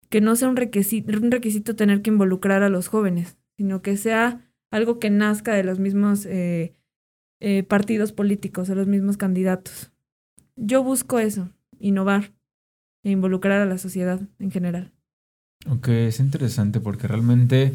Que 0.10 0.22
no 0.22 0.36
sea 0.36 0.50
un 0.50 0.56
requisito, 0.56 1.12
un 1.18 1.32
requisito 1.32 1.76
tener 1.76 2.02
que 2.02 2.10
involucrar 2.10 2.64
a 2.64 2.70
los 2.70 2.88
jóvenes, 2.88 3.38
sino 3.58 3.82
que 3.82 3.96
sea 3.96 4.52
algo 4.72 5.00
que 5.00 5.10
nazca 5.10 5.54
de 5.54 5.64
los 5.64 5.80
mismos 5.80 6.26
eh, 6.26 6.74
eh, 7.40 7.64
partidos 7.64 8.12
políticos, 8.12 8.68
de 8.68 8.76
los 8.76 8.88
mismos 8.88 9.18
candidatos. 9.18 9.92
Yo 10.56 10.84
busco 10.84 11.20
eso, 11.20 11.50
innovar 11.80 12.34
e 13.04 13.12
involucrar 13.12 13.62
a 13.62 13.66
la 13.66 13.78
sociedad 13.78 14.20
en 14.40 14.52
general. 14.52 14.92
Ok, 15.68 15.90
es 15.90 16.20
interesante 16.20 16.80
porque 16.80 17.08
realmente 17.08 17.74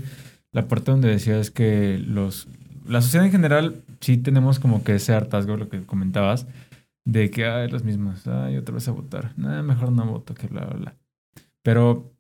la 0.53 0.69
parte 0.69 0.91
donde 0.91 1.09
decías 1.09 1.51
que 1.51 1.99
los 1.99 2.49
la 2.87 3.03
sociedad 3.03 3.27
en 3.27 3.33
general 3.33 3.83
sí 4.01 4.17
tenemos 4.17 4.59
como 4.59 4.85
que 4.85 4.97
ese 4.97 5.15
hartazgo, 5.15 5.57
lo 5.57 5.69
que 5.69 5.85
comentabas, 5.85 6.47
de 7.05 7.31
que 7.31 7.47
hay 7.47 7.69
los 7.69 7.85
mismos, 7.85 8.27
ay, 8.27 8.57
otra 8.57 8.75
vez 8.75 8.89
a 8.89 8.93
votar, 8.93 9.33
nada, 9.37 9.63
mejor 9.63 9.93
no 9.93 10.07
voto, 10.07 10.35
que 10.35 10.47
bla, 10.47 10.65
bla, 10.65 10.77
bla. 10.77 10.97
Pero 11.63 12.15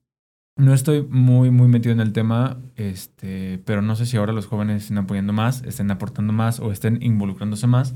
no 0.56 0.72
estoy 0.72 1.02
muy, 1.02 1.50
muy 1.50 1.68
metido 1.68 1.92
en 1.92 2.00
el 2.00 2.12
tema, 2.12 2.58
este, 2.76 3.58
pero 3.64 3.82
no 3.82 3.96
sé 3.96 4.06
si 4.06 4.16
ahora 4.16 4.32
los 4.32 4.46
jóvenes 4.46 4.82
estén 4.82 4.98
apoyando 4.98 5.32
más, 5.32 5.62
estén 5.64 5.90
aportando 5.90 6.32
más 6.32 6.60
o 6.60 6.70
estén 6.70 7.02
involucrándose 7.02 7.66
más. 7.66 7.94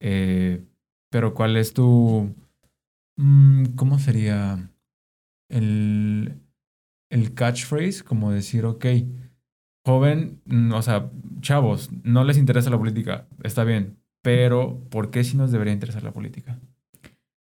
Eh, 0.00 0.64
pero 1.10 1.34
¿cuál 1.34 1.56
es 1.56 1.72
tu, 1.72 2.34
mm, 3.16 3.76
cómo 3.76 3.98
sería 3.98 4.70
el, 5.48 6.40
el 7.10 7.34
catchphrase, 7.34 8.02
como 8.02 8.32
decir, 8.32 8.64
ok, 8.64 8.86
joven, 9.84 10.40
mm, 10.46 10.72
o 10.72 10.82
sea, 10.82 11.10
chavos, 11.40 11.90
no 12.02 12.24
les 12.24 12.38
interesa 12.38 12.70
la 12.70 12.78
política, 12.78 13.26
está 13.42 13.64
bien, 13.64 13.98
pero 14.22 14.80
¿por 14.90 15.10
qué 15.10 15.24
sí 15.24 15.36
nos 15.36 15.52
debería 15.52 15.74
interesar 15.74 16.02
la 16.02 16.12
política? 16.12 16.58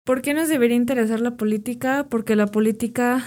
¿Por 0.03 0.21
qué 0.21 0.33
nos 0.33 0.47
debería 0.49 0.77
interesar 0.77 1.19
la 1.19 1.37
política? 1.37 2.07
Porque 2.09 2.35
la 2.35 2.47
política 2.47 3.23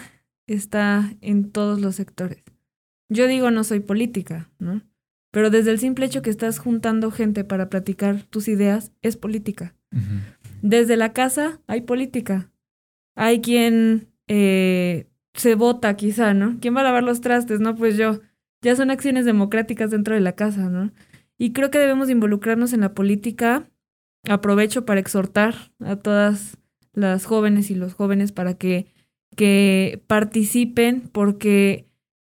está 0.47 1.15
en 1.21 1.51
todos 1.51 1.81
los 1.81 1.95
sectores. 1.97 2.43
Yo 3.09 3.27
digo 3.27 3.51
no 3.51 3.65
soy 3.65 3.81
política, 3.81 4.51
¿no? 4.59 4.83
Pero 5.31 5.51
desde 5.51 5.71
el 5.71 5.79
simple 5.79 6.07
hecho 6.07 6.23
que 6.23 6.31
estás 6.31 6.59
juntando 6.59 7.11
gente 7.11 7.45
para 7.45 7.69
platicar 7.69 8.23
tus 8.23 8.49
ideas, 8.49 8.93
es 9.03 9.17
política. 9.17 9.75
Uh 9.93 9.99
-huh. 9.99 10.21
Desde 10.63 10.97
la 10.97 11.13
casa 11.13 11.61
hay 11.67 11.83
política. 11.83 12.51
Hay 13.17 13.41
quien 13.41 14.09
eh, 14.29 15.07
se 15.35 15.57
vota 15.57 15.97
quizá, 15.97 16.35
¿no? 16.35 16.57
¿Quién 16.61 16.75
va 16.75 16.81
a 16.81 16.85
lavar 16.85 17.03
los 17.03 17.21
trastes? 17.21 17.61
No, 17.61 17.75
pues 17.75 17.97
yo. 17.97 18.21
Ya 18.65 18.75
son 18.75 18.91
acciones 18.91 19.25
democráticas 19.25 19.91
dentro 19.91 20.15
de 20.15 20.21
la 20.21 20.33
casa, 20.33 20.69
¿no? 20.69 20.91
Y 21.39 21.53
creo 21.53 21.71
que 21.71 21.79
debemos 21.79 22.11
involucrarnos 22.11 22.73
en 22.73 22.81
la 22.81 22.95
política. 22.95 23.69
Aprovecho 24.29 24.85
para 24.85 25.01
exhortar 25.01 25.55
a 25.81 25.97
todas 25.97 26.57
las 26.93 27.27
jóvenes 27.27 27.71
y 27.71 27.75
los 27.75 27.95
jóvenes 27.95 28.33
para 28.33 28.55
que, 28.55 28.87
que 29.37 30.03
participen 30.07 31.03
porque 31.13 31.87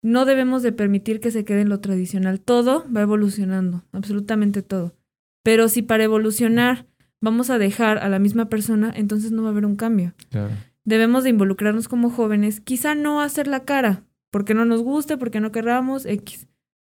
no 0.03 0.25
debemos 0.25 0.63
de 0.63 0.73
permitir 0.73 1.21
que 1.21 1.31
se 1.31 1.45
quede 1.45 1.63
en 1.63 1.69
lo 1.69 1.81
tradicional. 1.81 2.41
Todo 2.41 2.85
va 2.95 3.03
evolucionando, 3.03 3.85
absolutamente 3.93 4.63
todo. 4.63 4.95
Pero 5.43 5.69
si 5.69 5.83
para 5.83 6.05
evolucionar 6.05 6.87
vamos 7.21 7.51
a 7.51 7.59
dejar 7.59 7.99
a 7.99 8.09
la 8.09 8.19
misma 8.19 8.49
persona, 8.49 8.93
entonces 8.95 9.31
no 9.33 9.43
va 9.43 9.49
a 9.49 9.53
haber 9.53 9.65
un 9.65 9.77
cambio. 9.77 10.13
Claro 10.31 10.53
debemos 10.87 11.25
de 11.25 11.31
involucrarnos 11.31 11.89
como 11.89 12.09
jóvenes, 12.09 12.61
quizá 12.61 12.95
no 12.95 13.21
hacer 13.21 13.47
la 13.47 13.65
cara, 13.65 14.05
porque 14.37 14.53
no 14.53 14.67
nos 14.67 14.83
guste, 14.83 15.17
porque 15.17 15.41
no 15.41 15.51
querramos, 15.51 16.05
X, 16.05 16.47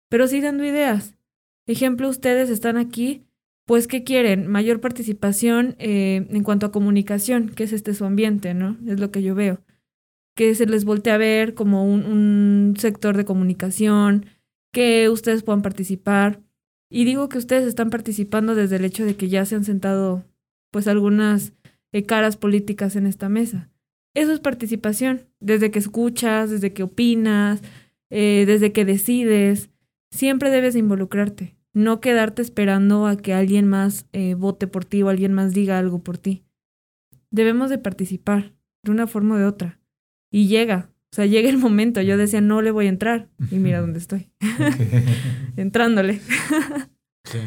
pero 0.07 0.29
sí 0.29 0.39
dando 0.39 0.63
ideas. 0.63 1.13
Ejemplo, 1.67 2.07
ustedes 2.07 2.49
están 2.49 2.77
aquí, 2.77 3.25
pues, 3.65 3.85
¿qué 3.85 4.05
quieren? 4.05 4.47
Mayor 4.47 4.79
participación 4.79 5.75
eh, 5.77 6.25
en 6.29 6.41
cuanto 6.43 6.67
a 6.67 6.71
comunicación, 6.71 7.49
que 7.49 7.65
es 7.65 7.73
este 7.73 7.93
su 7.95 8.05
ambiente, 8.05 8.53
¿no? 8.53 8.77
Es 8.87 9.01
lo 9.01 9.11
que 9.11 9.21
yo 9.21 9.35
veo. 9.35 9.59
Que 10.37 10.55
se 10.55 10.65
les 10.67 10.85
voltee 10.85 11.11
a 11.11 11.17
ver 11.17 11.53
como 11.53 11.85
un, 11.85 12.75
sector 12.77 13.17
de 13.17 13.25
comunicación, 13.25 14.25
que 14.71 15.09
ustedes 15.09 15.43
puedan 15.43 15.63
participar. 15.63 16.39
Y 16.89 17.03
digo 17.03 17.27
que 17.27 17.39
ustedes 17.39 17.67
están 17.67 17.89
participando 17.89 18.55
desde 18.55 18.77
el 18.77 18.85
hecho 18.85 19.03
de 19.03 19.17
que 19.17 19.27
ya 19.27 19.43
se 19.43 19.55
han 19.55 19.65
sentado, 19.65 20.23
pues, 20.71 20.87
algunas 20.87 21.51
eh, 21.91 22.05
caras 22.05 22.37
políticas 22.37 22.95
en 22.95 23.05
esta 23.05 23.27
mesa. 23.27 23.69
Eso 24.13 24.31
es 24.31 24.39
participación, 24.39 25.27
desde 25.39 25.71
que 25.71 25.79
escuchas, 25.79 26.49
desde 26.49 26.73
que 26.73 26.83
opinas, 26.83 27.61
eh, 28.09 28.43
desde 28.45 28.71
que 28.71 28.85
decides. 28.85 29.69
Siempre 30.11 30.51
debes 30.51 30.75
involucrarte, 30.75 31.55
no 31.73 31.99
quedarte 31.99 32.41
esperando 32.41 33.07
a 33.07 33.17
que 33.17 33.33
alguien 33.33 33.67
más 33.67 34.05
eh, 34.13 34.35
vote 34.35 34.67
por 34.67 34.85
ti 34.85 35.01
o 35.01 35.09
alguien 35.09 35.33
más 35.33 35.53
diga 35.53 35.79
algo 35.79 36.03
por 36.03 36.17
ti. 36.19 36.43
Debemos 37.31 37.71
de 37.71 37.79
participar 37.79 38.53
de 38.83 38.91
una 38.91 39.07
forma 39.07 39.35
o 39.35 39.37
de 39.39 39.45
otra. 39.45 39.79
Y 40.29 40.47
llega, 40.47 40.89
o 41.11 41.15
sea, 41.15 41.25
llega 41.25 41.49
el 41.49 41.57
momento. 41.57 42.01
Yo 42.01 42.17
decía, 42.17 42.41
no 42.41 42.61
le 42.61 42.71
voy 42.71 42.85
a 42.85 42.89
entrar. 42.89 43.29
Y 43.49 43.55
mira 43.57 43.81
dónde 43.81 43.99
estoy. 43.99 44.29
Entrándole. 45.57 46.19
sí. 47.23 47.39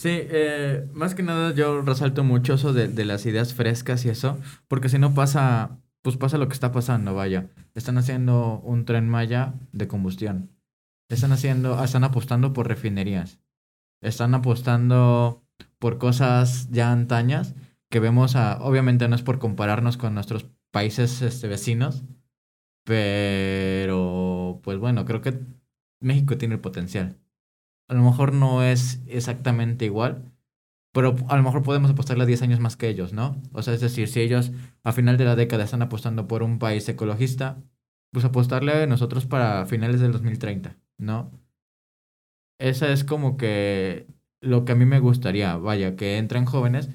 Sí, 0.00 0.10
eh, 0.12 0.88
más 0.92 1.16
que 1.16 1.24
nada 1.24 1.52
yo 1.54 1.82
resalto 1.82 2.22
mucho 2.22 2.54
eso 2.54 2.72
de, 2.72 2.86
de, 2.86 3.04
las 3.04 3.26
ideas 3.26 3.52
frescas 3.52 4.04
y 4.04 4.10
eso, 4.10 4.38
porque 4.68 4.88
si 4.88 4.96
no 4.98 5.12
pasa, 5.12 5.80
pues 6.02 6.16
pasa 6.16 6.38
lo 6.38 6.46
que 6.46 6.54
está 6.54 6.70
pasando, 6.70 7.14
vaya. 7.14 7.50
Están 7.74 7.98
haciendo 7.98 8.60
un 8.60 8.84
tren 8.84 9.08
Maya 9.08 9.54
de 9.72 9.88
combustión. 9.88 10.52
Están 11.08 11.32
haciendo, 11.32 11.82
están 11.82 12.04
apostando 12.04 12.52
por 12.52 12.68
refinerías. 12.68 13.40
Están 14.00 14.34
apostando 14.34 15.44
por 15.80 15.98
cosas 15.98 16.70
ya 16.70 16.92
antañas 16.92 17.56
que 17.90 18.00
vemos 18.00 18.36
a, 18.36 18.62
obviamente 18.62 19.08
no 19.08 19.16
es 19.16 19.22
por 19.22 19.40
compararnos 19.40 19.96
con 19.96 20.14
nuestros 20.14 20.46
países 20.70 21.22
este, 21.22 21.48
vecinos, 21.48 22.04
pero 22.84 24.60
pues 24.62 24.78
bueno, 24.78 25.04
creo 25.04 25.22
que 25.22 25.40
México 26.00 26.38
tiene 26.38 26.54
el 26.56 26.60
potencial 26.60 27.16
a 27.88 27.94
lo 27.94 28.02
mejor 28.02 28.32
no 28.32 28.62
es 28.62 29.02
exactamente 29.06 29.84
igual, 29.86 30.30
pero 30.92 31.16
a 31.28 31.36
lo 31.36 31.42
mejor 31.42 31.62
podemos 31.62 31.90
apostarle 31.90 32.24
a 32.24 32.26
10 32.26 32.42
años 32.42 32.60
más 32.60 32.76
que 32.76 32.88
ellos, 32.88 33.12
¿no? 33.12 33.40
O 33.52 33.62
sea, 33.62 33.74
es 33.74 33.80
decir, 33.80 34.08
si 34.08 34.20
ellos 34.20 34.52
a 34.84 34.92
final 34.92 35.16
de 35.16 35.24
la 35.24 35.36
década 35.36 35.64
están 35.64 35.82
apostando 35.82 36.28
por 36.28 36.42
un 36.42 36.58
país 36.58 36.88
ecologista, 36.88 37.62
pues 38.12 38.24
apostarle 38.24 38.72
a 38.82 38.86
nosotros 38.86 39.26
para 39.26 39.66
finales 39.66 40.00
del 40.00 40.12
2030, 40.12 40.76
¿no? 40.98 41.30
Esa 42.60 42.92
es 42.92 43.04
como 43.04 43.36
que 43.36 44.06
lo 44.40 44.64
que 44.64 44.72
a 44.72 44.74
mí 44.74 44.84
me 44.84 45.00
gustaría, 45.00 45.56
vaya, 45.56 45.96
que 45.96 46.18
entren 46.18 46.44
jóvenes, 46.44 46.90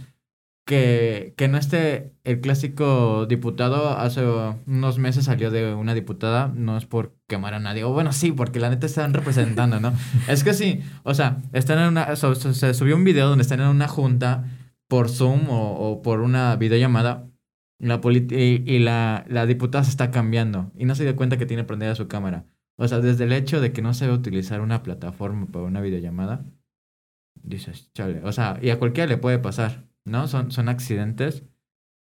que, 0.65 1.33
que 1.37 1.47
no 1.47 1.57
esté 1.57 2.13
el 2.23 2.39
clásico 2.39 3.25
diputado, 3.25 3.97
hace 3.97 4.25
unos 4.65 4.97
meses 4.97 5.25
salió 5.25 5.51
de 5.51 5.73
una 5.73 5.93
diputada, 5.93 6.51
no 6.55 6.77
es 6.77 6.85
por 6.85 7.15
quemar 7.27 7.53
a 7.53 7.59
nadie, 7.59 7.83
o 7.83 7.91
bueno, 7.91 8.13
sí, 8.13 8.31
porque 8.31 8.59
la 8.59 8.69
neta 8.69 8.85
están 8.85 9.13
representando, 9.13 9.79
¿no? 9.79 9.93
es 10.27 10.43
que 10.43 10.53
sí, 10.53 10.81
o 11.03 11.13
sea, 11.13 11.41
están 11.51 11.79
en 11.79 11.87
una, 11.89 12.15
se 12.15 12.73
subió 12.73 12.95
un 12.95 13.03
video 13.03 13.27
donde 13.27 13.41
están 13.41 13.59
en 13.59 13.67
una 13.67 13.87
junta 13.87 14.45
por 14.87 15.09
Zoom 15.09 15.47
o, 15.49 16.01
por 16.01 16.21
una 16.21 16.55
videollamada, 16.55 17.27
la 17.79 17.99
y, 18.03 18.63
y 18.71 18.79
la, 18.79 19.25
la 19.27 19.45
diputada 19.45 19.83
se 19.83 19.89
está 19.89 20.11
cambiando 20.11 20.71
y 20.77 20.85
no 20.85 20.95
se 20.95 21.03
dio 21.03 21.15
cuenta 21.15 21.37
que 21.37 21.45
tiene 21.45 21.65
prendida 21.65 21.95
su 21.95 22.07
cámara. 22.07 22.45
O 22.75 22.87
sea, 22.87 22.99
desde 22.99 23.25
el 23.25 23.33
hecho 23.33 23.61
de 23.61 23.71
que 23.71 23.81
no 23.81 23.93
sabe 23.93 24.13
utilizar 24.13 24.61
una 24.61 24.83
plataforma 24.83 25.47
para 25.47 25.65
una 25.65 25.81
videollamada, 25.81 26.45
dices, 27.41 27.91
chale, 27.93 28.21
o 28.23 28.31
sea, 28.31 28.59
y 28.61 28.69
a 28.69 28.79
cualquiera 28.79 29.07
le 29.07 29.17
puede 29.17 29.39
pasar. 29.39 29.87
¿No? 30.05 30.27
Son, 30.27 30.51
son 30.51 30.69
accidentes. 30.69 31.43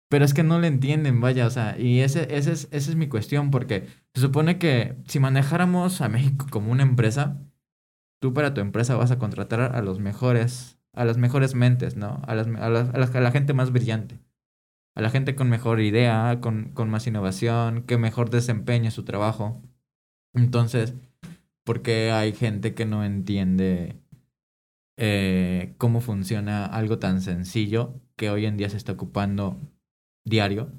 Pero 0.10 0.24
es 0.24 0.34
que 0.34 0.44
no 0.44 0.60
le 0.60 0.68
entienden, 0.68 1.20
vaya, 1.20 1.48
o 1.48 1.50
sea, 1.50 1.80
y 1.80 2.02
ese, 2.02 2.36
ese 2.36 2.52
es, 2.52 2.68
esa 2.72 2.92
es 2.92 2.96
mi 2.96 3.08
cuestión, 3.08 3.50
porque 3.50 3.88
se 4.14 4.22
supone 4.22 4.60
que 4.60 4.96
si 5.08 5.20
manejáramos 5.20 6.02
a 6.02 6.10
México 6.10 6.46
como 6.50 6.72
una 6.72 6.84
empresa, 6.84 7.42
tú 8.22 8.34
para 8.34 8.54
tu 8.54 8.62
empresa 8.62 8.96
vas 8.96 9.12
a 9.12 9.20
contratar 9.20 9.62
a 9.62 9.82
los 9.82 10.00
mejores, 10.00 10.80
a 10.94 11.06
las 11.06 11.18
mejores 11.18 11.56
mentes, 11.56 11.96
¿no? 11.98 12.22
A, 12.28 12.36
las, 12.36 12.48
a, 12.48 12.66
a, 12.68 13.22
la, 13.22 13.32
gente 13.32 13.54
más 13.54 13.72
brillante, 13.72 14.20
a 14.96 15.02
la 15.02 15.10
gente 15.10 15.36
con 15.36 15.50
mejor 15.50 15.82
idea, 15.82 16.40
con, 16.42 16.72
con 16.74 16.90
más 16.90 17.08
innovación, 17.08 17.84
que 17.84 17.98
mejor 17.98 18.30
desempeñe 18.30 18.92
su 18.92 19.04
trabajo. 19.06 19.62
Entonces, 20.34 20.94
¿por 21.64 21.82
qué 21.82 22.12
hay 22.12 22.34
gente 22.34 22.76
que 22.76 22.86
no 22.86 23.04
entiende 23.04 24.00
eh, 24.98 25.74
cómo 25.78 26.02
funciona 26.02 26.66
algo 26.66 27.00
tan 27.00 27.22
sencillo 27.22 28.02
que 28.16 28.30
hoy 28.30 28.46
en 28.46 28.58
día 28.58 28.70
se 28.70 28.78
está 28.78 28.93
ocupando 28.93 29.58
diario 30.24 30.72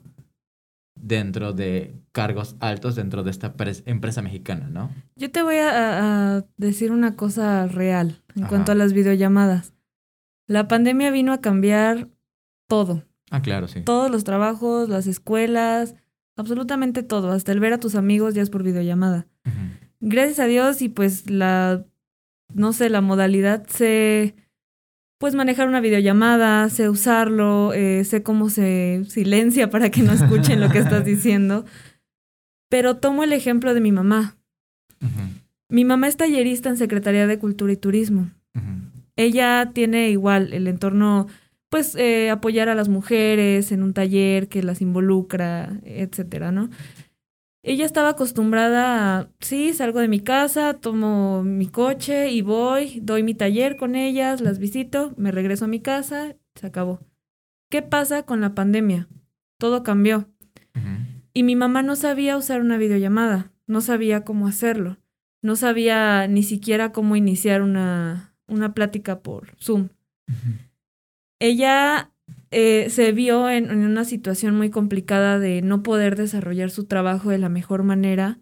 dentro 0.94 1.52
de 1.52 1.94
cargos 2.12 2.56
altos 2.60 2.96
dentro 2.96 3.22
de 3.22 3.30
esta 3.30 3.54
empresa 3.84 4.22
mexicana, 4.22 4.68
¿no? 4.70 4.90
Yo 5.16 5.30
te 5.30 5.42
voy 5.42 5.56
a, 5.60 6.44
decir 6.56 6.90
una 6.90 7.14
cosa 7.16 7.66
real 7.66 8.22
en 8.34 8.46
cuanto 8.46 8.72
a 8.72 8.74
las 8.74 8.92
videollamadas. 8.92 9.74
La 10.46 10.68
pandemia 10.68 11.10
vino 11.10 11.32
a 11.32 11.40
cambiar 11.40 12.08
todo. 12.66 13.04
Ah, 13.30 13.42
claro, 13.42 13.68
sí. 13.68 13.82
Todos 13.82 14.10
los 14.10 14.24
trabajos, 14.24 14.88
las 14.88 15.06
escuelas, 15.06 15.94
absolutamente 16.36 17.02
todo. 17.02 17.32
Hasta 17.32 17.52
el 17.52 17.60
ver 17.60 17.72
a 17.72 17.80
tus 17.80 17.94
amigos 17.94 18.34
ya 18.34 18.42
es 18.42 18.50
por 18.50 18.62
videollamada. 18.62 19.26
Gracias 20.00 20.38
a 20.38 20.46
Dios 20.46 20.82
y 20.82 20.88
pues 20.88 21.30
la 21.30 21.84
no 22.54 22.72
sé, 22.72 22.88
la 22.90 23.00
modalidad, 23.00 23.66
sé 23.68 24.34
pues 25.18 25.34
manejar 25.34 25.68
una 25.68 25.80
videollamada, 25.80 26.68
sé 26.68 26.88
usarlo, 26.88 27.72
eh, 27.72 28.04
sé 28.04 28.22
cómo 28.22 28.50
se 28.50 29.04
silencia 29.08 29.70
para 29.70 29.90
que 29.90 30.02
no 30.02 30.12
escuchen 30.12 30.60
lo 30.60 30.70
que 30.70 30.78
estás 30.78 31.04
diciendo. 31.04 31.64
Pero 32.68 32.96
tomo 32.96 33.22
el 33.24 33.32
ejemplo 33.32 33.74
de 33.74 33.80
mi 33.80 33.92
mamá. 33.92 34.36
Mi 35.68 35.84
mamá 35.84 36.08
es 36.08 36.16
tallerista 36.16 36.68
en 36.68 36.76
Secretaría 36.76 37.26
de 37.26 37.38
Cultura 37.38 37.72
y 37.72 37.76
Turismo. 37.76 38.30
Ella 39.16 39.70
tiene 39.72 40.10
igual 40.10 40.52
el 40.52 40.66
entorno, 40.66 41.26
pues 41.70 41.94
eh, 41.94 42.30
apoyar 42.30 42.68
a 42.68 42.74
las 42.74 42.88
mujeres 42.88 43.72
en 43.72 43.82
un 43.82 43.92
taller 43.94 44.48
que 44.48 44.62
las 44.62 44.80
involucra, 44.82 45.80
etcétera, 45.84 46.52
¿no? 46.52 46.70
Ella 47.66 47.84
estaba 47.84 48.10
acostumbrada 48.10 49.18
a, 49.18 49.28
sí, 49.40 49.72
salgo 49.72 49.98
de 49.98 50.06
mi 50.06 50.20
casa, 50.20 50.74
tomo 50.74 51.42
mi 51.42 51.66
coche 51.66 52.30
y 52.30 52.40
voy, 52.40 53.00
doy 53.02 53.24
mi 53.24 53.34
taller 53.34 53.76
con 53.76 53.96
ellas, 53.96 54.40
las 54.40 54.60
visito, 54.60 55.14
me 55.16 55.32
regreso 55.32 55.64
a 55.64 55.68
mi 55.68 55.80
casa, 55.80 56.36
se 56.54 56.66
acabó. 56.68 57.00
¿Qué 57.68 57.82
pasa 57.82 58.22
con 58.22 58.40
la 58.40 58.54
pandemia? 58.54 59.08
Todo 59.58 59.82
cambió. 59.82 60.30
Y 61.32 61.42
mi 61.42 61.56
mamá 61.56 61.82
no 61.82 61.96
sabía 61.96 62.36
usar 62.36 62.60
una 62.60 62.78
videollamada, 62.78 63.52
no 63.66 63.80
sabía 63.80 64.24
cómo 64.24 64.46
hacerlo, 64.46 64.98
no 65.42 65.56
sabía 65.56 66.28
ni 66.28 66.44
siquiera 66.44 66.92
cómo 66.92 67.16
iniciar 67.16 67.62
una, 67.62 68.36
una 68.46 68.74
plática 68.74 69.22
por 69.22 69.56
Zoom. 69.58 69.88
Ella 71.40 72.12
eh, 72.50 72.88
se 72.90 73.12
vio 73.12 73.50
en, 73.50 73.70
una 73.70 74.04
situación 74.04 74.56
muy 74.56 74.70
complicada 74.70 75.38
de 75.38 75.62
no 75.62 75.82
poder 75.82 76.16
desarrollar 76.16 76.70
su 76.70 76.84
trabajo 76.84 77.30
de 77.30 77.38
la 77.38 77.48
mejor 77.48 77.82
manera 77.82 78.40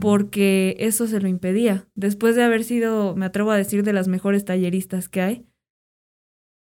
porque 0.00 0.76
eso 0.80 1.06
se 1.06 1.20
lo 1.20 1.28
impedía. 1.28 1.86
Después 1.94 2.34
de 2.34 2.42
haber 2.42 2.64
sido, 2.64 3.14
me 3.14 3.26
atrevo 3.26 3.52
a 3.52 3.56
decir, 3.56 3.84
de 3.84 3.92
las 3.92 4.08
mejores 4.08 4.44
talleristas 4.44 5.08
que 5.08 5.20
hay, 5.20 5.46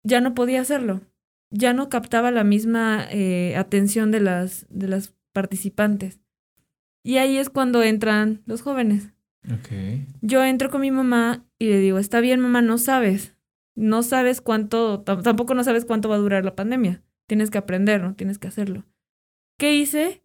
ya 0.05 0.21
no 0.21 0.35
podía 0.35 0.61
hacerlo. 0.61 1.03
Ya 1.51 1.73
no 1.73 1.89
captaba 1.89 2.31
la 2.31 2.45
misma 2.45 3.07
eh, 3.11 3.55
atención 3.57 4.11
de 4.11 4.21
las, 4.21 4.67
de 4.71 4.89
las 4.89 5.15
participantes. 5.33 6.21
Y 7.05 7.17
ahí 7.19 7.37
es 7.37 7.51
cuando 7.51 7.83
entran 7.83 8.43
los 8.47 8.63
jóvenes. 8.63 9.11
Yo 10.21 10.45
entro 10.45 10.71
con 10.71 10.81
mi 10.81 10.93
mamá 10.93 11.45
y 11.59 11.67
le 11.67 11.79
digo, 11.79 11.99
está 11.99 12.21
bien 12.21 12.39
mamá, 12.39 12.63
no 12.63 12.79
sabes 12.79 13.35
no 13.75 14.03
sabes 14.03 14.41
cuánto, 14.41 15.03
tampoco 15.03 15.55
no 15.55 15.65
sabes 15.65 15.85
cuánto 15.85 16.09
va 16.09 16.17
a 16.17 16.19
durar 16.19 16.45
la 16.45 16.55
pandemia. 16.55 17.03
Tienes 17.27 17.51
que 17.51 17.59
aprender, 17.59 18.03
¿no? 18.03 18.15
Tienes 18.15 18.39
que 18.39 18.49
hacerlo. 18.49 18.85
¿Qué 19.59 19.75
hice? 19.75 20.23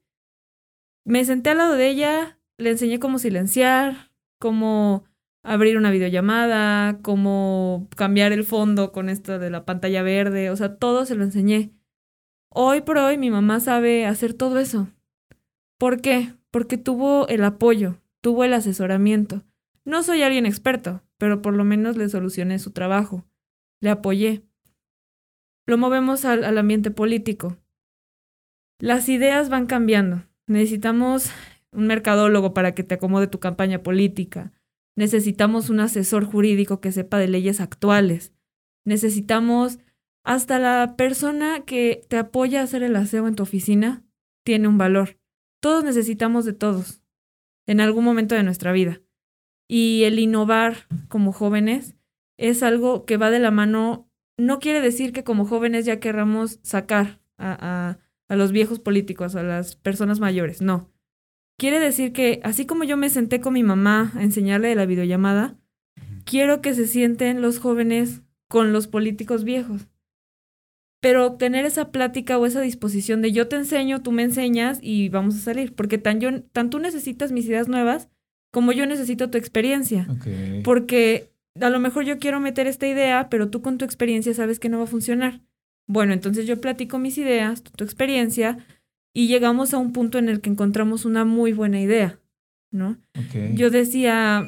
Me 1.06 1.24
senté 1.24 1.52
al 1.52 1.60
lado 1.60 1.76
de 1.76 1.88
ella, 1.88 2.40
le 2.58 2.72
enseñé 2.72 3.00
cómo 3.00 3.20
silenciar, 3.20 4.12
cómo 4.40 5.06
abrir 5.44 5.78
una 5.78 5.92
videollamada, 5.92 7.00
cómo 7.02 7.88
cambiar 7.96 8.34
el 8.34 8.44
fondo 8.44 8.92
con 8.92 9.08
esto 9.08 9.40
de 9.40 9.50
la 9.50 9.64
pantalla 9.64 10.02
verde, 10.02 10.50
o 10.50 10.56
sea, 10.58 10.76
todo 10.76 11.06
se 11.06 11.16
lo 11.16 11.24
enseñé. 11.24 11.72
Hoy 12.50 12.82
por 12.82 12.98
hoy 12.98 13.18
mi 13.18 13.32
mamá 13.32 13.60
sabe 13.62 14.06
hacer 14.06 14.34
todo 14.34 14.60
eso. 14.60 14.90
¿Por 15.78 16.02
qué? 16.02 16.34
Porque 16.52 16.78
tuvo 16.78 17.28
el 17.28 17.44
apoyo, 17.44 18.02
tuvo 18.20 18.44
el 18.44 18.54
asesoramiento. 18.54 19.46
No 19.86 20.04
soy 20.04 20.24
alguien 20.24 20.46
experto, 20.46 21.04
pero 21.18 21.42
por 21.42 21.54
lo 21.54 21.64
menos 21.64 21.96
le 21.96 22.10
solucioné 22.10 22.60
su 22.60 22.72
trabajo 22.72 23.26
le 23.82 23.90
apoyé. 23.90 24.44
Lo 25.66 25.78
movemos 25.78 26.26
al, 26.26 26.44
al 26.44 26.58
ambiente 26.58 26.92
político. 26.92 27.58
Las 28.80 29.10
ideas 29.10 29.50
van 29.50 29.66
cambiando. 29.66 30.24
Necesitamos 30.48 31.32
un 31.72 31.88
mercadólogo 31.88 32.54
para 32.54 32.74
que 32.74 32.84
te 32.84 32.96
acomode 32.96 33.28
tu 33.28 33.40
campaña 33.40 33.84
política. 33.84 34.54
Necesitamos 34.96 35.70
un 35.70 35.80
asesor 35.80 36.26
jurídico 36.26 36.80
que 36.80 36.92
sepa 36.92 37.18
de 37.18 37.28
leyes 37.28 37.60
actuales. 37.60 38.34
Necesitamos 38.86 39.80
hasta 40.24 40.60
la 40.60 40.96
persona 40.98 41.66
que 41.66 42.06
te 42.08 42.18
apoya 42.18 42.62
a 42.62 42.64
hacer 42.64 42.84
el 42.84 42.96
aseo 42.96 43.28
en 43.28 43.36
tu 43.36 43.44
oficina 43.44 44.04
tiene 44.44 44.70
un 44.70 44.78
valor. 44.78 45.20
Todos 45.62 45.84
necesitamos 45.84 46.46
de 46.46 46.54
todos 46.54 47.02
en 47.66 47.82
algún 47.82 48.06
momento 48.06 48.34
de 48.34 48.44
nuestra 48.44 48.72
vida. 48.72 49.02
Y 49.68 50.04
el 50.04 50.20
innovar 50.20 50.88
como 51.10 51.34
jóvenes 51.34 51.97
es 52.38 52.64
algo 52.64 53.06
que 53.06 53.18
va 53.18 53.30
de 53.30 53.40
la 53.40 53.52
mano. 53.52 54.10
No 54.38 54.60
quiere 54.60 54.82
decir 54.82 55.14
que 55.14 55.24
como 55.24 55.46
jóvenes 55.46 55.86
ya 55.86 56.00
querramos 56.00 56.60
sacar 56.62 57.20
a, 57.38 57.98
a, 58.30 58.36
los 58.36 58.52
viejos 58.52 58.80
políticos, 58.80 59.36
a 59.36 59.44
las 59.44 59.76
personas 59.76 60.20
mayores, 60.20 60.62
no. 60.62 60.92
Quiere 61.58 61.80
decir 61.80 62.14
que 62.14 62.40
así 62.44 62.66
como 62.66 62.84
yo 62.84 62.98
me 62.98 63.10
senté 63.10 63.42
con 63.42 63.54
mi 63.54 63.64
mamá 63.64 64.12
a 64.16 64.24
enseñarle 64.24 64.68
de 64.70 64.76
la 64.76 64.86
videollamada, 64.86 65.58
quiero 66.24 66.62
que 66.62 66.76
se 66.76 66.88
sienten 66.88 67.42
los 67.42 67.58
jóvenes 67.58 68.22
con 68.48 68.74
los 68.74 68.88
políticos 68.88 69.44
viejos. 69.44 69.88
Pero 71.00 71.34
tener 71.34 71.66
esa 71.66 71.92
plática 71.92 72.38
o 72.38 72.46
esa 72.46 72.62
disposición 72.62 73.22
de 73.22 73.32
yo 73.32 73.48
te 73.48 73.56
enseño, 73.56 74.02
tú 74.02 74.12
me 74.12 74.24
enseñas 74.24 74.80
y 74.82 75.10
vamos 75.10 75.36
a 75.36 75.40
salir. 75.40 75.74
Porque 75.74 75.98
tan, 75.98 76.20
yo, 76.20 76.42
tan 76.44 76.70
tú 76.70 76.80
necesitas 76.80 77.32
mis 77.32 77.46
ideas 77.46 77.68
nuevas 77.68 78.10
como 78.52 78.72
yo 78.72 78.86
necesito 78.86 79.30
tu 79.30 79.38
experiencia. 79.38 80.08
Porque 80.64 81.32
a 81.62 81.70
lo 81.70 81.80
mejor 81.80 82.06
yo 82.06 82.20
quiero 82.20 82.40
meter 82.40 82.68
esta 82.68 82.88
idea, 82.88 83.30
pero 83.30 83.50
tú 83.50 83.62
con 83.62 83.78
tu 83.78 83.86
experiencia 83.86 84.34
sabes 84.34 84.60
que 84.60 84.70
no 84.70 84.78
va 84.78 84.86
a 84.86 84.88
funcionar. 84.88 85.42
Bueno, 85.88 86.14
entonces 86.14 86.46
yo 86.46 86.60
platico 86.60 87.00
mis 87.00 87.18
ideas, 87.18 87.64
tu, 87.64 87.84
experiencia, 87.84 88.66
y 89.14 89.28
llegamos 89.28 89.74
a 89.74 89.78
un 89.78 89.94
punto 89.94 90.18
en 90.18 90.30
el 90.30 90.42
que 90.42 90.50
encontramos 90.50 91.06
una 91.06 91.26
muy 91.26 91.54
buena 91.54 91.80
idea, 91.80 92.20
¿no? 92.72 92.98
Yo 93.54 93.70
decía, 93.70 94.46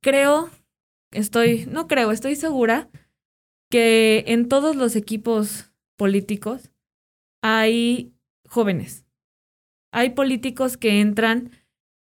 creo, 0.00 0.50
estoy, 1.10 1.66
no 1.66 1.88
creo, 1.88 2.10
estoy 2.10 2.36
segura 2.36 2.88
que 3.70 4.24
en 4.28 4.48
todos 4.48 4.76
los 4.76 4.94
equipos 4.94 5.72
políticos 5.96 6.70
hay 7.42 8.12
jóvenes. 8.46 9.04
Hay 9.90 10.10
políticos 10.10 10.76
que 10.76 11.00
entran 11.00 11.50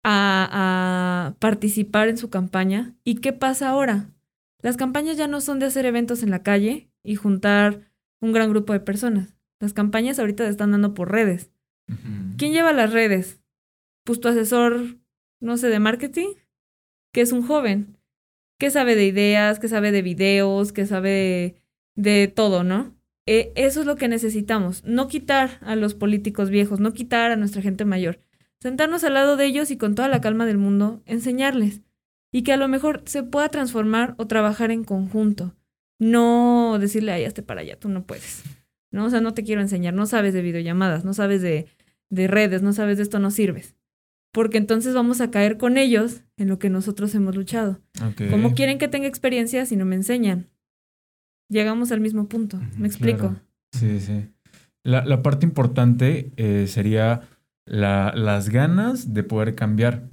a, 0.04 1.34
participar 1.38 2.08
en 2.08 2.16
su 2.16 2.30
campaña. 2.30 2.94
¿Y 3.04 3.16
qué 3.16 3.32
pasa 3.32 3.68
ahora? 3.68 4.10
Las 4.62 4.76
campañas 4.76 5.16
ya 5.16 5.26
no 5.26 5.40
son 5.40 5.58
de 5.58 5.66
hacer 5.66 5.86
eventos 5.86 6.22
en 6.22 6.30
la 6.30 6.42
calle 6.42 6.90
y 7.02 7.14
juntar 7.14 7.90
un 8.20 8.32
gran 8.32 8.50
grupo 8.50 8.72
de 8.72 8.80
personas. 8.80 9.34
Las 9.58 9.72
campañas 9.72 10.18
ahorita 10.18 10.44
se 10.44 10.50
están 10.50 10.72
dando 10.72 10.94
por 10.94 11.10
redes. 11.10 11.50
¿Quién 12.36 12.52
lleva 12.52 12.72
las 12.72 12.92
redes? 12.92 13.40
pues 14.04 14.20
tu 14.20 14.28
asesor, 14.28 14.98
no 15.40 15.56
sé, 15.56 15.68
de 15.68 15.78
marketing, 15.78 16.34
que 17.12 17.20
es 17.20 17.32
un 17.32 17.46
joven, 17.46 17.98
que 18.58 18.70
sabe 18.70 18.94
de 18.94 19.06
ideas, 19.06 19.58
que 19.58 19.68
sabe 19.68 19.92
de 19.92 20.02
videos, 20.02 20.72
que 20.72 20.86
sabe 20.86 21.62
de, 21.94 22.28
todo, 22.28 22.64
¿no? 22.64 22.96
Eh, 23.26 23.52
eso 23.54 23.80
es 23.80 23.86
lo 23.86 23.96
que 23.96 24.08
necesitamos, 24.08 24.82
no 24.84 25.08
quitar 25.08 25.58
a 25.60 25.76
los 25.76 25.94
políticos 25.94 26.50
viejos, 26.50 26.80
no 26.80 26.92
quitar 26.92 27.30
a 27.30 27.36
nuestra 27.36 27.62
gente 27.62 27.84
mayor, 27.84 28.18
sentarnos 28.60 29.04
al 29.04 29.14
lado 29.14 29.36
de 29.36 29.46
ellos 29.46 29.70
y 29.70 29.76
con 29.76 29.94
toda 29.94 30.08
la 30.08 30.20
calma 30.20 30.46
del 30.46 30.58
mundo 30.58 31.02
enseñarles 31.06 31.80
y 32.32 32.42
que 32.42 32.52
a 32.52 32.56
lo 32.56 32.68
mejor 32.68 33.02
se 33.06 33.22
pueda 33.22 33.48
transformar 33.48 34.14
o 34.18 34.26
trabajar 34.26 34.70
en 34.70 34.84
conjunto, 34.84 35.56
no 35.98 36.78
decirle, 36.78 37.12
ay, 37.12 37.24
hazte 37.24 37.42
para 37.42 37.62
allá, 37.62 37.76
tú 37.78 37.88
no 37.88 38.04
puedes, 38.04 38.44
¿no? 38.92 39.06
O 39.06 39.10
sea, 39.10 39.20
no 39.20 39.34
te 39.34 39.42
quiero 39.42 39.60
enseñar, 39.60 39.94
no 39.94 40.06
sabes 40.06 40.34
de 40.34 40.42
videollamadas, 40.42 41.04
no 41.04 41.12
sabes 41.14 41.42
de, 41.42 41.66
de 42.08 42.26
redes, 42.28 42.62
no 42.62 42.72
sabes 42.72 42.98
de 42.98 43.02
esto, 43.02 43.18
no 43.18 43.30
sirves 43.30 43.74
porque 44.32 44.58
entonces 44.58 44.94
vamos 44.94 45.20
a 45.20 45.30
caer 45.30 45.56
con 45.56 45.76
ellos 45.76 46.22
en 46.36 46.48
lo 46.48 46.58
que 46.58 46.70
nosotros 46.70 47.14
hemos 47.14 47.34
luchado. 47.34 47.80
¿Cómo 48.30 48.54
quieren 48.54 48.78
que 48.78 48.88
tenga 48.88 49.08
experiencia 49.08 49.66
si 49.66 49.76
no 49.76 49.84
me 49.84 49.96
enseñan? 49.96 50.48
Llegamos 51.48 51.90
al 51.90 52.00
mismo 52.00 52.28
punto. 52.28 52.60
¿Me 52.78 52.86
explico? 52.86 53.36
Sí, 53.72 54.00
sí. 54.00 54.28
La, 54.84 55.04
la 55.04 55.22
parte 55.22 55.44
importante 55.44 56.30
eh, 56.36 56.66
sería 56.68 57.28
la, 57.66 58.12
las 58.14 58.48
ganas 58.48 59.14
de 59.14 59.22
poder 59.22 59.54
cambiar. 59.54 60.08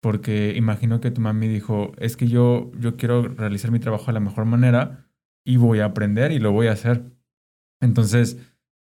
Porque 0.00 0.54
imagino 0.56 1.00
que 1.00 1.10
tu 1.10 1.20
mami 1.20 1.48
dijo, 1.48 1.92
es 1.98 2.16
que 2.16 2.28
yo, 2.28 2.70
yo 2.78 2.96
quiero 2.96 3.22
realizar 3.22 3.72
mi 3.72 3.80
trabajo 3.80 4.06
de 4.06 4.12
la 4.12 4.20
mejor 4.20 4.44
manera 4.44 5.08
y 5.44 5.56
voy 5.56 5.80
a 5.80 5.86
aprender 5.86 6.30
y 6.30 6.38
lo 6.38 6.52
voy 6.52 6.68
a 6.68 6.72
hacer. 6.72 7.04
Entonces, 7.80 8.38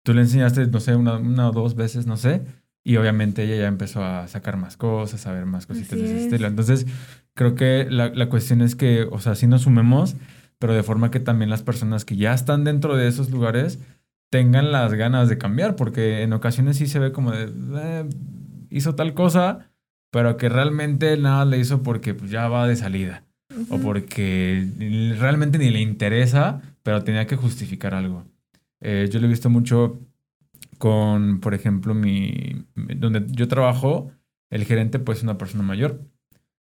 tú 0.04 0.14
le 0.14 0.22
enseñaste, 0.22 0.68
no 0.68 0.80
sé, 0.80 0.96
una, 0.96 1.18
una 1.18 1.50
o 1.50 1.52
dos 1.52 1.76
veces, 1.76 2.08
no 2.08 2.18
sé, 2.18 2.42
y 2.84 2.98
obviamente 2.98 3.44
ella 3.44 3.56
ya 3.56 3.68
empezó 3.68 4.04
a 4.04 4.28
sacar 4.28 4.58
más 4.58 4.78
cosas, 4.78 5.28
a 5.28 5.34
ver 5.34 5.46
más 5.46 5.66
cositas 5.66 6.00
de 6.00 6.06
ese 6.06 6.24
estilo. 6.26 6.48
Entonces, 6.48 6.88
creo 7.34 7.56
que 7.56 7.88
la, 7.90 8.10
la, 8.10 8.30
cuestión 8.30 8.62
es 8.62 8.76
que, 8.76 9.04
o 9.04 9.20
sea, 9.20 9.36
sí 9.36 9.48
nos 9.48 9.64
sumemos, 9.64 10.16
pero 10.60 10.74
de 10.74 10.84
forma 10.84 11.12
que 11.12 11.20
también 11.20 11.50
las 11.50 11.64
personas 11.64 12.06
que 12.06 12.16
ya 12.16 12.34
están 12.34 12.64
dentro 12.64 12.96
de 12.96 13.08
esos 13.08 13.30
lugares 13.30 13.80
tengan 14.30 14.72
las 14.72 14.94
ganas 14.94 15.30
de 15.30 15.38
cambiar, 15.38 15.76
porque 15.76 16.22
en 16.22 16.34
ocasiones 16.34 16.78
sí 16.78 16.88
se 16.88 17.00
ve 17.00 17.12
como 17.12 17.32
de, 17.32 17.52
eh, 17.76 18.10
hizo 18.70 18.96
tal 18.96 19.14
cosa, 19.14 19.72
pero 20.12 20.38
que 20.38 20.50
realmente 20.50 21.16
nada 21.18 21.46
le 21.46 21.58
hizo 21.58 21.84
porque 21.84 22.14
pues, 22.14 22.32
ya 22.32 22.48
va 22.48 22.68
de 22.68 22.76
salida. 22.76 23.24
O 23.70 23.80
porque 23.80 24.68
realmente 25.18 25.58
ni 25.58 25.70
le 25.70 25.80
interesa, 25.80 26.62
pero 26.84 27.04
tenía 27.04 27.26
que 27.26 27.38
justificar 27.38 27.96
algo. 27.96 28.26
Eh, 28.82 29.10
yo 29.12 29.20
lo 29.20 29.26
he 29.26 29.30
visto 29.30 29.50
mucho 29.50 30.00
con, 30.78 31.40
por 31.40 31.54
ejemplo, 31.54 31.94
mi, 31.94 32.66
donde 32.76 33.26
yo 33.28 33.48
trabajo, 33.48 34.12
el 34.52 34.66
gerente 34.66 35.00
pues 35.00 35.20
es 35.20 35.24
una 35.24 35.38
persona 35.38 35.64
mayor, 35.64 36.02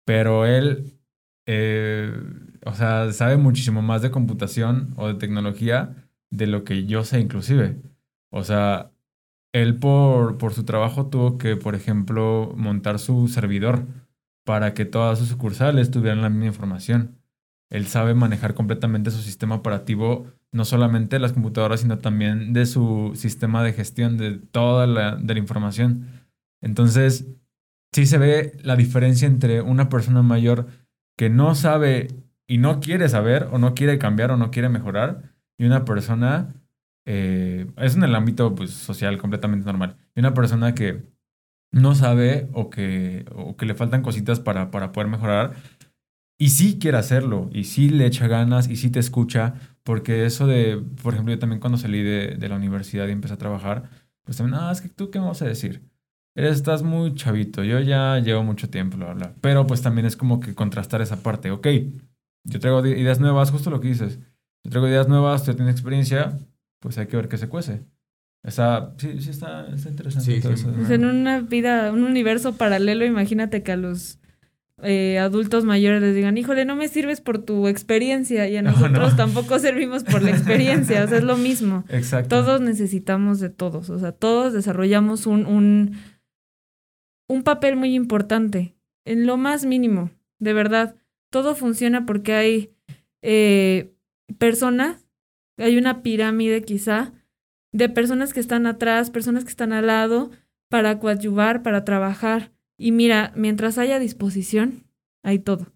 pero 0.05 0.45
él, 0.45 0.99
eh, 1.45 2.12
o 2.66 2.74
sea, 2.74 3.12
sabe 3.12 3.38
muchísimo 3.38 3.82
más 3.82 4.01
de 4.01 4.12
computación 4.12 4.93
o 4.95 5.07
de 5.07 5.16
tecnología 5.16 6.09
de 6.32 6.47
lo 6.47 6.63
que 6.63 6.86
yo 6.86 7.03
sé 7.03 7.19
inclusive. 7.19 7.77
O 8.32 8.43
sea, 8.43 8.91
él 9.53 9.77
por, 9.80 10.38
por 10.38 10.53
su 10.53 10.63
trabajo 10.63 11.07
tuvo 11.07 11.38
que, 11.38 11.55
por 11.55 11.75
ejemplo, 11.75 12.53
montar 12.55 12.99
su 12.99 13.27
servidor 13.27 13.86
para 14.45 14.73
que 14.73 14.86
todas 14.86 15.19
sus 15.19 15.30
sucursales 15.30 15.91
tuvieran 15.91 16.21
la 16.21 16.30
misma 16.30 16.47
información. 16.47 17.19
Él 17.69 17.88
sabe 17.88 18.13
manejar 18.13 18.53
completamente 18.55 19.11
su 19.11 19.21
sistema 19.21 19.55
operativo 19.55 20.27
no 20.51 20.65
solamente 20.65 21.19
las 21.19 21.34
computadoras, 21.34 21.82
sino 21.82 21.99
también 21.99 22.53
de 22.53 22.65
su 22.65 23.11
sistema 23.15 23.63
de 23.63 23.73
gestión 23.73 24.17
de 24.17 24.38
toda 24.38 24.88
la, 24.88 25.15
de 25.15 25.34
la 25.34 25.39
información. 25.39 26.07
Entonces, 26.61 27.27
sí 27.93 28.05
se 28.05 28.17
ve 28.17 28.57
la 28.63 28.75
diferencia 28.75 29.27
entre 29.27 29.61
una 29.61 29.89
persona 29.89 30.21
mayor 30.23 30.67
que 31.17 31.30
no 31.30 31.53
sabe 31.55 32.07
y 32.47 32.57
no 32.57 32.80
quiere 32.80 33.09
saber, 33.09 33.47
o 33.51 33.59
no 33.59 33.75
quiere 33.75 33.99
cambiar, 33.99 34.32
o 34.32 34.38
no 34.38 34.49
quiere 34.49 34.69
mejorar, 34.69 35.36
y 35.60 35.66
una 35.66 35.86
persona, 35.86 36.55
eh, 37.05 37.68
es 37.78 37.95
en 37.95 38.03
el 38.03 38.16
ámbito 38.16 38.55
pues, 38.55 38.72
social 38.72 39.20
completamente 39.20 39.68
normal, 39.68 39.97
y 40.16 40.22
una 40.22 40.34
persona 40.34 40.74
que 40.74 41.03
no 41.72 41.93
sabe 41.93 42.49
o 42.53 42.72
que, 42.72 43.26
o 43.36 43.55
que 43.55 43.68
le 43.68 43.76
faltan 43.76 44.01
cositas 44.01 44.39
para, 44.39 44.72
para 44.72 44.91
poder 44.91 45.07
mejorar, 45.07 45.53
y 46.39 46.49
sí 46.49 46.80
quiere 46.80 46.97
hacerlo, 46.97 47.49
y 47.53 47.66
sí 47.66 47.89
le 47.89 48.07
echa 48.07 48.28
ganas, 48.28 48.68
y 48.68 48.78
sí 48.78 48.89
te 48.89 48.99
escucha, 48.99 49.53
porque 49.84 50.26
eso 50.26 50.47
de, 50.47 50.84
por 51.03 51.14
ejemplo, 51.14 51.34
yo 51.34 51.39
también 51.39 51.60
cuando 51.60 51.78
salí 51.78 52.01
de, 52.01 52.38
de 52.38 52.49
la 52.49 52.55
universidad 52.55 53.07
y 53.07 53.12
empecé 53.12 53.36
a 53.36 53.38
trabajar, 53.38 53.89
pues 54.24 54.38
también, 54.38 54.60
ah, 54.60 54.72
es 54.72 54.82
que 54.82 54.89
tú 54.89 55.12
qué 55.12 55.20
me 55.20 55.28
vas 55.28 55.41
a 55.41 55.45
decir. 55.45 55.82
Eres, 56.36 56.55
estás 56.55 56.84
muy 56.84 57.16
chavito, 57.16 57.64
yo 57.64 57.80
ya 57.82 58.20
llevo 58.20 58.43
mucho 58.43 58.70
tiempo, 58.70 58.95
bla, 58.95 59.14
bla. 59.14 59.34
Pero 59.41 59.68
pues 59.68 59.82
también 59.82 60.05
es 60.05 60.16
como 60.16 60.39
que 60.39 60.55
contrastar 60.55 61.01
esa 61.01 61.22
parte. 61.22 61.51
Ok, 61.51 61.68
yo 62.45 62.60
traigo 62.60 62.86
ideas 62.86 63.20
nuevas, 63.20 63.51
justo 63.51 63.70
lo 63.70 63.82
que 63.82 63.89
dices. 63.89 64.20
Yo 64.64 64.72
traigo 64.72 64.88
ideas 64.88 65.07
nuevas, 65.07 65.43
tú 65.43 65.53
tienes 65.53 65.74
experiencia, 65.74 66.38
pues 66.80 66.97
hay 66.97 67.07
que 67.07 67.18
ver 67.18 67.28
qué 67.28 67.38
se 67.38 67.47
cuece. 67.47 67.84
Esa, 68.43 68.93
sí, 68.97 69.22
sí 69.22 69.32
está, 69.32 69.68
está 69.74 69.89
interesante. 69.89 70.41
Sí, 70.41 70.47
Pues 70.47 70.89
en 70.89 71.05
una 71.05 71.41
vida, 71.41 71.91
un 71.91 72.03
universo 72.03 72.55
paralelo, 72.55 73.05
imagínate 73.05 73.64
que 73.64 73.74
a 73.74 73.76
los 73.76 74.20
eh, 74.82 75.20
adultos 75.20 75.66
mayores 75.66 76.01
les 76.01 76.16
digan, 76.16 76.38
híjole, 76.38 76.64
no 76.64 76.76
me 76.78 76.88
sirves 76.88 77.20
por 77.20 77.39
tu 77.39 77.68
experiencia 77.68 78.47
y 78.47 78.55
a 78.55 78.62
nosotros 78.64 79.18
tampoco 79.18 79.60
servimos 79.60 80.03
por 80.03 80.22
la 80.22 80.32
experiencia, 80.32 81.03
o 81.03 81.07
sea, 81.07 81.18
es 81.18 81.24
lo 81.24 81.36
mismo. 81.38 81.84
Exacto. 81.89 82.30
Todos 82.30 82.62
necesitamos 82.62 83.39
de 83.39 83.49
todos, 83.49 83.89
o 83.89 83.99
sea, 83.99 84.14
todos 84.14 84.53
desarrollamos 84.53 85.26
un, 85.26 85.45
un, 85.45 85.97
un 87.28 87.43
papel 87.43 87.76
muy 87.76 87.93
importante, 87.93 88.76
en 89.05 89.26
lo 89.26 89.36
más 89.38 89.66
mínimo, 89.66 90.12
de 90.39 90.53
verdad. 90.53 90.95
Todo 91.30 91.55
funciona 91.55 92.05
porque 92.05 92.34
hay 92.34 92.74
eh, 93.22 93.93
personas, 94.38 95.05
hay 95.57 95.77
una 95.77 96.01
pirámide 96.01 96.63
quizá, 96.63 97.13
de 97.71 97.89
personas 97.89 98.34
que 98.34 98.39
están 98.39 98.65
atrás, 98.65 99.09
personas 99.09 99.43
que 99.43 99.51
están 99.51 99.73
al 99.73 99.88
lado, 99.88 100.32
para 100.69 100.99
coadyuvar, 100.99 101.63
para 101.63 101.84
trabajar 101.84 102.51
y 102.80 102.93
mira, 102.93 103.34
mientras 103.36 103.77
haya 103.77 103.99
disposición, 103.99 104.86
hay 105.21 105.39
todo. 105.39 105.73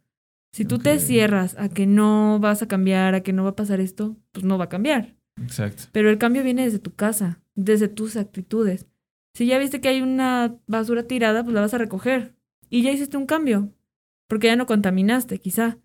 Si 0.53 0.65
tú 0.65 0.79
te 0.79 0.97
cierras 0.99 1.55
a 1.59 1.67
que 1.67 1.85
no 1.85 2.39
vas 2.39 2.61
a 2.61 2.67
cambiar, 2.67 3.13
a 3.13 3.21
que 3.21 3.33
no 3.33 3.43
va 3.43 3.49
a 3.49 3.55
pasar 3.55 3.81
esto, 3.81 4.15
pues 4.31 4.45
no 4.45 4.57
va 4.57 4.65
a 4.65 4.69
cambiar. 4.69 5.15
Exacto. 5.41 5.83
Pero 5.91 6.09
el 6.09 6.17
cambio 6.17 6.43
viene 6.43 6.63
desde 6.63 6.79
tu 6.79 6.93
casa, 6.93 7.41
desde 7.55 7.89
tus 7.89 8.15
actitudes. 8.15 8.85
Si 9.33 9.47
ya 9.47 9.57
viste 9.57 9.81
que 9.81 9.89
hay 9.89 10.01
una 10.01 10.55
basura 10.67 11.03
tirada, 11.03 11.43
pues 11.43 11.53
la 11.53 11.61
vas 11.61 11.73
a 11.73 11.79
recoger. 11.79 12.35
Y 12.69 12.83
ya 12.83 12.91
hiciste 12.91 13.17
un 13.17 13.25
cambio, 13.25 13.73
porque 14.27 14.47
ya 14.47 14.55
no 14.55 14.65
contaminaste, 14.65 15.39
quizá. 15.39 15.79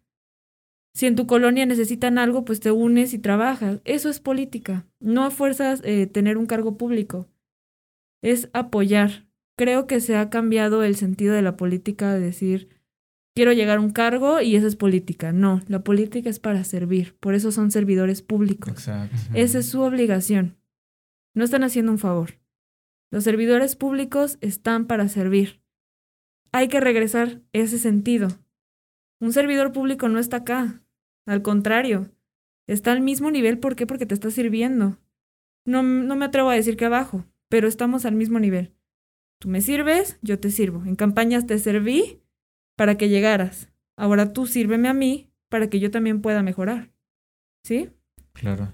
Si 0.94 1.06
en 1.06 1.16
tu 1.16 1.26
colonia 1.26 1.66
necesitan 1.66 2.18
algo, 2.18 2.44
pues 2.44 2.60
te 2.60 2.70
unes 2.70 3.14
y 3.14 3.18
trabajas. 3.18 3.80
Eso 3.84 4.08
es 4.08 4.20
política. 4.20 4.86
No 5.00 5.24
a 5.24 5.30
fuerzas 5.30 5.80
eh, 5.84 6.06
tener 6.06 6.36
un 6.38 6.46
cargo 6.46 6.76
público. 6.76 7.28
Es 8.22 8.50
apoyar, 8.52 9.28
creo 9.56 9.86
que 9.86 10.00
se 10.00 10.16
ha 10.16 10.30
cambiado 10.30 10.82
el 10.82 10.96
sentido 10.96 11.34
de 11.34 11.42
la 11.42 11.56
política 11.56 12.12
de 12.12 12.20
decir, 12.20 12.68
quiero 13.34 13.52
llegar 13.52 13.78
a 13.78 13.80
un 13.80 13.90
cargo 13.90 14.40
y 14.40 14.56
eso 14.56 14.66
es 14.66 14.74
política. 14.74 15.32
No, 15.32 15.62
la 15.68 15.84
política 15.84 16.28
es 16.28 16.40
para 16.40 16.64
servir, 16.64 17.16
por 17.20 17.34
eso 17.34 17.52
son 17.52 17.70
servidores 17.70 18.22
públicos. 18.22 18.72
Exacto. 18.72 19.16
Esa 19.34 19.60
es 19.60 19.66
su 19.66 19.80
obligación. 19.82 20.56
No 21.34 21.44
están 21.44 21.62
haciendo 21.62 21.92
un 21.92 21.98
favor. 21.98 22.40
Los 23.12 23.24
servidores 23.24 23.76
públicos 23.76 24.38
están 24.40 24.86
para 24.86 25.08
servir. 25.08 25.60
Hay 26.50 26.68
que 26.68 26.80
regresar 26.80 27.40
ese 27.52 27.78
sentido. 27.78 28.28
Un 29.20 29.32
servidor 29.32 29.72
público 29.72 30.08
no 30.08 30.18
está 30.18 30.38
acá. 30.38 30.82
Al 31.26 31.42
contrario, 31.42 32.10
está 32.66 32.92
al 32.92 33.00
mismo 33.00 33.30
nivel. 33.30 33.58
¿Por 33.58 33.76
qué? 33.76 33.86
Porque 33.86 34.06
te 34.06 34.14
está 34.14 34.30
sirviendo. 34.30 34.98
No, 35.64 35.82
no 35.82 36.16
me 36.16 36.24
atrevo 36.24 36.50
a 36.50 36.54
decir 36.54 36.76
que 36.76 36.84
abajo, 36.84 37.26
pero 37.48 37.68
estamos 37.68 38.04
al 38.04 38.14
mismo 38.14 38.38
nivel. 38.38 38.74
Tú 39.40 39.48
me 39.48 39.60
sirves, 39.60 40.18
yo 40.22 40.38
te 40.38 40.50
sirvo. 40.50 40.84
En 40.84 40.96
campañas 40.96 41.46
te 41.46 41.58
serví 41.58 42.22
para 42.76 42.96
que 42.96 43.08
llegaras. 43.08 43.70
Ahora 43.96 44.32
tú 44.32 44.46
sírveme 44.46 44.88
a 44.88 44.94
mí 44.94 45.30
para 45.48 45.68
que 45.68 45.80
yo 45.80 45.90
también 45.90 46.22
pueda 46.22 46.42
mejorar. 46.42 46.90
¿Sí? 47.64 47.90
Claro. 48.32 48.70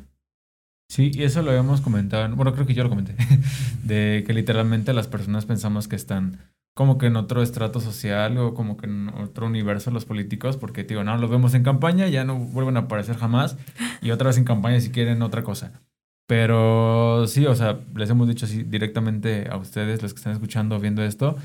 Sí, 0.88 1.11
y 1.14 1.22
eso 1.22 1.42
lo 1.42 1.51
habíamos 1.51 1.80
comentado, 1.80 2.34
bueno, 2.36 2.53
creo 2.53 2.66
que 2.66 2.74
yo 2.74 2.84
lo 2.84 2.90
comenté, 2.90 3.16
de 3.84 4.22
que 4.26 4.34
literalmente 4.34 4.92
las 4.92 5.09
personas 5.09 5.47
pensamos 5.47 5.88
que 5.88 5.97
están 5.97 6.38
como 6.75 6.99
que 6.99 7.07
en 7.07 7.16
otro 7.16 7.43
estrato 7.43 7.81
social 7.81 8.37
o 8.39 8.53
como 8.55 8.77
que 8.77 8.87
en 8.87 9.09
otro 9.09 9.47
universo 9.47 9.91
los 9.91 10.05
políticos, 10.05 10.57
porque 10.57 10.85
digo, 10.85 11.05
no, 11.05 11.16
los 11.16 11.31
vemos 11.31 11.55
en 11.55 11.62
campaña, 11.62 12.09
ya 12.09 12.25
no 12.25 12.37
vuelven 12.37 12.77
a 12.77 12.81
aparecer 12.81 13.16
jamás, 13.16 13.57
y 14.03 14.11
otra 14.11 14.29
vez 14.29 14.39
en 14.39 14.45
campaña 14.45 14.81
si 14.81 14.91
quieren 14.91 15.22
otra 15.22 15.43
cosa. 15.43 15.81
Pero 16.27 17.27
sí, 17.29 17.47
o 17.47 17.55
sea, 17.55 17.81
les 17.95 18.11
hemos 18.11 18.29
dicho 18.29 18.47
así 18.47 18.62
directamente 18.64 19.49
a 19.51 19.57
ustedes, 19.57 20.03
los 20.03 20.14
que 20.14 20.18
están 20.18 20.33
escuchando, 20.33 20.81
viendo 20.81 21.05
esto, 21.05 21.37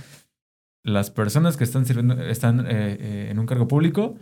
las 0.83 1.11
personas 1.11 1.57
que 1.57 1.63
están 1.63 1.85
sirviendo, 1.85 2.19
están 2.21 2.61
eh, 2.61 2.97
eh, 2.99 3.27
en 3.29 3.39
un 3.39 3.45
cargo 3.45 3.67
público 3.67 4.15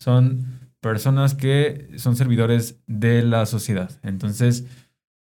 son 0.00 0.70
personas 0.80 1.34
que 1.34 1.90
son 1.96 2.16
servidores 2.16 2.80
de 2.88 3.22
la 3.22 3.46
sociedad. 3.46 4.00
Entonces, 4.02 4.66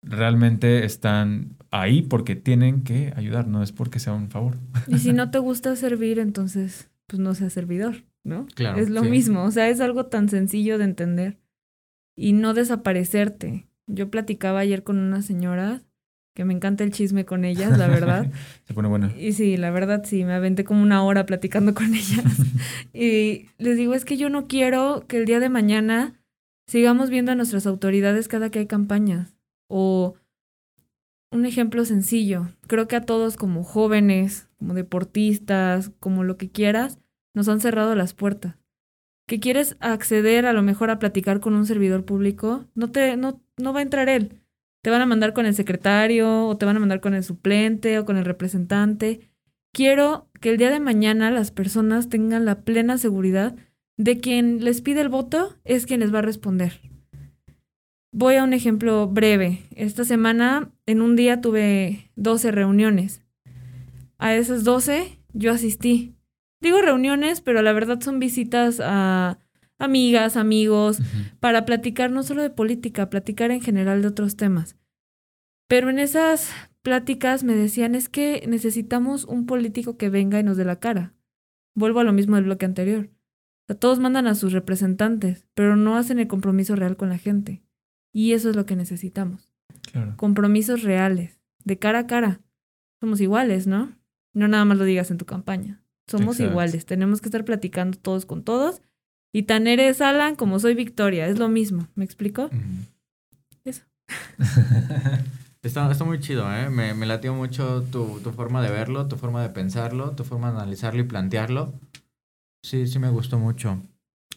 realmente 0.03 0.85
están 0.85 1.57
ahí 1.71 2.03
porque 2.03 2.37
tienen 2.37 2.83
que 2.83 3.13
ayudar, 3.17 3.47
no 3.47 3.63
es 3.63 3.73
porque 3.73 3.99
sea 3.99 4.13
un 4.13 4.31
favor. 4.31 4.57
Y 4.87 4.99
si 4.99 5.13
no 5.13 5.31
te 5.31 5.39
gusta 5.39 5.77
servir, 5.77 6.19
entonces 6.19 6.91
pues 7.07 7.21
no 7.21 7.35
seas 7.35 7.53
servidor, 7.53 8.05
¿no? 8.25 8.47
Claro. 8.55 8.79
Es 8.79 8.89
lo 8.89 9.03
sí. 9.03 9.11
mismo, 9.11 9.45
o 9.45 9.51
sea, 9.51 9.69
es 9.69 9.81
algo 9.81 10.07
tan 10.07 10.29
sencillo 10.29 10.79
de 10.79 10.85
entender 10.85 11.39
y 12.17 12.33
no 12.33 12.55
desaparecerte. 12.55 13.67
Yo 13.87 14.11
platicaba 14.11 14.61
ayer 14.61 14.85
con 14.85 14.99
una 14.99 15.21
señora 15.23 15.83
que 16.35 16.45
me 16.45 16.55
encanta 16.55 16.85
el 16.85 16.93
chisme 16.93 17.25
con 17.25 17.45
ellas, 17.45 17.77
la 17.77 17.89
verdad. 17.89 18.31
Se 18.65 18.73
pone 18.73 18.89
bueno. 18.89 19.11
Y 19.19 19.33
sí, 19.33 19.57
la 19.57 19.71
verdad 19.71 20.03
sí, 20.05 20.25
me 20.25 20.35
aventé 20.35 20.65
como 20.65 20.83
una 20.83 21.03
hora 21.03 21.27
platicando 21.27 21.75
con 21.75 21.93
ellas. 21.93 22.25
y 22.93 23.49
les 23.59 23.77
digo, 23.77 23.95
es 23.95 24.05
que 24.05 24.17
yo 24.17 24.31
no 24.31 24.47
quiero 24.47 25.05
que 25.09 25.19
el 25.19 25.25
día 25.25 25.41
de 25.41 25.49
mañana 25.49 26.21
sigamos 26.67 27.11
viendo 27.11 27.33
a 27.33 27.35
nuestras 27.35 27.67
autoridades 27.67 28.29
cada 28.29 28.51
que 28.51 28.61
hay 28.61 28.67
campañas. 28.67 29.40
O 29.71 30.17
un 31.31 31.47
ejemplo 31.47 31.85
sencillo, 31.85 32.49
creo 32.67 32.89
que 32.89 32.97
a 32.97 33.03
todos 33.03 33.37
como 33.37 33.63
jóvenes, 33.63 34.49
como 34.59 34.75
deportistas, 34.75 35.93
como 36.01 36.25
lo 36.25 36.37
que 36.37 36.51
quieras, 36.51 36.99
nos 37.35 37.49
han 37.49 37.61
cerrado 37.61 37.95
las 37.95 38.13
puertas. 38.13 38.57
Que 39.29 39.39
quieres 39.39 39.77
acceder 39.79 40.45
a 40.45 40.53
lo 40.53 40.63
mejor 40.63 40.91
a 40.91 40.99
platicar 40.99 41.39
con 41.39 41.55
un 41.55 41.67
servidor 41.67 42.05
público, 42.05 42.67
no 42.75 42.91
te 42.91 43.17
no 43.17 43.41
no 43.59 43.73
va 43.73 43.79
a 43.79 43.83
entrar 43.83 44.09
él. 44.09 44.43
Te 44.83 44.91
van 44.91 45.03
a 45.03 45.07
mandar 45.07 45.33
con 45.33 45.47
el 45.47 45.55
secretario 45.55 46.49
o 46.49 46.57
te 46.57 46.67
van 46.67 46.77
a 46.77 46.81
mandar 46.81 47.01
con 47.01 47.15
el 47.15 47.23
suplente 47.23 47.99
o 48.01 48.05
con 48.05 48.17
el 48.17 48.25
representante. 48.25 49.31
Quiero 49.73 50.29
que 50.41 50.51
el 50.51 50.57
día 50.57 50.71
de 50.71 50.81
mañana 50.81 51.31
las 51.31 51.53
personas 51.53 52.09
tengan 52.09 52.45
la 52.45 52.63
plena 52.63 52.99
seguridad 52.99 53.55
de 53.97 54.19
quien 54.19 54.65
les 54.65 54.81
pide 54.81 55.03
el 55.03 55.11
voto 55.11 55.57
es 55.65 55.87
quien 55.87 56.01
les 56.01 56.13
va 56.13 56.19
a 56.19 56.23
responder. 56.23 56.81
Voy 58.13 58.35
a 58.35 58.45
un 58.45 58.53
ejemplo 58.53 59.07
breve. 59.07 59.63
Esta 59.77 60.05
semana, 60.05 60.71
en 60.87 61.01
un 61.01 61.15
día, 61.15 61.41
tuve 61.41 62.11
12 62.17 62.51
reuniones. 62.51 63.23
A 64.19 64.35
esas 64.35 64.65
12 64.65 65.19
yo 65.33 65.53
asistí. 65.53 66.17
Digo 66.61 66.83
reuniones, 66.83 67.41
pero 67.41 67.63
la 67.63 67.73
verdad 67.73 68.01
son 68.01 68.19
visitas 68.19 68.81
a 68.83 69.39
amigas, 69.79 70.37
amigos, 70.37 70.99
para 71.39 71.65
platicar 71.65 72.11
no 72.11 72.23
solo 72.23 72.43
de 72.43 72.51
política, 72.51 73.09
platicar 73.11 73.51
en 73.51 73.61
general 73.61 74.03
de 74.03 74.09
otros 74.09 74.37
temas. 74.37 74.77
Pero 75.69 75.89
en 75.89 75.99
esas 75.99 76.51
pláticas 76.83 77.45
me 77.45 77.55
decían 77.55 77.95
es 77.95 78.09
que 78.09 78.45
necesitamos 78.49 79.25
un 79.25 79.47
político 79.47 79.97
que 79.97 80.11
venga 80.11 80.41
y 80.41 80.43
nos 80.43 80.57
dé 80.57 80.65
la 80.65 80.81
cara. 80.81 81.15
Vuelvo 81.75 82.01
a 82.01 82.05
lo 82.05 82.13
mismo 82.13 82.37
del 82.37 82.45
bloque 82.45 82.67
anterior. 82.67 83.09
O 83.09 83.67
sea, 83.69 83.77
todos 83.77 84.01
mandan 84.01 84.27
a 84.27 84.35
sus 84.35 84.53
representantes, 84.53 85.47
pero 85.55 85.77
no 85.77 85.97
hacen 85.97 86.19
el 86.19 86.27
compromiso 86.27 86.75
real 86.75 86.97
con 86.97 87.09
la 87.09 87.19
gente. 87.19 87.63
Y 88.13 88.33
eso 88.33 88.51
es 88.51 88.57
lo 88.57 88.67
que 88.67 88.77
necesitamos. 88.77 89.53
Claro. 89.93 90.15
Compromisos 90.17 90.83
reales, 90.83 91.41
de 91.65 91.79
cara 91.79 92.01
a 92.01 92.07
cara. 92.07 92.41
Somos 93.01 93.21
iguales, 93.21 93.67
¿no? 93.67 93.97
No 94.35 94.49
nada 94.49 94.65
más 94.65 94.79
lo 94.79 94.85
digas 94.85 95.11
en 95.11 95.19
tu 95.19 95.27
campaña. 95.27 95.83
Somos 96.07 96.37
Exacto. 96.37 96.53
iguales. 96.53 96.87
Tenemos 96.87 97.21
que 97.21 97.29
estar 97.29 97.45
platicando 97.45 97.99
todos 97.99 98.27
con 98.27 98.43
todos. 98.43 98.83
Y 99.33 99.45
tan 99.45 99.67
eres 99.69 100.01
Alan 100.01 100.35
como 100.35 100.59
soy 100.59 100.75
Victoria. 100.75 101.27
Es 101.29 101.39
lo 101.39 101.49
mismo. 101.49 101.87
¿Me 101.95 102.05
explico? 102.05 102.51
Eso. 103.65 103.85
Está, 105.63 105.91
está 105.93 106.05
muy 106.05 106.21
chido, 106.21 106.51
¿eh? 106.55 106.71
Me, 106.71 106.95
me 106.95 107.05
latió 107.05 107.35
mucho 107.35 107.83
tu, 107.83 108.19
tu 108.21 108.31
forma 108.33 108.63
de 108.63 108.71
verlo, 108.71 109.09
tu 109.09 109.17
forma 109.17 109.43
de 109.43 109.51
pensarlo, 109.51 110.13
tu 110.13 110.25
forma 110.25 110.51
de 110.51 110.57
analizarlo 110.57 111.01
y 111.03 111.05
plantearlo. 111.05 111.75
Sí, 112.63 112.87
sí 112.87 112.99
me 112.99 113.11
gustó 113.11 113.39
mucho. 113.39 113.79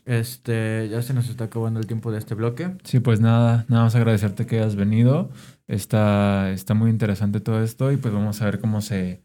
Este, 0.05 0.89
ya 0.89 1.01
se 1.01 1.13
nos 1.13 1.29
está 1.29 1.45
acabando 1.45 1.79
el 1.79 1.87
tiempo 1.87 2.11
de 2.11 2.19
este 2.19 2.35
bloque. 2.35 2.75
Sí, 2.83 2.99
pues 2.99 3.19
nada, 3.21 3.65
nada 3.69 3.83
más 3.83 3.95
agradecerte 3.95 4.45
que 4.45 4.59
hayas 4.59 4.75
venido. 4.75 5.29
Está, 5.67 6.51
está 6.51 6.73
muy 6.73 6.89
interesante 6.89 7.39
todo 7.39 7.63
esto 7.63 7.91
y 7.91 7.97
pues 7.97 8.13
vamos 8.13 8.41
a 8.41 8.45
ver 8.45 8.59
cómo 8.59 8.81
se, 8.81 9.21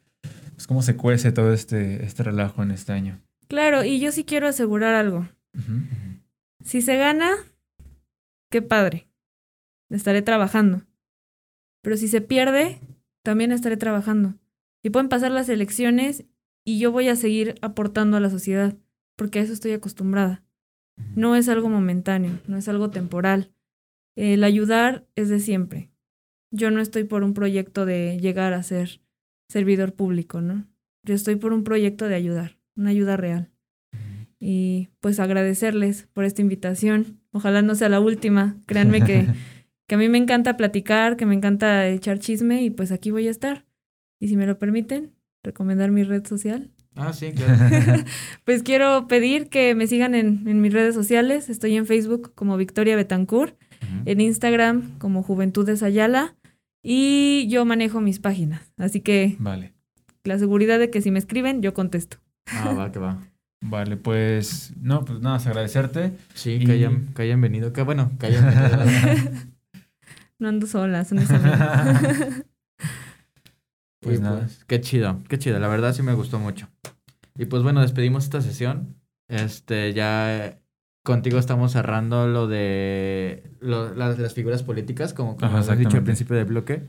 pues 0.54 0.66
cómo 0.66 0.82
se 0.82 0.96
cuece 0.96 1.32
todo 1.32 1.52
este, 1.52 2.04
este 2.04 2.22
relajo 2.22 2.62
en 2.62 2.70
este 2.70 2.92
año. 2.92 3.20
Claro, 3.48 3.84
y 3.84 3.98
yo 3.98 4.12
sí 4.12 4.24
quiero 4.24 4.46
asegurar 4.46 4.94
algo. 4.94 5.28
Si 6.62 6.82
se 6.82 6.96
gana, 6.96 7.30
qué 8.50 8.62
padre. 8.62 9.08
Estaré 9.90 10.22
trabajando. 10.22 10.82
Pero 11.82 11.96
si 11.96 12.08
se 12.08 12.20
pierde, 12.20 12.80
también 13.22 13.52
estaré 13.52 13.76
trabajando. 13.76 14.34
Y 14.82 14.90
pueden 14.90 15.08
pasar 15.08 15.30
las 15.32 15.48
elecciones 15.48 16.24
y 16.64 16.78
yo 16.78 16.92
voy 16.92 17.08
a 17.08 17.16
seguir 17.16 17.54
aportando 17.62 18.16
a 18.16 18.20
la 18.20 18.30
sociedad, 18.30 18.76
porque 19.16 19.38
a 19.38 19.42
eso 19.42 19.52
estoy 19.52 19.72
acostumbrada. 19.72 20.42
No 21.14 21.36
es 21.36 21.49
algo 21.49 21.68
momentáneo, 21.68 22.40
no 22.46 22.57
es 22.57 22.68
algo 22.68 22.90
temporal. 22.90 23.51
El 24.16 24.44
ayudar 24.44 25.07
es 25.14 25.28
de 25.28 25.40
siempre. 25.40 25.90
Yo 26.51 26.70
no 26.70 26.80
estoy 26.80 27.05
por 27.05 27.22
un 27.22 27.34
proyecto 27.34 27.86
de 27.86 28.18
llegar 28.20 28.53
a 28.53 28.62
ser 28.62 29.01
servidor 29.49 29.94
público, 29.94 30.40
¿no? 30.40 30.66
Yo 31.05 31.14
estoy 31.14 31.36
por 31.36 31.53
un 31.53 31.64
proyecto 31.64 32.09
de 32.09 32.14
ayudar, 32.14 32.59
una 32.76 32.90
ayuda 32.90 33.16
real. 33.16 33.51
Y 34.40 34.88
pues 35.01 35.20
agradecerles 35.20 36.09
por 36.12 36.24
esta 36.24 36.42
invitación. 36.42 37.20
Ojalá 37.32 37.62
no 37.62 37.74
sea 37.74 37.88
la 37.88 38.01
última. 38.01 38.57
Créanme 38.66 39.03
que, 39.03 39.26
que 39.86 39.94
a 39.94 39.99
mí 39.99 40.09
me 40.09 40.18
encanta 40.18 40.57
platicar, 40.57 41.16
que 41.16 41.26
me 41.26 41.34
encanta 41.34 41.88
echar 41.88 42.18
chisme 42.18 42.62
y 42.62 42.70
pues 42.70 42.92
aquí 42.92 43.11
voy 43.11 43.26
a 43.26 43.30
estar. 43.30 43.66
Y 44.20 44.28
si 44.28 44.36
me 44.36 44.46
lo 44.46 44.59
permiten, 44.59 45.14
recomendar 45.42 45.90
mi 45.90 46.03
red 46.03 46.26
social. 46.26 46.70
Ah, 47.01 47.12
sí, 47.12 47.32
claro. 47.36 48.03
Pues 48.44 48.62
quiero 48.62 49.07
pedir 49.07 49.49
que 49.49 49.74
me 49.74 49.86
sigan 49.86 50.14
en, 50.14 50.46
en 50.49 50.61
mis 50.61 50.72
redes 50.72 50.94
sociales. 50.94 51.49
Estoy 51.49 51.76
en 51.76 51.86
Facebook 51.86 52.32
como 52.34 52.57
Victoria 52.57 52.96
Betancourt, 52.96 53.55
en 54.05 54.20
Instagram 54.20 54.99
como 54.99 55.22
Juventudes 55.22 55.82
Ayala 55.82 56.34
y 56.82 57.46
yo 57.49 57.64
manejo 57.64 58.01
mis 58.01 58.18
páginas. 58.18 58.72
Así 58.78 59.01
que 59.01 59.36
Vale. 59.38 59.72
la 60.24 60.38
seguridad 60.38 60.78
de 60.78 60.90
que 60.90 61.01
si 61.01 61.11
me 61.11 61.18
escriben, 61.20 61.62
yo 61.62 61.72
contesto. 61.74 62.18
Ah, 62.51 62.72
va, 62.76 62.90
que 62.92 62.99
va. 62.99 63.18
Vale, 63.61 63.96
pues 63.96 64.72
no, 64.80 65.05
pues 65.05 65.20
nada 65.20 65.36
más 65.36 65.46
agradecerte. 65.46 66.12
Sí, 66.34 66.53
Y- 66.61 66.64
que 66.66 66.72
hayan, 66.72 67.07
que 67.14 67.22
hayan 67.22 67.40
venido. 67.40 67.72
Que 67.72 67.82
bueno, 67.82 68.11
que 68.18 68.26
hayan 68.26 68.44
venido. 68.46 69.30
No 70.40 70.46
ando 70.49 70.66
sola, 70.68 71.05
son 71.05 71.18
mis 71.18 71.28
amigos. 71.30 72.44
Pues 74.01 74.18
Y, 74.18 74.22
nada. 74.22 74.46
qué 74.66 74.80
chido, 74.80 75.22
qué 75.28 75.38
chido. 75.38 75.59
La 75.59 75.68
verdad 75.68 75.92
sí 75.92 76.03
me 76.03 76.14
gustó 76.14 76.38
mucho. 76.38 76.68
Y 77.36 77.46
pues 77.46 77.62
bueno, 77.62 77.80
despedimos 77.80 78.24
esta 78.24 78.40
sesión. 78.40 78.96
Este, 79.28 79.92
ya 79.92 80.46
eh, 80.46 80.59
contigo 81.03 81.38
estamos 81.38 81.72
cerrando 81.72 82.26
lo 82.26 82.46
de 82.49 83.51
lo- 83.61 83.94
las, 83.94 84.18
las 84.18 84.34
figuras 84.34 84.62
políticas, 84.62 85.14
como, 85.14 85.36
como 85.36 85.46
Ajá, 85.57 85.72
has 85.72 85.78
dicho 85.78 85.96
al 85.96 86.05
principio 86.05 86.36
del 86.36 86.46
bloque. 86.46 86.86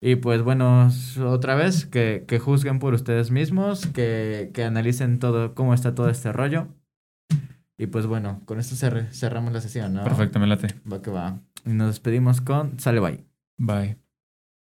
Y 0.00 0.16
pues 0.16 0.42
bueno, 0.42 0.90
otra 1.24 1.54
vez, 1.54 1.86
que, 1.86 2.24
que 2.28 2.38
juzguen 2.38 2.78
por 2.78 2.92
ustedes 2.94 3.30
mismos, 3.30 3.86
que, 3.86 4.50
que 4.52 4.62
analicen 4.64 5.18
todo, 5.18 5.54
cómo 5.54 5.72
está 5.72 5.94
todo 5.94 6.10
este 6.10 6.30
rollo. 6.32 6.68
Y 7.78 7.86
pues 7.86 8.06
bueno, 8.06 8.40
con 8.44 8.60
esto 8.60 8.76
cerre- 8.76 9.10
cerramos 9.12 9.52
la 9.52 9.60
sesión, 9.60 9.94
¿no? 9.94 10.04
Perfecto, 10.04 10.38
me 10.38 10.46
late. 10.46 10.68
Va 10.90 11.00
que 11.02 11.10
va. 11.10 11.40
Y 11.64 11.70
nos 11.70 11.88
despedimos 11.88 12.40
con 12.40 12.78
Sale 12.78 13.00
Bye. 13.00 13.24
Bye. 13.56 14.03